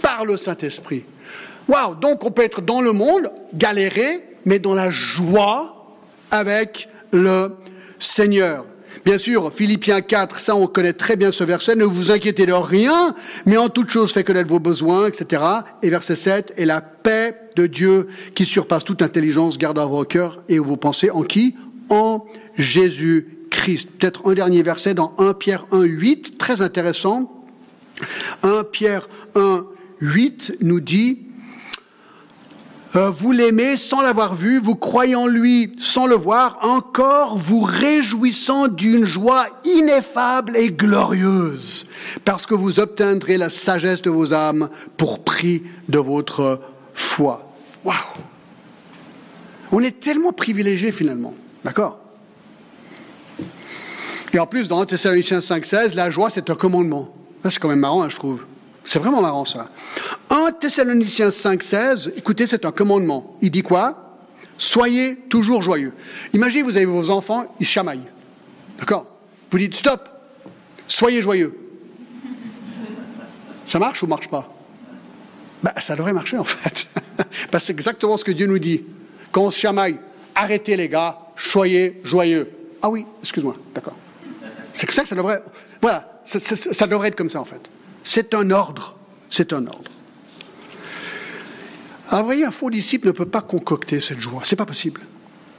par 0.02 0.24
le 0.24 0.36
Saint-Esprit. 0.36 1.04
Waouh, 1.68 1.94
donc 1.94 2.24
on 2.24 2.30
peut 2.30 2.42
être 2.42 2.60
dans 2.60 2.80
le 2.80 2.92
monde, 2.92 3.30
galérer, 3.54 4.24
mais 4.44 4.58
dans 4.58 4.74
la 4.74 4.90
joie 4.90 5.96
avec 6.30 6.88
le 7.12 7.56
Seigneur. 7.98 8.64
Bien 9.04 9.16
sûr, 9.16 9.50
Philippiens 9.50 10.02
4, 10.02 10.40
ça 10.40 10.54
on 10.54 10.66
connaît 10.66 10.92
très 10.92 11.16
bien 11.16 11.32
ce 11.32 11.42
verset, 11.42 11.74
ne 11.74 11.84
vous 11.84 12.10
inquiétez 12.10 12.44
de 12.44 12.52
rien, 12.52 13.14
mais 13.46 13.56
en 13.56 13.70
toute 13.70 13.90
chose 13.90 14.12
faites 14.12 14.26
connaître 14.26 14.50
vos 14.50 14.58
besoins, 14.58 15.06
etc. 15.06 15.42
Et 15.82 15.88
verset 15.88 16.16
7, 16.16 16.52
et 16.58 16.66
la 16.66 16.82
paix 16.82 17.34
de 17.56 17.66
Dieu 17.66 18.08
qui 18.34 18.44
surpasse 18.44 18.84
toute 18.84 19.00
intelligence 19.00 19.56
gardera 19.56 19.86
vos 19.86 20.04
cœurs 20.04 20.42
et 20.50 20.58
vos 20.58 20.76
pensées 20.76 21.10
en 21.10 21.22
qui? 21.22 21.56
En 21.88 22.26
Jésus-Christ. 22.56 23.88
Peut-être 23.98 24.28
un 24.28 24.34
dernier 24.34 24.62
verset 24.62 24.92
dans 24.92 25.14
1 25.18 25.32
Pierre 25.32 25.64
1, 25.72 25.82
8, 25.82 26.36
très 26.36 26.60
intéressant. 26.60 27.44
1 28.42 28.64
Pierre 28.64 29.08
1, 29.34 29.64
8 30.02 30.56
nous 30.60 30.80
dit, 30.80 31.20
euh, 32.96 33.11
vous 33.11 33.31
l'aimez 33.31 33.76
sans 33.76 34.00
l'avoir 34.00 34.35
vu, 34.35 34.59
vous 34.59 34.74
croyez 34.74 35.14
en 35.14 35.29
lui 35.29 35.72
sans 35.79 36.07
le 36.07 36.16
voir, 36.16 36.59
encore 36.62 37.38
vous 37.38 37.61
réjouissant 37.61 38.66
d'une 38.66 39.07
joie 39.07 39.46
ineffable 39.64 40.57
et 40.57 40.70
glorieuse, 40.70 41.87
parce 42.24 42.46
que 42.46 42.55
vous 42.55 42.81
obtiendrez 42.81 43.38
la 43.38 43.48
sagesse 43.48 44.03
de 44.03 44.11
vos 44.11 44.33
âmes 44.33 44.68
pour 44.96 45.22
prix 45.22 45.62
de 45.88 45.98
votre 45.98 46.61
foi. 46.92 47.53
Waouh 47.85 47.94
On 49.70 49.81
est 49.81 50.00
tellement 50.00 50.33
privilégiés 50.33 50.90
finalement, 50.90 51.35
d'accord? 51.64 51.98
Et 54.33 54.38
en 54.38 54.46
plus, 54.46 54.68
dans 54.68 54.81
1 54.81 54.87
Thessaloniciens 54.87 55.38
5,16, 55.38 55.94
la 55.94 56.11
joie 56.11 56.29
c'est 56.29 56.50
un 56.50 56.55
commandement. 56.57 57.12
C'est 57.44 57.59
quand 57.59 57.68
même 57.68 57.81
marrant, 57.81 58.03
hein, 58.03 58.09
je 58.09 58.16
trouve. 58.16 58.44
C'est 58.90 58.98
vraiment 58.98 59.22
marrant 59.22 59.44
ça. 59.44 59.68
1 60.31 60.50
Thessaloniciens 60.59 61.29
5,16, 61.29 62.11
écoutez, 62.16 62.48
c'est 62.48 62.64
un 62.64 62.72
commandement. 62.72 63.37
Il 63.40 63.53
dit 63.53 63.62
quoi? 63.62 64.18
Soyez 64.59 65.14
toujours 65.29 65.62
joyeux. 65.62 65.92
Imaginez, 66.33 66.64
vous 66.64 66.76
avez 66.76 66.87
vos 66.87 67.09
enfants, 67.11 67.55
ils 67.61 67.66
chamaillent. 67.66 68.09
D'accord? 68.81 69.07
Vous 69.48 69.59
dites 69.59 69.76
stop, 69.76 70.09
soyez 70.88 71.22
joyeux. 71.22 71.57
Ça 73.64 73.79
marche 73.79 74.03
ou 74.03 74.09
marche 74.09 74.29
pas? 74.29 74.53
Ben, 75.62 75.70
Ça 75.79 75.94
devrait 75.94 76.12
marcher 76.12 76.38
en 76.38 76.42
fait. 76.42 76.88
C'est 77.61 77.70
exactement 77.70 78.16
ce 78.16 78.24
que 78.24 78.33
Dieu 78.33 78.48
nous 78.48 78.59
dit. 78.59 78.83
Quand 79.31 79.42
on 79.42 79.50
se 79.53 79.61
chamaille, 79.61 80.00
arrêtez 80.35 80.76
les 80.76 80.88
gars, 80.88 81.16
soyez 81.37 82.00
joyeux. 82.03 82.50
Ah 82.83 82.90
oui, 82.90 83.07
excuse-moi, 83.22 83.55
d'accord. 83.72 83.94
C'est 84.72 84.87
comme 84.87 84.96
ça 84.96 85.03
que 85.03 85.09
ça 85.09 85.14
devrait. 85.14 85.44
Voilà, 85.81 86.20
ça, 86.24 86.40
ça 86.40 86.87
devrait 86.88 87.07
être 87.07 87.16
comme 87.16 87.29
ça 87.29 87.40
en 87.40 87.44
fait. 87.44 87.70
C'est 88.04 88.34
un 88.34 88.50
ordre. 88.50 88.96
C'est 89.30 89.52
un 89.52 89.66
ordre. 89.66 89.90
Vous 92.11 92.24
voyez, 92.24 92.44
un 92.44 92.51
faux 92.51 92.70
disciple 92.70 93.09
ne 93.09 93.12
peut 93.12 93.26
pas 93.26 93.40
concocter 93.40 94.01
cette 94.01 94.18
joie. 94.18 94.40
C'est 94.42 94.57
pas 94.57 94.66
possible. 94.66 95.01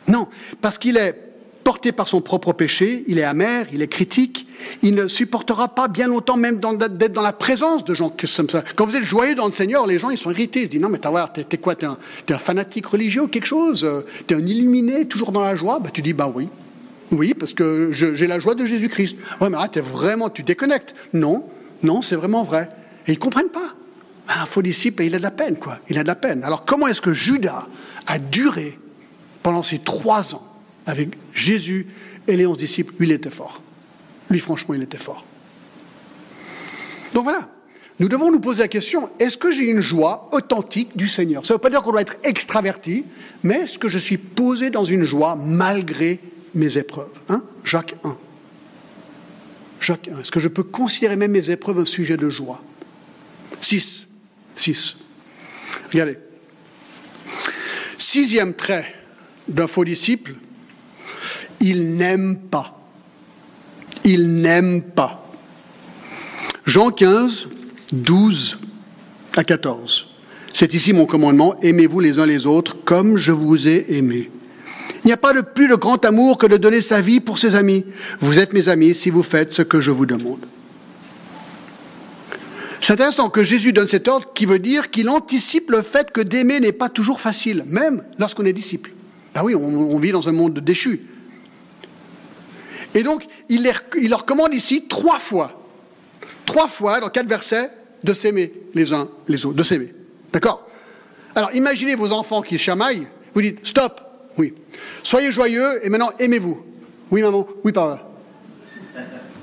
Non, 0.07 0.27
parce 0.59 0.77
qu'il 0.77 0.97
est 0.97 1.31
porté 1.63 1.91
par 1.91 2.07
son 2.07 2.21
propre 2.21 2.53
péché, 2.53 3.03
il 3.07 3.19
est 3.19 3.23
amer, 3.23 3.67
il 3.71 3.81
est 3.81 3.87
critique, 3.87 4.47
il 4.81 4.95
ne 4.95 5.07
supportera 5.07 5.69
pas 5.69 5.87
bien 5.87 6.07
longtemps 6.07 6.35
même 6.35 6.59
d'être 6.59 7.13
dans 7.13 7.21
la 7.21 7.33
présence 7.33 7.85
de 7.85 7.93
gens 7.93 8.09
comme 8.09 8.49
ça. 8.49 8.63
Quand 8.75 8.85
vous 8.85 8.95
êtes 8.95 9.03
joyeux 9.03 9.35
dans 9.35 9.45
le 9.45 9.51
Seigneur, 9.51 9.87
les 9.87 9.99
gens 9.99 10.09
ils 10.09 10.17
sont 10.17 10.31
irrités, 10.31 10.61
ils 10.61 10.65
se 10.65 10.69
disent 10.71 10.81
non 10.81 10.89
mais 10.89 10.99
t'es 10.99 11.57
quoi, 11.57 11.75
t'es 11.75 11.85
un, 11.85 11.97
fanatique 12.37 12.87
religieux 12.87 13.23
ou 13.23 13.27
quelque 13.27 13.45
chose, 13.45 13.87
t'es 14.27 14.35
un 14.35 14.45
illuminé, 14.45 15.05
toujours 15.05 15.31
dans 15.31 15.41
la 15.41 15.55
joie? 15.55 15.79
Bah, 15.79 15.89
tu 15.93 16.01
dis 16.01 16.13
bah 16.13 16.31
oui, 16.33 16.49
oui 17.11 17.33
parce 17.33 17.53
que 17.53 17.91
j'ai 17.91 18.27
la 18.27 18.39
joie 18.39 18.55
de 18.55 18.65
Jésus-Christ. 18.65 19.17
Ouais 19.39 19.49
mais 19.49 19.57
là 19.57 19.67
t'es 19.67 19.81
vraiment, 19.81 20.29
tu 20.29 20.43
déconnectes. 20.43 20.95
Non, 21.13 21.47
non 21.83 22.01
c'est 22.01 22.15
vraiment 22.15 22.43
vrai. 22.43 22.69
Et 23.07 23.13
ils 23.13 23.19
comprennent 23.19 23.49
pas. 23.49 23.73
Un 24.29 24.45
faux 24.45 24.61
disciple, 24.61 25.03
il 25.03 25.15
a 25.15 25.17
de 25.17 25.23
la 25.23 25.31
peine, 25.31 25.57
quoi. 25.57 25.79
Il 25.89 25.97
a 25.97 26.03
de 26.03 26.07
la 26.07 26.15
peine. 26.15 26.43
Alors 26.43 26.65
comment 26.65 26.87
est-ce 26.87 27.01
que 27.01 27.13
Judas 27.13 27.67
a 28.07 28.19
duré 28.19 28.77
pendant 29.43 29.63
ces 29.63 29.79
trois 29.79 30.35
ans 30.35 30.43
avec 30.85 31.09
Jésus 31.33 31.87
et 32.27 32.35
les 32.35 32.45
onze 32.45 32.57
disciples, 32.57 32.93
lui, 32.99 33.07
il 33.07 33.11
était 33.11 33.29
fort. 33.29 33.61
Lui, 34.29 34.39
franchement, 34.39 34.75
il 34.75 34.83
était 34.83 34.97
fort. 34.97 35.25
Donc 37.13 37.23
voilà, 37.23 37.49
nous 37.99 38.07
devons 38.07 38.31
nous 38.31 38.39
poser 38.39 38.61
la 38.61 38.67
question, 38.67 39.09
est-ce 39.19 39.37
que 39.37 39.51
j'ai 39.51 39.65
une 39.65 39.81
joie 39.81 40.29
authentique 40.31 40.95
du 40.95 41.07
Seigneur? 41.07 41.45
Ça 41.45 41.53
ne 41.53 41.57
veut 41.57 41.61
pas 41.61 41.69
dire 41.69 41.81
qu'on 41.81 41.91
doit 41.91 42.01
être 42.01 42.17
extraverti, 42.23 43.05
mais 43.43 43.61
est-ce 43.61 43.77
que 43.77 43.89
je 43.89 43.97
suis 43.97 44.17
posé 44.17 44.69
dans 44.69 44.85
une 44.85 45.03
joie 45.03 45.35
malgré 45.35 46.19
mes 46.55 46.77
épreuves? 46.77 47.11
Hein? 47.29 47.43
Jacques 47.63 47.95
1. 48.03 48.17
1. 49.89 50.19
Est-ce 50.19 50.31
que 50.31 50.39
je 50.39 50.47
peux 50.47 50.63
considérer 50.63 51.15
même 51.15 51.31
mes 51.31 51.49
épreuves 51.49 51.79
un 51.79 51.85
sujet 51.85 52.17
de 52.17 52.29
joie? 52.29 52.61
6. 53.61 54.07
6. 54.55 54.97
Regardez. 55.91 56.17
Sixième 57.97 58.53
trait 58.53 58.95
d'un 59.47 59.67
faux 59.67 59.85
disciple, 59.85 60.33
il 61.59 61.95
n'aime 61.95 62.37
pas. 62.37 62.79
Il 64.03 64.33
n'aime 64.33 64.83
pas. 64.83 65.29
Jean 66.65 66.89
15, 66.89 67.49
12 67.91 68.57
à 69.35 69.43
14. 69.43 70.07
C'est 70.53 70.73
ici 70.73 70.93
mon 70.93 71.05
commandement, 71.05 71.59
aimez-vous 71.61 71.99
les 71.99 72.19
uns 72.19 72.25
les 72.25 72.45
autres 72.45 72.77
comme 72.83 73.17
je 73.17 73.31
vous 73.31 73.67
ai 73.67 73.85
aimé. 73.95 74.29
Il 75.03 75.07
n'y 75.07 75.13
a 75.13 75.17
pas 75.17 75.33
de 75.33 75.41
plus 75.41 75.67
de 75.67 75.75
grand 75.75 76.03
amour 76.05 76.37
que 76.37 76.47
de 76.47 76.57
donner 76.57 76.81
sa 76.81 77.01
vie 77.01 77.19
pour 77.19 77.39
ses 77.39 77.55
amis. 77.55 77.85
Vous 78.19 78.39
êtes 78.39 78.53
mes 78.53 78.69
amis 78.69 78.93
si 78.95 79.09
vous 79.09 79.23
faites 79.23 79.51
ce 79.53 79.61
que 79.61 79.81
je 79.81 79.91
vous 79.91 80.05
demande. 80.05 80.45
C'est 82.81 82.93
intéressant 82.93 83.29
que 83.29 83.43
Jésus 83.43 83.73
donne 83.73 83.87
cet 83.87 84.07
ordre 84.07 84.33
qui 84.33 84.45
veut 84.45 84.59
dire 84.59 84.89
qu'il 84.89 85.07
anticipe 85.09 85.69
le 85.69 85.83
fait 85.83 86.11
que 86.11 86.21
d'aimer 86.21 86.59
n'est 86.59 86.71
pas 86.71 86.89
toujours 86.89 87.21
facile, 87.21 87.63
même 87.67 88.03
lorsqu'on 88.17 88.45
est 88.45 88.53
disciple. 88.53 88.91
Ben 89.35 89.43
oui, 89.43 89.55
on, 89.55 89.97
vit 89.99 90.11
dans 90.11 90.27
un 90.27 90.31
monde 90.31 90.59
déchu. 90.59 91.01
Et 92.93 93.03
donc, 93.03 93.25
il, 93.49 93.63
leur 94.09 94.25
commande 94.25 94.53
ici 94.53 94.87
trois 94.89 95.19
fois, 95.19 95.61
trois 96.45 96.67
fois 96.67 96.99
dans 96.99 97.09
quatre 97.09 97.27
versets, 97.27 97.69
de 98.03 98.13
s'aimer 98.13 98.51
les 98.73 98.93
uns 98.93 99.09
les 99.27 99.45
autres, 99.45 99.55
de 99.55 99.63
s'aimer. 99.63 99.93
D'accord? 100.33 100.67
Alors, 101.35 101.53
imaginez 101.53 101.95
vos 101.95 102.11
enfants 102.11 102.41
qui 102.41 102.57
chamaillent, 102.57 103.07
vous 103.33 103.41
dites 103.41 103.65
stop, 103.65 104.01
oui. 104.41 104.55
Soyez 105.03 105.31
joyeux 105.31 105.85
et 105.85 105.89
maintenant 105.89 106.11
aimez-vous. 106.17 106.63
Oui, 107.11 107.21
maman, 107.21 107.47
oui, 107.63 107.71
papa. 107.71 108.09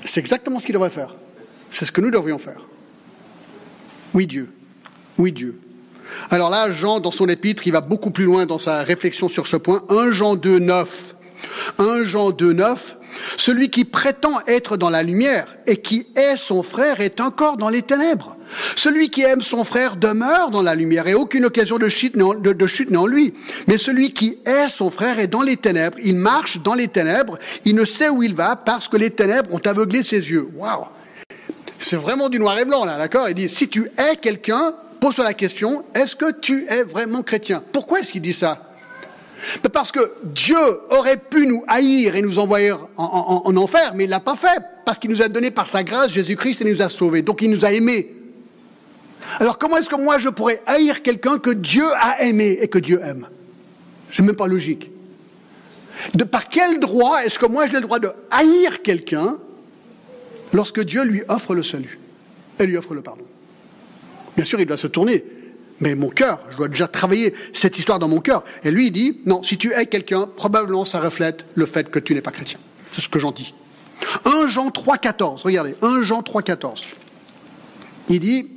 C'est 0.04 0.18
exactement 0.18 0.58
ce 0.58 0.66
qu'ils 0.66 0.72
devraient 0.72 0.90
faire. 0.90 1.14
C'est 1.70 1.84
ce 1.84 1.92
que 1.92 2.00
nous 2.00 2.10
devrions 2.10 2.38
faire. 2.38 2.66
Oui, 4.12 4.26
Dieu. 4.26 4.50
Oui, 5.16 5.32
Dieu. 5.32 5.60
Alors 6.30 6.50
là, 6.50 6.72
Jean, 6.72 6.98
dans 6.98 7.10
son 7.10 7.28
épître, 7.28 7.66
il 7.66 7.72
va 7.72 7.80
beaucoup 7.80 8.10
plus 8.10 8.24
loin 8.24 8.46
dans 8.46 8.58
sa 8.58 8.82
réflexion 8.82 9.28
sur 9.28 9.46
ce 9.46 9.56
point. 9.56 9.84
1 9.88 10.10
Jean 10.10 10.34
2, 10.34 10.58
9. 10.58 11.14
1 11.78 12.04
Jean 12.04 12.30
2, 12.30 12.52
9. 12.52 12.96
Celui 13.36 13.70
qui 13.70 13.84
prétend 13.84 14.40
être 14.46 14.76
dans 14.76 14.90
la 14.90 15.04
lumière 15.04 15.56
et 15.66 15.76
qui 15.76 16.08
est 16.16 16.36
son 16.36 16.62
frère 16.64 17.00
est 17.00 17.20
encore 17.20 17.56
dans 17.56 17.68
les 17.68 17.82
ténèbres. 17.82 18.36
Celui 18.76 19.10
qui 19.10 19.22
aime 19.22 19.42
son 19.42 19.64
frère 19.64 19.96
demeure 19.96 20.50
dans 20.50 20.62
la 20.62 20.74
lumière 20.74 21.06
et 21.06 21.14
aucune 21.14 21.44
occasion 21.44 21.78
de 21.78 21.88
chute 21.88 22.16
n'est 22.16 22.96
en 22.96 23.06
lui. 23.06 23.34
Mais 23.66 23.78
celui 23.78 24.12
qui 24.12 24.38
est 24.46 24.68
son 24.68 24.90
frère 24.90 25.18
est 25.18 25.26
dans 25.26 25.42
les 25.42 25.56
ténèbres. 25.56 25.98
Il 26.02 26.16
marche 26.16 26.58
dans 26.62 26.74
les 26.74 26.88
ténèbres. 26.88 27.38
Il 27.64 27.74
ne 27.74 27.84
sait 27.84 28.08
où 28.08 28.22
il 28.22 28.34
va 28.34 28.56
parce 28.56 28.88
que 28.88 28.96
les 28.96 29.10
ténèbres 29.10 29.52
ont 29.52 29.62
aveuglé 29.64 30.02
ses 30.02 30.30
yeux. 30.30 30.48
Waouh 30.54 30.84
C'est 31.78 31.96
vraiment 31.96 32.28
du 32.28 32.38
noir 32.38 32.58
et 32.58 32.64
blanc 32.64 32.84
là, 32.84 32.98
d'accord? 32.98 33.28
Il 33.28 33.34
dit 33.34 33.48
si 33.48 33.68
tu 33.68 33.90
es 33.98 34.16
quelqu'un, 34.16 34.74
pose-toi 35.00 35.24
la 35.24 35.34
question 35.34 35.84
est-ce 35.94 36.16
que 36.16 36.32
tu 36.32 36.66
es 36.68 36.82
vraiment 36.82 37.22
chrétien? 37.22 37.62
Pourquoi 37.72 38.00
est-ce 38.00 38.12
qu'il 38.12 38.22
dit 38.22 38.32
ça? 38.32 38.64
Parce 39.72 39.92
que 39.92 40.14
Dieu 40.24 40.58
aurait 40.90 41.16
pu 41.16 41.46
nous 41.46 41.62
haïr 41.68 42.16
et 42.16 42.22
nous 42.22 42.40
envoyer 42.40 42.72
en, 42.72 43.42
en 43.44 43.56
enfer, 43.56 43.92
mais 43.94 44.04
il 44.04 44.08
ne 44.08 44.12
l'a 44.12 44.20
pas 44.20 44.34
fait, 44.34 44.60
parce 44.84 44.98
qu'il 44.98 45.10
nous 45.10 45.22
a 45.22 45.28
donné 45.28 45.52
par 45.52 45.68
sa 45.68 45.84
grâce 45.84 46.10
Jésus-Christ 46.10 46.62
et 46.62 46.64
nous 46.64 46.82
a 46.82 46.88
sauvés. 46.88 47.22
Donc 47.22 47.40
il 47.40 47.50
nous 47.50 47.64
a 47.64 47.70
aimés. 47.70 48.17
Alors 49.40 49.58
comment 49.58 49.76
est-ce 49.76 49.88
que 49.88 50.00
moi 50.00 50.18
je 50.18 50.28
pourrais 50.28 50.62
haïr 50.66 51.02
quelqu'un 51.02 51.38
que 51.38 51.50
Dieu 51.50 51.84
a 52.00 52.22
aimé 52.22 52.58
et 52.60 52.68
que 52.68 52.78
Dieu 52.78 53.00
aime? 53.02 53.28
C'est 54.10 54.22
même 54.22 54.36
pas 54.36 54.46
logique. 54.46 54.90
Par 56.30 56.48
quel 56.48 56.80
droit 56.80 57.24
est-ce 57.24 57.38
que 57.38 57.46
moi 57.46 57.66
j'ai 57.66 57.74
le 57.74 57.82
droit 57.82 57.98
de 57.98 58.10
haïr 58.30 58.82
quelqu'un 58.82 59.36
lorsque 60.52 60.80
Dieu 60.80 61.04
lui 61.04 61.22
offre 61.28 61.54
le 61.54 61.62
salut 61.62 61.98
et 62.58 62.66
lui 62.66 62.76
offre 62.76 62.94
le 62.94 63.02
pardon? 63.02 63.24
Bien 64.36 64.44
sûr, 64.44 64.60
il 64.60 64.66
doit 64.66 64.76
se 64.76 64.86
tourner, 64.86 65.24
mais 65.80 65.94
mon 65.94 66.08
cœur, 66.08 66.40
je 66.52 66.56
dois 66.56 66.68
déjà 66.68 66.86
travailler 66.86 67.34
cette 67.52 67.78
histoire 67.78 67.98
dans 67.98 68.08
mon 68.08 68.20
cœur. 68.20 68.44
Et 68.62 68.70
lui, 68.70 68.86
il 68.86 68.92
dit, 68.92 69.20
non, 69.26 69.42
si 69.42 69.58
tu 69.58 69.72
hais 69.72 69.86
quelqu'un, 69.86 70.28
probablement 70.36 70.84
ça 70.84 71.00
reflète 71.00 71.44
le 71.54 71.66
fait 71.66 71.90
que 71.90 71.98
tu 71.98 72.14
n'es 72.14 72.20
pas 72.20 72.30
chrétien. 72.30 72.58
C'est 72.92 73.00
ce 73.00 73.08
que 73.08 73.18
j'en 73.18 73.32
dis. 73.32 73.52
1 74.24 74.48
Jean 74.48 74.70
3, 74.70 74.98
14, 74.98 75.42
regardez, 75.42 75.74
1 75.82 76.02
Jean 76.02 76.22
3, 76.22 76.42
14. 76.42 76.84
Il 78.08 78.20
dit, 78.20 78.48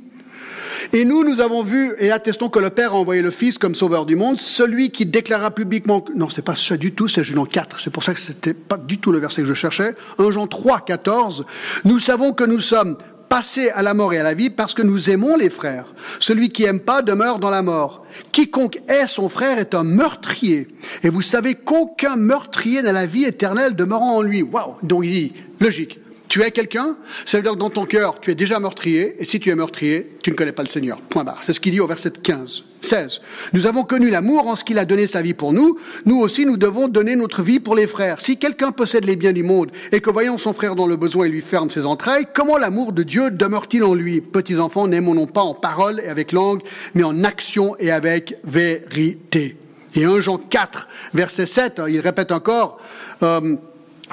et 0.92 1.04
nous, 1.04 1.24
nous 1.24 1.40
avons 1.40 1.62
vu 1.62 1.92
et 1.98 2.10
attestons 2.10 2.48
que 2.48 2.58
le 2.58 2.70
Père 2.70 2.92
a 2.92 2.96
envoyé 2.96 3.22
le 3.22 3.30
Fils 3.30 3.58
comme 3.58 3.74
sauveur 3.74 4.06
du 4.06 4.16
monde, 4.16 4.38
celui 4.38 4.90
qui 4.90 5.06
déclara 5.06 5.50
publiquement, 5.50 6.04
non, 6.14 6.28
c'est 6.28 6.42
pas 6.42 6.54
ça 6.54 6.76
du 6.76 6.92
tout, 6.92 7.08
c'est 7.08 7.24
Jean 7.24 7.44
4, 7.44 7.80
c'est 7.80 7.90
pour 7.90 8.04
ça 8.04 8.14
que 8.14 8.20
c'était 8.20 8.54
pas 8.54 8.76
du 8.76 8.98
tout 8.98 9.12
le 9.12 9.18
verset 9.18 9.42
que 9.42 9.48
je 9.48 9.54
cherchais, 9.54 9.94
1 10.18 10.32
Jean 10.32 10.46
3, 10.46 10.80
14, 10.80 11.44
nous 11.84 11.98
savons 11.98 12.32
que 12.32 12.44
nous 12.44 12.60
sommes 12.60 12.96
passés 13.32 13.70
à 13.70 13.80
la 13.80 13.94
mort 13.94 14.12
et 14.12 14.18
à 14.18 14.22
la 14.22 14.34
vie 14.34 14.50
parce 14.50 14.74
que 14.74 14.82
nous 14.82 15.08
aimons 15.08 15.38
les 15.38 15.48
frères. 15.48 15.86
Celui 16.20 16.50
qui 16.50 16.64
aime 16.64 16.80
pas 16.80 17.00
demeure 17.00 17.38
dans 17.38 17.48
la 17.48 17.62
mort. 17.62 18.04
Quiconque 18.30 18.82
est 18.88 19.06
son 19.06 19.30
frère 19.30 19.58
est 19.58 19.74
un 19.74 19.84
meurtrier. 19.84 20.68
Et 21.02 21.08
vous 21.08 21.22
savez 21.22 21.54
qu'aucun 21.54 22.16
meurtrier 22.16 22.82
n'a 22.82 22.92
la 22.92 23.06
vie 23.06 23.24
éternelle 23.24 23.74
demeurant 23.74 24.18
en 24.18 24.20
lui. 24.20 24.42
Waouh! 24.42 24.74
Donc 24.82 25.06
il 25.06 25.12
dit, 25.12 25.32
logique 25.60 25.98
tu 26.32 26.40
es 26.40 26.50
quelqu'un, 26.50 26.96
ça 27.26 27.36
veut 27.36 27.42
dire 27.42 27.52
que 27.52 27.58
dans 27.58 27.68
ton 27.68 27.84
cœur, 27.84 28.18
tu 28.18 28.30
es 28.30 28.34
déjà 28.34 28.58
meurtrier, 28.58 29.16
et 29.18 29.24
si 29.26 29.38
tu 29.38 29.50
es 29.50 29.54
meurtrier, 29.54 30.16
tu 30.22 30.30
ne 30.30 30.34
connais 30.34 30.52
pas 30.52 30.62
le 30.62 30.68
Seigneur. 30.68 30.98
Point 30.98 31.24
barre. 31.24 31.40
C'est 31.42 31.52
ce 31.52 31.60
qu'il 31.60 31.72
dit 31.72 31.80
au 31.80 31.86
verset 31.86 32.10
15. 32.10 32.64
16. 32.80 33.20
Nous 33.52 33.66
avons 33.66 33.84
connu 33.84 34.08
l'amour 34.08 34.46
en 34.46 34.56
ce 34.56 34.64
qu'il 34.64 34.78
a 34.78 34.86
donné 34.86 35.06
sa 35.06 35.20
vie 35.20 35.34
pour 35.34 35.52
nous. 35.52 35.78
Nous 36.06 36.18
aussi, 36.18 36.46
nous 36.46 36.56
devons 36.56 36.88
donner 36.88 37.16
notre 37.16 37.42
vie 37.42 37.60
pour 37.60 37.74
les 37.74 37.86
frères. 37.86 38.18
Si 38.22 38.38
quelqu'un 38.38 38.72
possède 38.72 39.04
les 39.04 39.14
biens 39.14 39.34
du 39.34 39.42
monde 39.42 39.72
et 39.92 40.00
que 40.00 40.08
voyant 40.08 40.38
son 40.38 40.54
frère 40.54 40.74
dans 40.74 40.86
le 40.86 40.96
besoin, 40.96 41.26
il 41.26 41.32
lui 41.32 41.42
ferme 41.42 41.68
ses 41.68 41.84
entrailles, 41.84 42.26
comment 42.32 42.56
l'amour 42.56 42.94
de 42.94 43.02
Dieu 43.02 43.30
demeure-t-il 43.30 43.84
en 43.84 43.92
lui? 43.92 44.22
Petits 44.22 44.56
enfants, 44.56 44.88
n'aimons 44.88 45.12
non 45.12 45.26
pas 45.26 45.42
en 45.42 45.52
parole 45.52 46.00
et 46.00 46.08
avec 46.08 46.32
langue, 46.32 46.62
mais 46.94 47.02
en 47.02 47.24
action 47.24 47.76
et 47.78 47.90
avec 47.90 48.38
vérité. 48.42 49.58
Et 49.94 50.06
1 50.06 50.22
Jean 50.22 50.38
4, 50.38 50.88
verset 51.12 51.44
7, 51.44 51.82
il 51.90 52.00
répète 52.00 52.32
encore, 52.32 52.80
euh, 53.22 53.56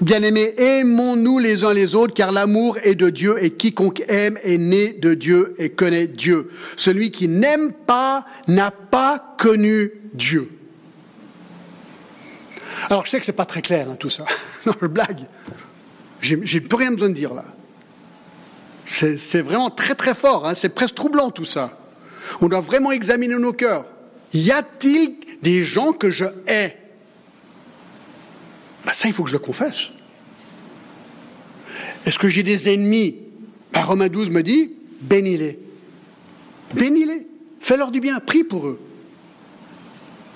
Bien-aimés, 0.01 0.53
aimons-nous 0.57 1.39
les 1.39 1.65
uns 1.65 1.73
les 1.73 1.93
autres, 1.93 2.13
car 2.13 2.31
l'amour 2.31 2.77
est 2.83 2.95
de 2.95 3.09
Dieu, 3.09 3.43
et 3.43 3.51
quiconque 3.51 4.03
aime 4.07 4.39
est 4.43 4.57
né 4.57 4.93
de 4.93 5.13
Dieu 5.13 5.55
et 5.57 5.69
connaît 5.69 6.07
Dieu. 6.07 6.51
Celui 6.77 7.11
qui 7.11 7.27
n'aime 7.27 7.73
pas 7.73 8.25
n'a 8.47 8.71
pas 8.71 9.35
connu 9.37 9.91
Dieu. 10.13 10.49
Alors 12.89 13.05
je 13.05 13.11
sais 13.11 13.19
que 13.19 13.25
c'est 13.25 13.33
pas 13.33 13.45
très 13.45 13.61
clair 13.61 13.89
hein, 13.89 13.95
tout 13.99 14.09
ça. 14.09 14.25
non, 14.65 14.73
je 14.81 14.87
blague. 14.87 15.25
J'ai 16.21 16.61
plus 16.61 16.77
rien 16.77 16.91
besoin 16.91 17.09
de 17.09 17.13
dire 17.13 17.33
là. 17.33 17.45
C'est 18.85 19.41
vraiment 19.41 19.69
très 19.69 19.95
très 19.95 20.15
fort. 20.15 20.47
Hein. 20.47 20.55
C'est 20.55 20.69
presque 20.69 20.95
troublant 20.95 21.29
tout 21.29 21.45
ça. 21.45 21.77
On 22.41 22.47
doit 22.47 22.61
vraiment 22.61 22.91
examiner 22.91 23.35
nos 23.35 23.53
cœurs. 23.53 23.85
Y 24.33 24.51
a-t-il 24.51 25.17
des 25.41 25.63
gens 25.63 25.91
que 25.91 26.09
je 26.09 26.25
hais? 26.47 26.77
Ben, 28.85 28.93
ça, 28.93 29.07
il 29.07 29.13
faut 29.13 29.23
que 29.23 29.29
je 29.29 29.35
le 29.35 29.39
confesse. 29.39 29.89
Est-ce 32.05 32.19
que 32.19 32.29
j'ai 32.29 32.43
des 32.43 32.69
ennemis? 32.69 33.17
Ben, 33.73 33.83
Romain 33.83 34.07
12 34.07 34.29
me 34.29 34.41
dit, 34.41 34.73
bénis-les. 35.01 35.59
Bénis-les. 36.73 37.27
Fais-leur 37.59 37.91
du 37.91 37.99
bien. 37.99 38.19
Prie 38.19 38.43
pour 38.43 38.67
eux. 38.67 38.79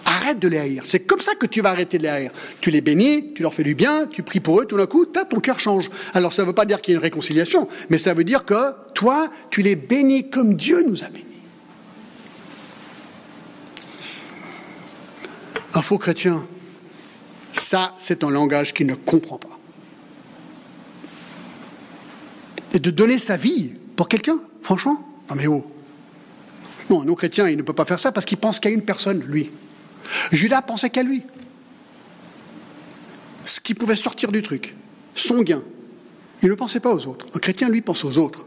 Arrête 0.06 0.40
de 0.40 0.48
les 0.48 0.58
haïr. 0.58 0.84
C'est 0.86 1.00
comme 1.00 1.22
ça 1.22 1.34
que 1.36 1.46
tu 1.46 1.62
vas 1.62 1.70
arrêter 1.70 1.98
de 1.98 2.04
les 2.04 2.10
haïr. 2.10 2.32
Tu 2.60 2.72
les 2.72 2.82
bénis, 2.82 3.34
tu 3.34 3.42
leur 3.42 3.54
fais 3.54 3.64
du 3.64 3.74
bien, 3.74 4.06
tu 4.08 4.22
pries 4.22 4.42
pour 4.42 4.62
eux, 4.62 4.66
tout 4.66 4.78
d'un 4.78 4.86
coup, 4.86 5.06
ton 5.06 5.40
cœur 5.40 5.60
change. 5.60 5.90
Alors 6.14 6.34
ça 6.34 6.42
ne 6.42 6.48
veut 6.48 6.54
pas 6.54 6.66
dire 6.66 6.82
qu'il 6.82 6.94
y 6.94 6.96
a 6.96 6.98
une 6.98 7.04
réconciliation, 7.04 7.70
mais 7.90 7.98
ça 7.98 8.14
veut 8.14 8.24
dire 8.26 8.44
que 8.44 8.74
toi, 8.94 9.30
tu 9.50 9.62
les 9.62 9.76
bénis 9.76 10.30
comme 10.30 10.56
Dieu 10.56 10.84
nous 10.86 11.04
a 11.04 11.08
bénis. 11.08 11.26
Un 15.74 15.82
faux 15.82 15.98
chrétien, 15.98 16.46
ça, 17.54 17.94
c'est 17.98 18.24
un 18.24 18.30
langage 18.30 18.74
qu'il 18.74 18.88
ne 18.88 18.96
comprend 18.96 19.38
pas. 19.38 19.60
Et 22.74 22.80
de 22.80 22.92
donner 22.92 23.20
sa 23.20 23.38
vie 23.38 23.74
pour 23.96 24.10
quelqu'un, 24.10 24.40
franchement, 24.62 25.08
non 25.30 25.36
mais 25.36 25.48
oh. 25.48 25.66
Non, 26.90 27.02
un 27.02 27.06
non-chrétien, 27.06 27.48
il 27.48 27.56
ne 27.58 27.62
peut 27.62 27.74
pas 27.74 27.86
faire 27.86 28.00
ça 28.00 28.12
parce 28.12 28.26
qu'il 28.26 28.38
pense 28.38 28.60
qu'à 28.60 28.70
une 28.70 28.82
personne, 28.82 29.22
lui. 29.22 29.52
Judas 30.32 30.62
pensait 30.62 30.90
qu'à 30.90 31.04
lui. 31.04 31.24
Ce 33.46 33.62
qui 33.62 33.74
pouvait 33.74 33.96
sortir 33.96 34.32
du 34.32 34.42
truc, 34.42 34.76
son 35.16 35.42
gain. 35.44 35.62
Il 36.42 36.50
ne 36.50 36.56
pensait 36.56 36.80
pas 36.80 36.94
aux 36.94 37.08
autres. 37.08 37.28
Un 37.34 37.40
chrétien, 37.40 37.70
lui, 37.70 37.82
pense 37.82 38.04
aux 38.04 38.18
autres. 38.18 38.46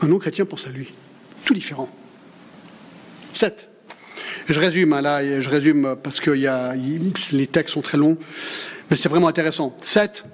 Un 0.00 0.06
non-chrétien 0.06 0.46
pense 0.46 0.66
à 0.66 0.70
lui. 0.70 0.92
Tout 1.44 1.54
différent. 1.54 1.88
7. 3.34 3.68
Je 4.48 4.60
résume, 4.60 4.92
hein, 4.92 5.00
là, 5.00 5.40
je 5.40 5.48
résume 5.48 5.96
parce 6.02 6.20
que 6.20 6.30
y 6.36 6.46
a, 6.46 6.74
les 7.32 7.46
textes 7.46 7.74
sont 7.74 7.82
très 7.82 7.98
longs. 7.98 8.18
Mais 8.90 8.96
c'est 8.96 9.08
vraiment 9.08 9.28
intéressant. 9.28 9.76
7. 9.82 10.24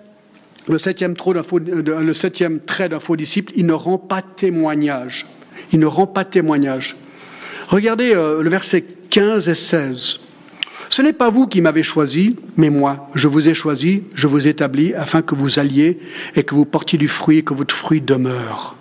Le 0.68 0.78
septième, 0.78 1.14
euh, 1.26 2.00
le 2.00 2.14
septième 2.14 2.61
trait 2.61 2.88
d'un 2.88 3.00
faux 3.00 3.16
disciple, 3.16 3.52
il 3.56 3.66
ne 3.66 3.72
rend 3.72 3.98
pas 3.98 4.22
témoignage. 4.22 5.26
Il 5.72 5.78
ne 5.78 5.86
rend 5.86 6.06
pas 6.06 6.24
témoignage. 6.24 6.96
Regardez 7.68 8.12
euh, 8.14 8.42
le 8.42 8.50
verset 8.50 8.84
15 9.11 9.48
et 9.48 9.54
16. 9.54 10.20
Ce 10.88 11.02
n'est 11.02 11.12
pas 11.12 11.30
vous 11.30 11.46
qui 11.46 11.61
m'avez 11.61 11.84
choisi, 11.84 12.36
mais 12.56 12.68
moi. 12.68 13.08
Je 13.14 13.28
vous 13.28 13.48
ai 13.48 13.54
choisi, 13.54 14.02
je 14.14 14.26
vous 14.26 14.48
établis 14.48 14.92
afin 14.94 15.22
que 15.22 15.36
vous 15.36 15.61
alliez 15.61 16.00
et 16.34 16.42
que 16.42 16.54
vous 16.54 16.64
portiez 16.64 16.98
du 16.98 17.08
fruit 17.08 17.38
et 17.38 17.42
que 17.42 17.54
votre 17.54 17.74
fruit 17.74 18.00
demeure. 18.00 18.76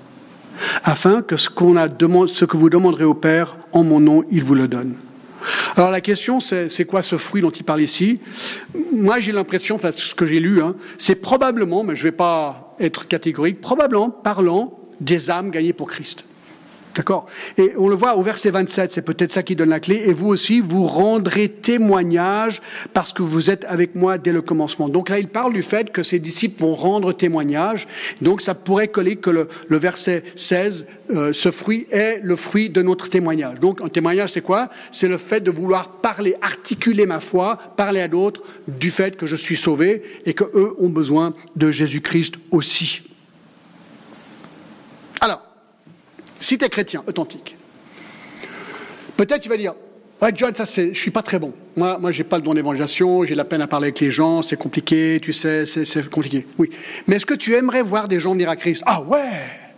Afin 0.84 1.22
que 1.22 1.38
ce, 1.38 1.50
qu'on 1.50 1.78
a 1.78 1.88
ce 1.88 2.46
que 2.46 2.58
vous 2.58 2.70
demanderez 2.70 3.04
au 3.04 3.14
Père 3.14 3.58
en 3.72 3.84
mon 3.84 4.00
nom, 4.00 4.24
il 4.32 4.44
vous 4.44 4.56
le 4.56 4.68
donne. 4.68 4.96
Alors 5.76 5.92
la 5.92 6.02
question, 6.02 6.40
c'est 6.40 6.86
quoi 6.86 7.04
ce 7.04 7.18
fruit 7.18 7.42
dont 7.42 7.50
il 7.50 7.64
parle 7.64 7.82
ici? 7.82 8.20
Moi, 8.92 9.20
j'ai 9.20 9.32
l'impression, 9.32 9.76
enfin, 9.76 9.92
ce 9.92 10.16
que 10.16 10.26
j'ai 10.26 10.40
lu, 10.40 10.62
hein, 10.62 10.76
c'est 10.98 11.16
probablement, 11.16 11.84
mais 11.84 11.96
je 11.96 12.02
ne 12.02 12.12
vais 12.12 12.16
pas 12.16 12.76
être 12.80 13.08
catégorique, 13.08 13.62
probablement 13.62 14.10
parlant 14.10 14.80
des 15.00 15.30
âmes 15.30 15.52
gagnées 15.52 15.74
pour 15.74 15.88
Christ. 15.88 16.26
D'accord? 16.96 17.28
Et 17.58 17.74
on 17.78 17.88
le 17.88 17.96
voit 17.96 18.16
au 18.16 18.24
verset 18.24 18.50
27, 18.50 18.92
c'est 18.92 19.02
peut-être 19.04 19.32
ça 19.32 19.44
qui 19.44 19.56
donne 19.56 19.70
la 19.70 19.80
clé. 19.80 20.04
Et 20.06 20.14
vous 20.14 20.28
aussi, 20.28 20.60
vous 20.60 20.86
rendrez 20.86 21.48
témoignage 21.48 22.62
parce 22.94 23.14
que 23.14 23.22
vous 23.22 23.52
êtes 23.52 23.64
avec 23.66 23.96
moi 23.96 24.18
dès 24.18 24.32
le 24.32 24.42
commencement. 24.42 24.90
Donc 24.90 25.10
là, 25.10 25.20
il 25.20 25.28
parle 25.28 25.54
du 25.54 25.62
fait 25.62 25.92
que 25.92 26.02
ses 26.02 26.18
disciples 26.18 26.62
vont 26.62 26.76
rendre 26.76 27.14
témoignage. 27.14 27.88
Donc 28.22 28.42
ça 28.42 28.56
pourrait 28.56 28.88
coller 28.88 29.18
que 29.18 29.30
le, 29.30 29.48
verset 29.70 30.24
16, 30.36 30.88
euh, 31.12 31.32
ce 31.32 31.52
fruit 31.52 31.86
est 31.92 32.22
le 32.24 32.36
fruit 32.36 32.70
de 32.70 32.82
notre 32.82 33.08
témoignage. 33.08 33.60
Donc 33.60 33.82
un 33.82 33.90
témoignage, 33.90 34.32
c'est 34.32 34.42
quoi? 34.42 34.70
C'est 34.92 35.08
le 35.08 35.18
fait 35.18 35.42
de 35.42 35.52
vouloir 35.52 35.90
parler, 35.90 36.36
articuler 36.42 37.06
ma 37.06 37.20
foi, 37.20 37.58
parler 37.78 38.02
à 38.02 38.08
d'autres 38.08 38.42
du 38.68 38.90
fait 38.90 39.16
que 39.16 39.28
je 39.28 39.36
suis 39.36 39.58
sauvé 39.58 40.02
et 40.26 40.34
que 40.34 40.44
eux 40.56 40.76
ont 40.80 40.90
besoin 40.90 41.34
de 41.56 41.70
Jésus-Christ 41.70 42.36
aussi. 42.52 43.02
Alors, 45.22 45.42
si 46.40 46.58
tu 46.58 46.66
es 46.66 46.70
chrétien, 46.70 47.04
authentique, 47.08 47.56
peut-être 49.18 49.42
tu 49.42 49.50
vas 49.50 49.58
dire 49.58 49.74
Ouais, 50.22 50.32
John, 50.36 50.54
ça 50.54 50.66
c'est, 50.66 50.94
je 50.94 51.00
suis 51.00 51.12
pas 51.12 51.22
très 51.22 51.40
bon. 51.40 51.54
Moi, 51.78 51.98
moi, 51.98 52.12
j'ai 52.12 52.26
pas 52.26 52.36
le 52.36 52.42
don 52.42 52.54
d'évangélisation, 52.54 53.24
j'ai 53.24 53.36
la 53.36 53.46
peine 53.46 53.62
à 53.62 53.68
parler 53.68 53.86
avec 53.86 54.02
les 54.02 54.12
gens, 54.12 54.42
c'est 54.42 54.58
compliqué, 54.58 55.20
tu 55.22 55.32
sais, 55.32 55.66
c'est 55.66 56.10
compliqué. 56.10 56.46
Oui. 56.58 56.70
Mais 57.08 57.16
est-ce 57.16 57.26
que 57.26 57.34
tu 57.34 57.54
aimerais 57.54 57.82
voir 57.82 58.10
des 58.10 58.20
gens 58.20 58.34
venir 58.34 58.50
à 58.50 58.58
Christ? 58.58 58.84
Ah 58.86 59.02
ouais 59.02 59.69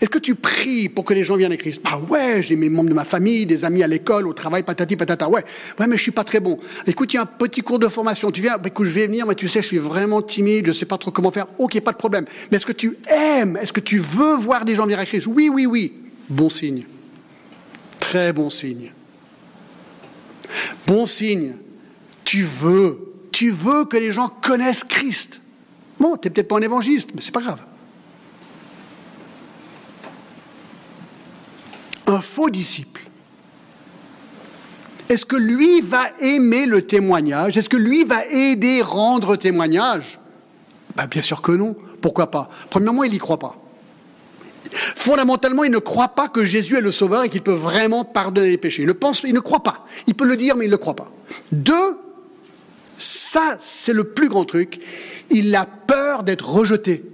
Est-ce 0.00 0.10
que 0.10 0.18
tu 0.18 0.34
pries 0.34 0.88
pour 0.88 1.04
que 1.04 1.14
les 1.14 1.24
gens 1.24 1.36
viennent 1.36 1.52
à 1.52 1.56
Christ? 1.56 1.80
Ah 1.84 1.98
ouais, 1.98 2.42
j'ai 2.42 2.56
mes 2.56 2.68
membres 2.68 2.88
de 2.88 2.94
ma 2.94 3.04
famille, 3.04 3.46
des 3.46 3.64
amis 3.64 3.82
à 3.82 3.86
l'école, 3.86 4.26
au 4.26 4.32
travail, 4.32 4.62
patati 4.62 4.96
patata. 4.96 5.28
Ouais, 5.28 5.44
ouais, 5.78 5.86
mais 5.86 5.96
je 5.96 6.02
suis 6.02 6.12
pas 6.12 6.24
très 6.24 6.40
bon. 6.40 6.58
Écoute, 6.86 7.12
il 7.12 7.16
y 7.16 7.18
a 7.18 7.22
un 7.22 7.26
petit 7.26 7.60
cours 7.60 7.78
de 7.78 7.88
formation. 7.88 8.30
Tu 8.30 8.42
viens, 8.42 8.58
écoute, 8.64 8.86
je 8.86 8.94
vais 8.94 9.06
venir, 9.06 9.26
mais 9.26 9.34
tu 9.34 9.48
sais, 9.48 9.62
je 9.62 9.68
suis 9.68 9.78
vraiment 9.78 10.22
timide, 10.22 10.66
je 10.66 10.72
sais 10.72 10.86
pas 10.86 10.98
trop 10.98 11.10
comment 11.10 11.30
faire. 11.30 11.46
Ok, 11.58 11.80
pas 11.80 11.92
de 11.92 11.96
problème. 11.96 12.26
Mais 12.50 12.56
est-ce 12.56 12.66
que 12.66 12.72
tu 12.72 12.96
aimes 13.08 13.58
Est-ce 13.60 13.72
que 13.72 13.80
tu 13.80 13.98
veux 13.98 14.36
voir 14.36 14.64
des 14.64 14.74
gens 14.74 14.84
venir 14.84 14.98
à 14.98 15.06
Christ? 15.06 15.26
Oui, 15.26 15.48
oui, 15.52 15.66
oui. 15.66 15.92
Bon 16.28 16.50
signe. 16.50 16.84
Très 18.00 18.32
bon 18.32 18.50
signe. 18.50 18.92
Bon 20.86 21.06
signe. 21.06 21.54
Tu 22.24 22.42
veux. 22.42 22.98
Tu 23.32 23.50
veux 23.50 23.84
que 23.84 23.96
les 23.96 24.12
gens 24.12 24.28
connaissent 24.28 24.84
Christ. 24.84 25.40
Bon, 25.98 26.16
tu 26.16 26.26
n'es 26.26 26.32
peut-être 26.32 26.48
pas 26.48 26.58
un 26.58 26.62
évangéliste, 26.62 27.10
mais 27.14 27.20
c'est 27.20 27.32
pas 27.32 27.40
grave. 27.40 27.60
Un 32.06 32.20
faux 32.20 32.50
disciple. 32.50 33.02
Est-ce 35.08 35.24
que 35.24 35.36
lui 35.36 35.80
va 35.80 36.08
aimer 36.20 36.66
le 36.66 36.82
témoignage? 36.82 37.56
Est-ce 37.56 37.68
que 37.68 37.76
lui 37.76 38.04
va 38.04 38.26
aider 38.26 38.82
rendre 38.82 39.36
témoignage? 39.36 40.18
Ben, 40.96 41.06
Bien 41.06 41.22
sûr 41.22 41.42
que 41.42 41.52
non. 41.52 41.76
Pourquoi 42.00 42.30
pas? 42.30 42.48
Premièrement, 42.70 43.04
il 43.04 43.12
n'y 43.12 43.18
croit 43.18 43.38
pas. 43.38 43.56
Fondamentalement, 44.72 45.64
il 45.64 45.70
ne 45.70 45.78
croit 45.78 46.08
pas 46.08 46.28
que 46.28 46.44
Jésus 46.44 46.76
est 46.76 46.80
le 46.80 46.92
Sauveur 46.92 47.22
et 47.22 47.28
qu'il 47.28 47.42
peut 47.42 47.52
vraiment 47.52 48.04
pardonner 48.04 48.50
les 48.50 48.58
péchés. 48.58 48.82
Il 48.82 48.88
ne, 48.88 48.92
pense, 48.92 49.22
il 49.22 49.32
ne 49.34 49.40
croit 49.40 49.62
pas. 49.62 49.86
Il 50.06 50.14
peut 50.14 50.26
le 50.26 50.36
dire, 50.36 50.56
mais 50.56 50.64
il 50.64 50.70
ne 50.70 50.76
croit 50.76 50.96
pas. 50.96 51.10
Deux, 51.52 51.96
ça, 52.98 53.56
c'est 53.60 53.92
le 53.92 54.04
plus 54.04 54.28
grand 54.28 54.44
truc. 54.44 54.80
Il 55.30 55.54
a 55.54 55.66
peur 55.66 56.24
d'être 56.24 56.48
rejeté. 56.48 57.04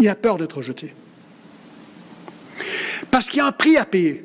Il 0.00 0.08
a 0.08 0.14
peur 0.14 0.38
d'être 0.38 0.58
rejeté. 0.58 0.94
Parce 3.10 3.28
qu'il 3.28 3.38
y 3.38 3.40
a 3.40 3.46
un 3.46 3.52
prix 3.52 3.76
à 3.76 3.84
payer. 3.84 4.24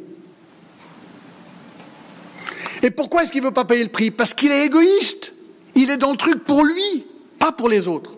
Et 2.82 2.92
pourquoi 2.92 3.24
est-ce 3.24 3.32
qu'il 3.32 3.42
ne 3.42 3.48
veut 3.48 3.54
pas 3.54 3.66
payer 3.66 3.84
le 3.84 3.90
prix? 3.90 4.12
Parce 4.12 4.34
qu'il 4.34 4.52
est 4.52 4.66
égoïste. 4.66 5.32
Il 5.76 5.90
est 5.90 5.98
dans 5.98 6.12
le 6.12 6.18
truc 6.18 6.44
pour 6.44 6.64
lui, 6.64 7.06
pas 7.40 7.52
pour 7.52 7.70
les 7.70 7.88
autres. 7.88 8.12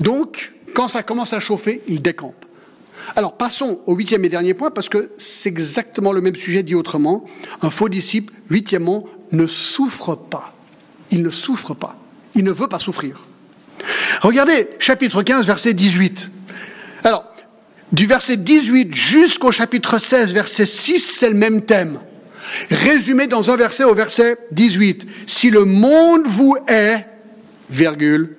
Donc, 0.00 0.52
quand 0.74 0.88
ça 0.88 1.02
commence 1.02 1.32
à 1.32 1.40
chauffer, 1.40 1.82
il 1.88 2.02
décampe. 2.02 2.44
Alors, 3.14 3.36
passons 3.36 3.80
au 3.86 3.94
huitième 3.94 4.24
et 4.24 4.28
dernier 4.28 4.54
point, 4.54 4.70
parce 4.70 4.88
que 4.88 5.12
c'est 5.16 5.48
exactement 5.48 6.12
le 6.12 6.20
même 6.20 6.34
sujet 6.34 6.62
dit 6.62 6.74
autrement. 6.74 7.24
Un 7.62 7.70
faux 7.70 7.88
disciple, 7.88 8.34
huitièmement, 8.50 9.06
ne 9.32 9.46
souffre 9.46 10.14
pas. 10.14 10.54
Il 11.10 11.22
ne 11.22 11.30
souffre 11.30 11.74
pas. 11.74 11.96
Il 12.34 12.44
ne 12.44 12.50
veut 12.50 12.68
pas 12.68 12.78
souffrir. 12.78 13.20
Regardez, 14.22 14.68
chapitre 14.78 15.22
15, 15.22 15.46
verset 15.46 15.72
18. 15.72 16.30
Alors, 17.06 17.24
du 17.92 18.06
verset 18.06 18.36
18 18.36 18.92
jusqu'au 18.92 19.52
chapitre 19.52 20.00
16, 20.00 20.32
verset 20.32 20.66
6, 20.66 20.98
c'est 20.98 21.30
le 21.30 21.36
même 21.36 21.62
thème. 21.62 22.00
Résumé 22.68 23.28
dans 23.28 23.48
un 23.48 23.56
verset 23.56 23.84
au 23.84 23.94
verset 23.94 24.36
18. 24.50 25.06
Si 25.28 25.50
le 25.50 25.64
monde 25.64 26.26
vous 26.26 26.56
est, 26.66 27.06
virgule, 27.70 28.36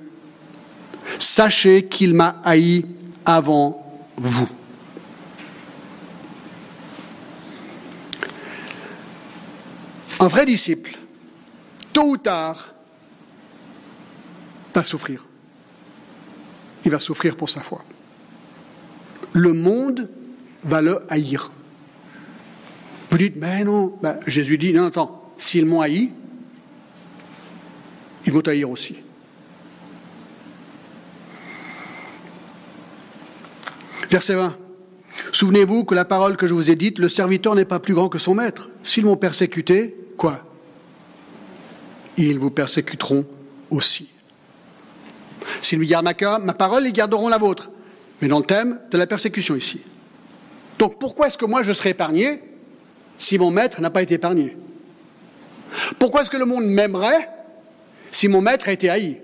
Sachez 1.17 1.85
qu'il 1.85 2.13
m'a 2.13 2.41
haï 2.43 2.85
avant 3.25 4.03
vous. 4.17 4.49
Un 10.19 10.27
vrai 10.27 10.45
disciple, 10.45 10.97
tôt 11.93 12.09
ou 12.09 12.17
tard, 12.17 12.73
va 14.75 14.83
souffrir. 14.83 15.25
Il 16.83 16.91
va 16.91 16.99
souffrir 16.99 17.37
pour 17.37 17.49
sa 17.49 17.61
foi. 17.61 17.85
Le 19.37 19.53
monde 19.53 20.09
va 20.63 20.81
le 20.81 21.03
haïr. 21.09 21.51
Vous 23.11 23.17
dites, 23.19 23.35
mais 23.35 23.63
non, 23.63 23.95
ben, 24.01 24.19
Jésus 24.25 24.57
dit, 24.57 24.73
non, 24.73 24.87
attends, 24.87 25.31
s'ils 25.37 25.67
m'ont 25.67 25.81
haï, 25.81 26.11
ils 28.25 28.33
vont 28.33 28.41
haïr 28.41 28.67
aussi. 28.67 28.95
Verset 34.09 34.33
20. 34.33 34.57
Souvenez-vous 35.31 35.85
que 35.85 35.93
la 35.93 36.05
parole 36.05 36.35
que 36.35 36.47
je 36.47 36.55
vous 36.55 36.71
ai 36.71 36.75
dite, 36.75 36.97
le 36.97 37.07
serviteur 37.07 37.53
n'est 37.53 37.63
pas 37.63 37.79
plus 37.79 37.93
grand 37.93 38.09
que 38.09 38.17
son 38.17 38.33
maître. 38.33 38.69
S'ils 38.81 39.05
m'ont 39.05 39.17
persécuté, 39.17 39.95
quoi? 40.17 40.43
Ils 42.17 42.39
vous 42.39 42.49
persécuteront 42.49 43.23
aussi. 43.69 44.09
S'ils 45.61 45.85
gardent 45.85 46.05
ma, 46.05 46.39
ma 46.39 46.53
parole, 46.55 46.87
ils 46.87 46.93
garderont 46.93 47.29
la 47.29 47.37
vôtre. 47.37 47.69
Mais 48.21 48.27
dans 48.27 48.39
le 48.39 48.45
thème 48.45 48.79
de 48.91 48.97
la 48.97 49.07
persécution 49.07 49.55
ici. 49.55 49.81
Donc 50.79 50.99
pourquoi 50.99 51.27
est-ce 51.27 51.37
que 51.37 51.45
moi 51.45 51.63
je 51.63 51.71
serai 51.71 51.89
épargné 51.89 52.41
si 53.17 53.37
mon 53.37 53.51
maître 53.51 53.81
n'a 53.81 53.89
pas 53.89 54.01
été 54.01 54.15
épargné? 54.15 54.57
Pourquoi 55.99 56.21
est-ce 56.21 56.29
que 56.29 56.37
le 56.37 56.45
monde 56.45 56.65
m'aimerait 56.65 57.29
si 58.11 58.27
mon 58.27 58.41
maître 58.41 58.69
a 58.69 58.71
été 58.71 58.89
haï? 58.89 59.21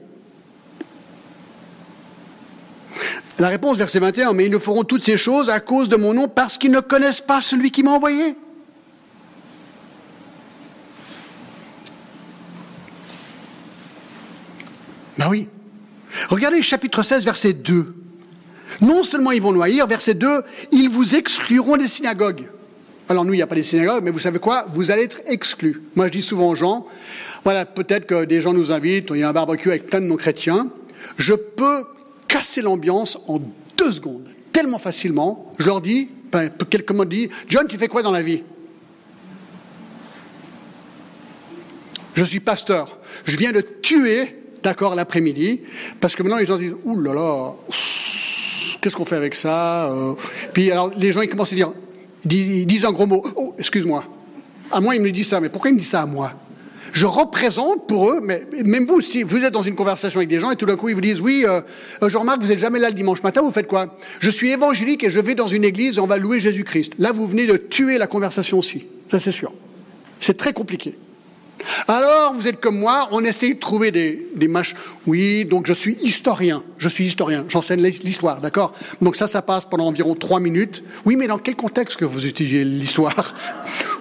La 3.39 3.49
réponse, 3.49 3.77
verset 3.77 3.99
21, 3.99 4.33
mais 4.33 4.45
ils 4.45 4.51
ne 4.51 4.59
feront 4.59 4.83
toutes 4.83 5.03
ces 5.03 5.17
choses 5.17 5.49
à 5.49 5.59
cause 5.59 5.89
de 5.89 5.95
mon 5.95 6.13
nom 6.13 6.27
parce 6.27 6.57
qu'ils 6.57 6.71
ne 6.71 6.79
connaissent 6.79 7.21
pas 7.21 7.41
celui 7.41 7.71
qui 7.71 7.81
m'a 7.81 7.91
envoyé. 7.91 8.35
Ben 15.17 15.29
oui. 15.29 15.49
Regardez 16.29 16.61
chapitre 16.61 17.01
16, 17.01 17.25
verset 17.25 17.53
2. 17.53 18.02
Non 18.81 19.03
seulement 19.03 19.31
ils 19.31 19.41
vont 19.41 19.51
noyer, 19.51 19.81
verset 19.87 20.13
2, 20.13 20.43
ils 20.71 20.89
vous 20.89 21.15
excluront 21.15 21.77
des 21.77 21.87
synagogues. 21.87 22.47
Alors 23.09 23.25
nous, 23.25 23.33
il 23.33 23.37
n'y 23.37 23.43
a 23.43 23.47
pas 23.47 23.55
des 23.55 23.63
synagogues, 23.63 24.03
mais 24.03 24.11
vous 24.11 24.19
savez 24.19 24.39
quoi? 24.39 24.65
Vous 24.73 24.91
allez 24.91 25.03
être 25.03 25.21
exclus. 25.25 25.81
Moi, 25.95 26.07
je 26.07 26.13
dis 26.13 26.21
souvent 26.21 26.49
aux 26.49 26.55
gens, 26.55 26.87
voilà, 27.43 27.65
peut-être 27.65 28.05
que 28.05 28.25
des 28.25 28.39
gens 28.41 28.53
nous 28.53 28.71
invitent, 28.71 29.11
il 29.11 29.19
y 29.19 29.23
a 29.23 29.29
un 29.29 29.33
barbecue 29.33 29.69
avec 29.69 29.87
plein 29.87 29.99
de 29.99 30.05
non-chrétiens. 30.05 30.69
Je 31.17 31.33
peux 31.33 31.83
casser 32.27 32.61
l'ambiance 32.61 33.19
en 33.27 33.41
deux 33.77 33.91
secondes, 33.91 34.27
tellement 34.51 34.79
facilement. 34.79 35.51
Je 35.59 35.65
leur 35.65 35.81
dis, 35.81 36.09
ben, 36.31 36.49
quelqu'un 36.69 36.93
me 36.93 37.05
dit, 37.05 37.29
John, 37.47 37.67
tu 37.67 37.77
fais 37.77 37.87
quoi 37.87 38.01
dans 38.01 38.11
la 38.11 38.21
vie? 38.21 38.43
Je 42.15 42.23
suis 42.23 42.39
pasteur. 42.39 42.97
Je 43.25 43.35
viens 43.37 43.51
de 43.51 43.61
tuer, 43.61 44.35
d'accord, 44.63 44.95
l'après-midi, 44.95 45.61
parce 45.99 46.15
que 46.15 46.23
maintenant 46.23 46.37
les 46.37 46.45
gens 46.45 46.57
disent, 46.57 46.75
ouh 46.85 46.99
là 47.01 47.13
là, 47.13 47.53
qu'est-ce 48.83 48.97
qu'on 48.97 49.05
fait 49.05 49.15
avec 49.15 49.33
ça 49.33 49.89
euh? 49.89 50.13
Puis 50.53 50.69
alors 50.69 50.91
les 50.95 51.11
gens 51.11 51.21
ils 51.21 51.29
commencent 51.29 51.53
à 51.53 51.55
dire, 51.55 51.71
ils 52.29 52.65
disent 52.65 52.85
un 52.85 52.91
gros 52.91 53.05
mot, 53.07 53.23
oh, 53.35 53.55
excuse-moi. 53.57 54.03
À 54.71 54.81
moi, 54.81 54.95
il 54.95 55.01
me 55.01 55.11
dit 55.11 55.23
ça, 55.23 55.39
mais 55.39 55.49
pourquoi 55.49 55.69
il 55.69 55.75
me 55.75 55.79
dit 55.79 55.85
ça 55.85 56.01
à 56.01 56.05
moi? 56.05 56.33
Je 56.93 57.05
représente 57.05 57.87
pour 57.87 58.11
eux, 58.11 58.21
mais 58.23 58.43
même 58.63 58.85
vous, 58.85 59.01
si 59.01 59.23
vous 59.23 59.43
êtes 59.43 59.53
dans 59.53 59.63
une 59.63 59.75
conversation 59.75 60.19
avec 60.19 60.29
des 60.29 60.39
gens 60.39 60.51
et 60.51 60.55
tout 60.55 60.67
d'un 60.67 60.75
coup 60.75 60.89
ils 60.89 60.95
vous 60.95 61.01
disent 61.01 61.21
oui, 61.21 61.43
euh, 61.47 61.61
euh, 62.03 62.09
Jean-Marc, 62.09 62.41
vous 62.41 62.49
n'êtes 62.49 62.59
jamais 62.59 62.77
là 62.77 62.89
le 62.89 62.95
dimanche 62.95 63.23
matin, 63.23 63.41
vous 63.41 63.51
faites 63.51 63.67
quoi? 63.67 63.97
Je 64.19 64.29
suis 64.29 64.51
évangélique 64.51 65.03
et 65.03 65.09
je 65.09 65.19
vais 65.19 65.33
dans 65.33 65.47
une 65.47 65.63
église 65.63 65.97
et 65.97 65.99
on 66.01 66.05
va 66.05 66.17
louer 66.17 66.39
Jésus-Christ. 66.39 66.93
Là, 66.99 67.11
vous 67.11 67.25
venez 67.25 67.47
de 67.47 67.57
tuer 67.57 67.97
la 67.97 68.05
conversation 68.05 68.59
aussi, 68.59 68.85
ça 69.09 69.19
c'est 69.19 69.31
sûr. 69.31 69.53
C'est 70.19 70.37
très 70.37 70.53
compliqué. 70.53 70.95
Alors, 71.87 72.33
vous 72.33 72.47
êtes 72.47 72.59
comme 72.59 72.77
moi, 72.77 73.07
on 73.11 73.23
essaie 73.23 73.53
de 73.53 73.59
trouver 73.59 73.91
des, 73.91 74.27
des 74.35 74.47
mâches. 74.47 74.75
Oui, 75.07 75.45
donc 75.45 75.67
je 75.67 75.73
suis 75.73 75.97
historien. 76.01 76.63
Je 76.77 76.89
suis 76.89 77.05
historien. 77.05 77.45
J'enseigne 77.49 77.81
l'histoire, 77.81 78.41
d'accord? 78.41 78.73
Donc 79.01 79.15
ça, 79.15 79.27
ça 79.27 79.41
passe 79.41 79.65
pendant 79.65 79.87
environ 79.87 80.15
trois 80.15 80.39
minutes. 80.39 80.83
Oui, 81.05 81.15
mais 81.15 81.27
dans 81.27 81.37
quel 81.37 81.55
contexte 81.55 81.97
que 81.97 82.05
vous 82.05 82.25
utilisez 82.25 82.63
l'histoire? 82.63 83.33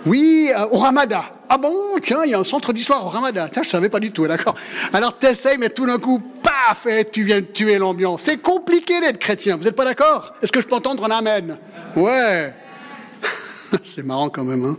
Oui, 0.07 0.51
euh, 0.57 0.67
au 0.71 0.79
Ramada. 0.79 1.25
Ah 1.49 1.59
bon? 1.59 1.75
Tiens, 2.01 2.23
il 2.25 2.31
y 2.31 2.35
a 2.35 2.39
un 2.39 2.45
centre 2.45 2.73
d'histoire 2.73 3.07
au 3.07 3.09
Ramada. 3.09 3.49
Tiens, 3.53 3.63
je 3.63 3.69
savais 3.69 3.89
pas 3.89 4.01
du 4.01 4.11
tout, 4.11 4.27
d'accord? 4.27 4.55
Alors 4.93 5.19
t'essayes, 5.19 5.59
mais 5.59 5.69
tout 5.69 5.87
d'un 5.87 5.99
coup, 5.99 6.21
paf, 6.43 6.87
et 6.87 7.05
tu 7.05 7.23
viens 7.25 7.41
de 7.41 7.47
tuer 7.47 7.79
l'ambiance. 7.79 8.23
C'est 8.23 8.39
compliqué 8.39 9.01
d'être 9.01 9.19
chrétien. 9.19 9.57
Vous 9.57 9.65
n'êtes 9.65 9.77
pas 9.77 9.85
d'accord? 9.85 10.35
Est-ce 10.43 10.51
que 10.51 10.61
je 10.61 10.67
peux 10.67 10.75
entendre 10.75 11.05
un 11.05 11.11
amen? 11.11 11.59
Ouais. 11.95 12.53
C'est 13.85 14.05
marrant 14.05 14.29
quand 14.29 14.45
même, 14.45 14.65
hein 14.65 14.77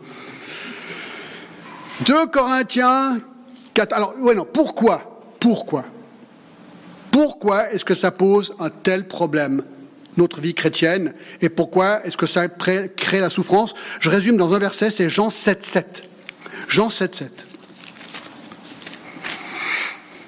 2 2.01 2.27
Corinthiens 2.27 3.19
4. 3.73 3.93
Alors, 3.93 4.15
ouais, 4.19 4.35
non, 4.35 4.47
pourquoi 4.51 5.21
Pourquoi 5.39 5.85
Pourquoi 7.11 7.71
est-ce 7.71 7.85
que 7.85 7.95
ça 7.95 8.11
pose 8.11 8.55
un 8.59 8.69
tel 8.69 9.07
problème, 9.07 9.63
notre 10.17 10.41
vie 10.41 10.53
chrétienne 10.53 11.13
Et 11.41 11.49
pourquoi 11.49 12.05
est-ce 12.05 12.17
que 12.17 12.25
ça 12.25 12.47
crée 12.47 13.19
la 13.19 13.29
souffrance? 13.29 13.73
Je 13.99 14.09
résume 14.09 14.37
dans 14.37 14.53
un 14.53 14.59
verset, 14.59 14.91
c'est 14.91 15.09
Jean 15.09 15.29
7, 15.29 15.63
7. 15.63 16.03
Jean 16.67 16.89
7, 16.89 17.15
7. 17.15 17.47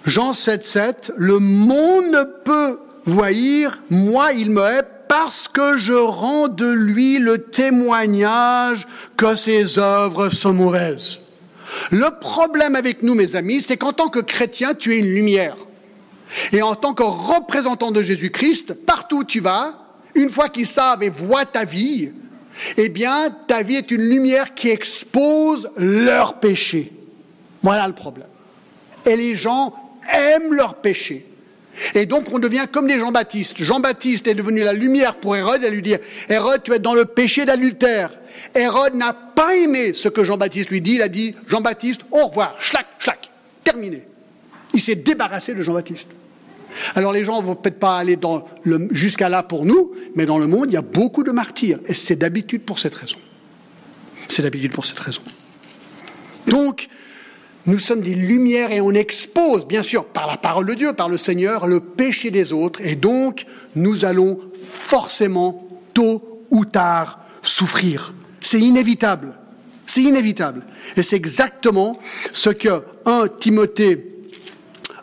Jean 0.06 0.34
7, 0.34 0.66
7. 0.66 1.14
Le 1.18 1.40
monde 1.40 2.06
ne 2.06 2.24
peut 2.44 2.80
voyer, 3.06 3.68
moi 3.90 4.34
il 4.34 4.52
me 4.52 4.64
hait 4.64 4.84
parce 5.08 5.48
que 5.48 5.78
je 5.78 5.94
rends 5.94 6.48
de 6.48 6.70
lui 6.70 7.20
le 7.20 7.40
témoignage 7.40 8.88
que 9.18 9.36
ses 9.36 9.80
œuvres 9.80 10.30
sont 10.30 10.54
mauvaises. 10.54 11.20
Le 11.92 12.20
problème 12.20 12.76
avec 12.76 13.04
nous, 13.04 13.14
mes 13.14 13.36
amis, 13.36 13.62
c'est 13.62 13.78
qu'en 13.78 13.94
tant 13.94 14.08
que 14.08 14.20
chrétien, 14.20 14.74
tu 14.74 14.94
es 14.94 15.00
une 15.00 15.14
lumière. 15.14 15.56
Et 16.52 16.62
en 16.62 16.76
tant 16.76 16.94
que 16.94 17.04
représentant 17.04 17.92
de 17.92 18.02
Jésus-Christ, 18.02 18.74
partout 18.74 19.20
où 19.20 19.24
tu 19.24 19.40
vas, 19.40 19.80
une 20.16 20.30
fois 20.30 20.50
qu'ils 20.50 20.68
savent 20.68 21.04
et 21.04 21.10
voient 21.10 21.46
ta 21.46 21.66
vie, 21.66 22.12
eh 22.78 22.90
bien, 22.90 23.30
ta 23.48 23.62
vie 23.62 23.76
est 23.76 23.92
une 23.92 24.02
lumière 24.02 24.54
qui 24.54 24.70
expose 24.70 25.70
leurs 25.78 26.40
péchés. 26.40 26.92
Voilà 27.62 27.88
le 27.88 27.94
problème. 27.94 28.28
Et 29.06 29.16
les 29.16 29.36
gens 29.36 29.74
aiment 30.12 30.54
leurs 30.54 30.76
péchés. 30.76 31.26
Et 31.94 32.06
donc 32.06 32.32
on 32.32 32.40
devient 32.40 32.66
comme 32.72 32.88
des 32.88 33.00
Jean-Baptiste. 33.00 33.62
Jean-Baptiste 33.62 34.28
est 34.28 34.36
devenu 34.36 34.64
la 34.64 34.74
lumière 34.74 35.16
pour 35.16 35.36
Hérode 35.36 35.64
et 35.64 35.70
lui 35.70 35.82
dire, 35.82 36.00
Hérode, 36.30 36.64
tu 36.64 36.74
es 36.74 36.80
dans 36.80 36.94
le 36.94 37.06
péché 37.06 37.46
d'adultère. 37.46 38.12
Hérode 38.56 38.96
n'a 38.96 39.14
pas 39.14 39.56
aimé 39.56 39.94
ce 39.94 40.08
que 40.08 40.24
Jean-Baptiste 40.24 40.70
lui 40.70 40.82
dit. 40.82 40.96
Il 40.96 41.02
a 41.02 41.10
dit 41.10 41.36
Jean-Baptiste, 41.48 42.02
au 42.12 42.28
revoir, 42.28 42.56
schlac, 42.60 42.88
schlac, 43.00 43.30
terminé. 43.64 44.04
Il 44.74 44.82
s'est 44.82 44.96
débarrassé 44.96 45.54
de 45.54 45.62
Jean-Baptiste. 45.62 46.10
Alors 46.96 47.14
les 47.14 47.24
gens 47.24 47.42
ne 47.42 47.46
vont 47.46 47.56
peut-être 47.56 47.80
pas 47.80 47.98
aller 47.98 48.18
jusqu'à 48.92 49.30
là 49.30 49.44
pour 49.44 49.66
nous, 49.66 49.94
mais 50.16 50.26
dans 50.26 50.38
le 50.38 50.48
monde, 50.48 50.66
il 50.70 50.74
y 50.74 50.78
a 50.78 50.82
beaucoup 50.82 51.24
de 51.24 51.32
martyrs. 51.32 51.80
Et 51.88 51.94
c'est 51.94 52.16
d'habitude 52.16 52.64
pour 52.64 52.80
cette 52.80 52.96
raison. 52.96 53.18
C'est 54.30 54.42
d'habitude 54.42 54.72
pour 54.72 54.86
cette 54.86 55.00
raison. 55.00 55.22
Donc, 56.48 56.88
nous 57.66 57.80
sommes 57.80 58.02
des 58.02 58.14
lumières 58.14 58.72
et 58.72 58.82
on 58.82 58.92
expose, 58.92 59.66
bien 59.66 59.84
sûr, 59.84 60.06
par 60.06 60.28
la 60.28 60.38
parole 60.38 60.68
de 60.68 60.74
Dieu, 60.74 60.94
par 60.94 61.10
le 61.10 61.18
Seigneur, 61.18 61.68
le 61.68 61.80
péché 61.80 62.30
des 62.32 62.54
autres. 62.54 62.80
Et 62.82 62.96
donc, 62.96 63.46
nous 63.76 64.06
allons 64.06 64.40
forcément, 64.54 65.68
tôt 65.94 66.44
ou 66.52 66.66
tard, 66.66 67.20
souffrir. 67.42 68.14
C'est 68.46 68.60
inévitable. 68.60 69.34
C'est 69.88 70.04
inévitable. 70.04 70.62
Et 70.96 71.02
c'est 71.02 71.16
exactement 71.16 72.00
ce 72.32 72.52
que 72.52 72.84
1 73.08 73.28
Timothée, 73.40 74.06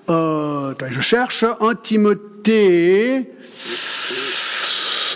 euh, 0.09 0.72
je 0.88 1.01
cherche, 1.01 1.45
1 1.61 1.74
Timothée, 1.74 3.32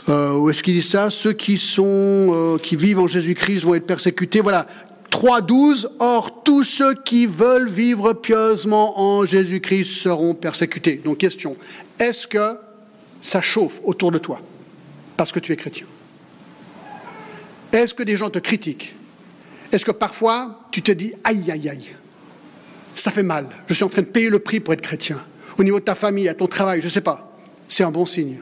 euh, 0.09 0.33
où 0.33 0.51
est-ce 0.51 0.65
qu'il 0.65 0.75
dit 0.75 0.83
ça? 0.83 1.09
Ceux 1.11 1.35
qui 1.35 1.63
euh, 1.79 2.59
qui 2.59 2.75
vivent 2.75 2.99
en 2.99 3.07
Jésus-Christ 3.07 3.63
vont 3.63 3.77
être 3.77 3.87
persécutés. 3.87 4.41
Voilà. 4.41 4.67
3.12, 5.13 5.87
or 6.01 6.43
tous 6.43 6.65
ceux 6.65 6.95
qui 6.95 7.27
veulent 7.27 7.71
vivre 7.71 8.13
pieusement 8.13 9.01
en 9.01 9.25
Jésus-Christ 9.25 9.85
seront 9.85 10.35
persécutés. 10.35 11.01
Donc 11.05 11.19
question, 11.19 11.57
est-ce 12.01 12.27
que 12.27 12.59
ça 13.21 13.41
chauffe 13.41 13.81
autour 13.85 14.11
de 14.11 14.19
toi? 14.19 14.41
Parce 15.17 15.31
que 15.31 15.39
tu 15.39 15.53
es 15.53 15.57
chrétien 15.57 15.87
est-ce 17.83 17.95
que 17.95 18.03
des 18.03 18.17
gens 18.17 18.31
te 18.31 18.39
critiquent? 18.39 18.95
Est-ce 19.73 19.85
que 19.85 19.91
parfois 19.91 20.61
tu 20.71 20.83
te 20.83 20.93
dis 20.93 21.13
aïe 21.25 21.51
aïe 21.51 21.69
aïe, 21.69 21.89
ça 22.95 23.11
fait 23.11 23.23
mal, 23.23 23.49
je 23.69 23.75
suis 23.75 23.85
en 23.85 23.89
train 23.89 24.03
de 24.03 24.07
payer 24.07 24.31
le 24.31 24.39
prix 24.39 24.61
pour 24.61 24.75
être 24.75 24.81
chrétien 24.81 25.23
Au 25.59 25.65
niveau 25.65 25.81
de 25.81 25.85
ta 25.85 25.95
famille, 25.95 26.29
à 26.29 26.35
ton 26.35 26.47
travail, 26.47 26.81
je 26.81 26.87
ne 26.87 26.91
sais 26.91 27.01
pas. 27.01 27.37
C'est 27.69 27.83
un 27.83 27.91
bon 27.91 28.07
signe. 28.07 28.39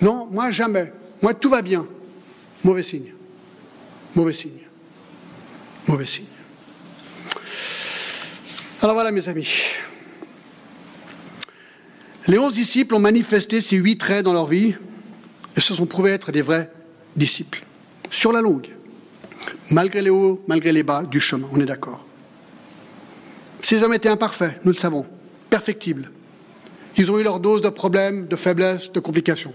Non, 0.00 0.28
moi 0.30 0.50
jamais. 0.50 0.92
Moi 1.20 1.34
tout 1.34 1.50
va 1.50 1.62
bien. 1.62 1.86
Mauvais 2.64 2.82
signe. 2.82 3.12
Mauvais 4.14 4.32
signe. 4.32 4.60
Mauvais 5.86 6.06
signe. 6.06 6.24
Alors 8.82 8.94
voilà 8.94 9.10
mes 9.10 9.28
amis. 9.28 9.50
Les 12.26 12.38
onze 12.38 12.54
disciples 12.54 12.94
ont 12.94 13.00
manifesté 13.00 13.60
ces 13.60 13.76
huit 13.76 13.98
traits 13.98 14.24
dans 14.24 14.32
leur 14.32 14.46
vie 14.46 14.74
et 15.56 15.60
se 15.60 15.74
sont 15.74 15.86
prouvés 15.86 16.12
être 16.12 16.32
des 16.32 16.42
vrais 16.42 16.70
disciples 17.16 17.64
sur 18.10 18.32
la 18.32 18.40
longue, 18.40 18.68
malgré 19.70 20.02
les 20.02 20.10
hauts, 20.10 20.42
malgré 20.46 20.72
les 20.72 20.82
bas 20.82 21.04
du 21.04 21.20
chemin, 21.20 21.48
on 21.52 21.60
est 21.60 21.66
d'accord. 21.66 22.04
Ces 23.62 23.82
hommes 23.82 23.94
étaient 23.94 24.08
imparfaits, 24.08 24.60
nous 24.64 24.72
le 24.72 24.78
savons, 24.78 25.06
perfectibles. 25.48 26.10
Ils 26.96 27.10
ont 27.10 27.18
eu 27.18 27.22
leur 27.22 27.40
dose 27.40 27.60
de 27.60 27.68
problèmes, 27.68 28.26
de 28.26 28.36
faiblesses, 28.36 28.90
de 28.92 29.00
complications. 29.00 29.54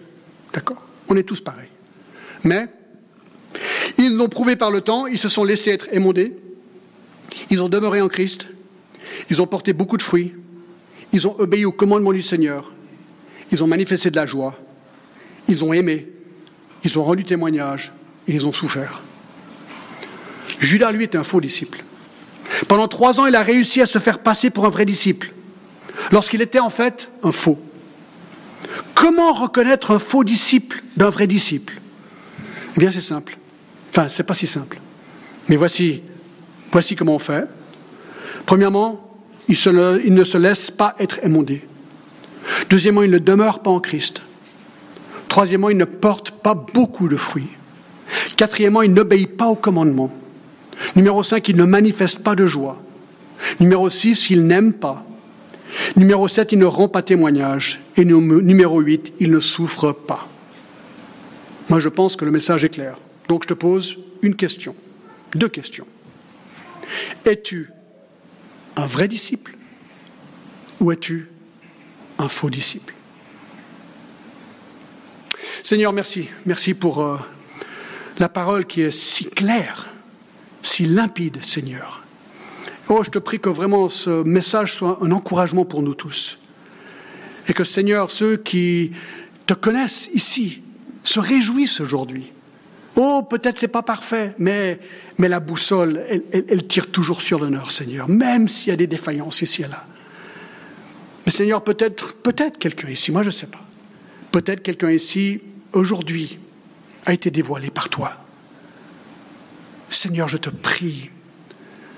D'accord? 0.53 0.82
On 1.10 1.16
est 1.16 1.24
tous 1.24 1.41
pareils. 1.41 1.70
Mais 2.43 2.68
ils 3.97 4.16
l'ont 4.16 4.30
prouvé 4.30 4.56
par 4.56 4.72
le 4.72 4.82
temps, 4.82 5.06
ils 5.06 5.20
se 5.20 5.30
sont 5.30 5.43
laissés 5.43 5.72
être 5.72 5.88
émondés, 5.91 6.36
ils 7.49 7.62
ont 7.62 7.70
demeuré 7.70 8.01
en 8.01 8.08
Christ, 8.08 8.47
ils 9.30 9.41
ont 9.41 9.47
porté 9.47 9.74
beaucoup 9.74 9.97
de 9.97 10.01
fruits, 10.01 10.34
ils 11.14 11.28
ont 11.28 11.36
obéi 11.39 11.66
au 11.66 11.72
commandement 11.72 12.14
du 12.14 12.22
Seigneur, 12.22 12.74
ils 13.51 13.64
ont 13.64 13.68
manifesté 13.68 14.12
de 14.12 14.16
la 14.16 14.26
joie, 14.26 14.56
ils 15.47 15.64
ont 15.64 15.74
aimé, 15.74 16.08
ils 16.84 16.97
ont 16.97 17.03
rendu 17.03 17.24
témoignage, 17.24 17.91
ils 18.28 18.47
ont 18.47 18.53
souffert. 18.53 19.01
Judas, 20.59 20.91
lui, 20.91 21.03
était 21.03 21.17
un 21.17 21.23
faux 21.23 21.41
disciple. 21.41 21.84
Pendant 22.67 22.88
trois 22.88 23.19
ans, 23.19 23.26
il 23.26 23.36
a 23.36 23.43
réussi 23.43 23.82
à 23.82 23.86
se 23.86 23.99
faire 23.99 24.19
passer 24.19 24.49
pour 24.49 24.65
un 24.65 24.69
vrai 24.69 24.86
disciple, 24.86 25.34
lorsqu'il 26.11 26.41
était 26.41 26.59
en 26.59 26.69
fait 26.69 27.09
un 27.23 27.32
faux. 27.32 27.59
Comment 28.93 29.34
reconnaître 29.34 29.91
un 29.91 29.99
faux 29.99 30.23
disciple 30.23 30.84
d'un 30.95 31.09
vrai 31.09 31.28
disciple? 31.28 31.82
Eh 32.76 32.80
bien, 32.80 32.91
c'est 32.91 33.01
simple. 33.01 33.38
Enfin, 33.89 34.09
c'est 34.09 34.23
pas 34.23 34.34
si 34.34 34.47
simple. 34.47 34.80
Mais 35.47 35.55
voici, 35.55 36.01
voici 36.71 36.95
comment 36.95 37.15
on 37.15 37.19
fait. 37.19 37.47
Premièrement, 38.45 39.01
il, 39.47 39.57
il 40.05 40.13
ne 40.13 40.23
se 40.23 40.38
laisse 40.38 40.71
pas 40.71 40.95
être 40.99 41.19
émondé. 41.23 41.65
Deuxièmement, 42.69 43.03
il 43.03 43.11
ne 43.11 43.19
demeure 43.19 43.59
pas 43.59 43.69
en 43.69 43.80
Christ. 43.80 44.21
Troisièmement, 45.28 45.69
il 45.69 45.78
ne 45.78 45.86
porte 45.86 46.32
pas 46.32 46.53
beaucoup 46.53 47.07
de 47.07 47.17
fruits. 47.17 47.49
Quatrièmement, 48.38 48.82
il 48.82 48.93
n'obéit 48.93 49.38
pas 49.38 49.47
au 49.47 49.55
commandement. 49.55 50.11
Numéro 50.95 51.23
5, 51.23 51.47
il 51.49 51.55
ne 51.55 51.63
manifeste 51.65 52.19
pas 52.19 52.36
de 52.36 52.47
joie. 52.47 52.82
Numéro 53.59 53.89
6, 53.89 54.30
il 54.30 54.45
n'aime 54.47 54.73
pas. 54.73 55.05
Numéro 55.95 56.28
7, 56.28 56.51
il 56.51 56.59
ne 56.59 56.65
rend 56.65 56.88
pas 56.88 57.01
témoignage. 57.01 57.80
Et 57.97 58.05
numéro 58.05 58.80
8, 58.80 59.13
il 59.19 59.32
ne 59.32 59.39
souffre 59.39 59.91
pas. 59.91 60.28
Moi, 61.69 61.80
je 61.80 61.89
pense 61.89 62.15
que 62.15 62.26
le 62.26 62.32
message 62.32 62.63
est 62.63 62.69
clair. 62.69 62.95
Donc, 63.28 63.43
je 63.43 63.49
te 63.49 63.53
pose 63.53 63.97
une 64.21 64.36
question, 64.36 64.76
deux 65.34 65.49
questions. 65.49 65.88
Es-tu 67.26 67.71
un 68.76 68.86
vrai 68.86 69.07
disciple 69.07 69.57
ou 70.80 70.91
es-tu 70.91 71.30
un 72.19 72.30
faux 72.30 72.49
disciple? 72.49 72.93
Seigneur, 75.63 75.93
merci. 75.93 76.30
Merci 76.45 76.76
pour 76.76 77.01
euh, 77.01 77.17
la 78.18 78.30
parole 78.30 78.66
qui 78.66 78.82
est 78.82 78.91
si 78.91 79.26
claire, 79.26 79.89
si 80.61 80.86
limpide, 80.86 81.43
Seigneur. 81.43 82.03
Oh, 82.88 83.01
je 83.03 83.09
te 83.09 83.20
prie 83.20 83.39
que 83.39 83.49
vraiment 83.49 83.89
ce 83.89 84.24
message 84.24 84.74
soit 84.74 84.99
un 85.01 85.11
encouragement 85.11 85.66
pour 85.66 85.82
nous 85.82 85.95
tous. 85.95 86.38
Et 87.47 87.53
que, 87.53 87.63
Seigneur, 87.63 88.11
ceux 88.11 88.38
qui 88.38 88.91
te 89.45 89.53
connaissent 89.53 90.09
ici 90.13 90.61
se 91.03 91.20
réjouissent 91.20 91.82
aujourd'hui 91.82 92.32
Oh, 92.97 93.24
peut-être 93.30 93.57
c'est 93.57 93.68
pas 93.68 93.84
parfait, 93.84 94.34
mais, 94.38 94.80
la 95.20 95.39
boussole, 95.39 96.05
elle, 96.09 96.24
elle 96.32 96.66
tire 96.66 96.91
toujours 96.91 97.22
sur 97.22 97.39
l'honneur, 97.39 97.72
Seigneur, 97.72 98.07
même 98.07 98.47
s'il 98.47 98.70
y 98.70 98.72
a 98.72 98.78
des 98.78 98.88
défaillances 98.88 99.41
ici 99.41 99.63
et 99.63 99.68
là. 99.68 99.86
Mais 101.26 101.32
Seigneur, 101.32 101.63
peut-être, 101.63 102.13
peut-être 102.16 102.57
quelqu'un 102.57 102.89
ici, 102.89 103.11
moi 103.11 103.24
je 103.24 103.28
ne 103.28 103.34
sais 103.34 103.47
pas, 103.47 103.61
peut-être 104.32 104.61
quelqu'un 104.61 104.91
ici, 104.91 105.41
aujourd'hui, 105.74 106.39
a 107.06 107.14
été 107.14 107.32
dévoilé 107.32 107.70
par 107.70 107.89
toi. 107.89 108.14
Seigneur, 109.89 110.28
je 110.28 110.38
te 110.38 110.49
prie, 110.49 111.12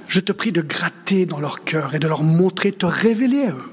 je 0.08 0.20
te 0.20 0.32
prie 0.32 0.52
de 0.52 0.62
gratter 0.62 1.26
dans 1.26 1.40
leur 1.40 1.64
cœur 1.64 1.96
et 1.96 2.00
de 2.00 2.08
leur 2.08 2.24
montrer, 2.24 2.72
te 2.72 2.86
révéler 2.86 3.46
à 3.46 3.52
eux. 3.52 3.72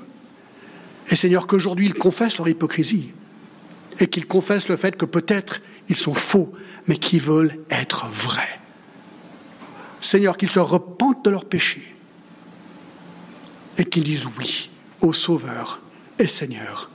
Et 1.11 1.17
Seigneur, 1.17 1.47
qu'aujourd'hui 1.47 1.87
ils 1.87 1.95
confessent 1.95 2.39
leur 2.39 2.49
hypocrisie 2.49 3.13
et 4.01 4.07
qu'ils 4.07 4.27
confessent 4.27 4.69
le 4.69 4.77
fait 4.77 4.97
que 4.97 5.05
peut-être 5.05 5.61
ils 5.89 5.97
sont 5.97 6.15
faux, 6.15 6.53
mais 6.87 6.97
qu'ils 6.97 7.21
veulent 7.21 7.59
être 7.71 8.07
vrais. 8.07 8.61
Seigneur, 10.01 10.37
qu'ils 10.37 10.51
se 10.51 10.61
repentent 10.61 11.25
de 11.25 11.31
leurs 11.31 11.45
péchés 11.45 11.95
et 13.79 13.85
qu'ils 13.85 14.05
disent 14.05 14.27
oui 14.39 14.71
au 15.01 15.13
Sauveur 15.13 15.81
et 16.19 16.29
Seigneur 16.29 16.91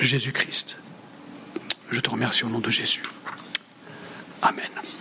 Jésus-Christ. 0.00 0.78
Je 1.90 2.00
te 2.00 2.10
remercie 2.10 2.44
au 2.44 2.48
nom 2.48 2.58
de 2.58 2.70
Jésus. 2.70 3.02
Amen. 4.42 4.97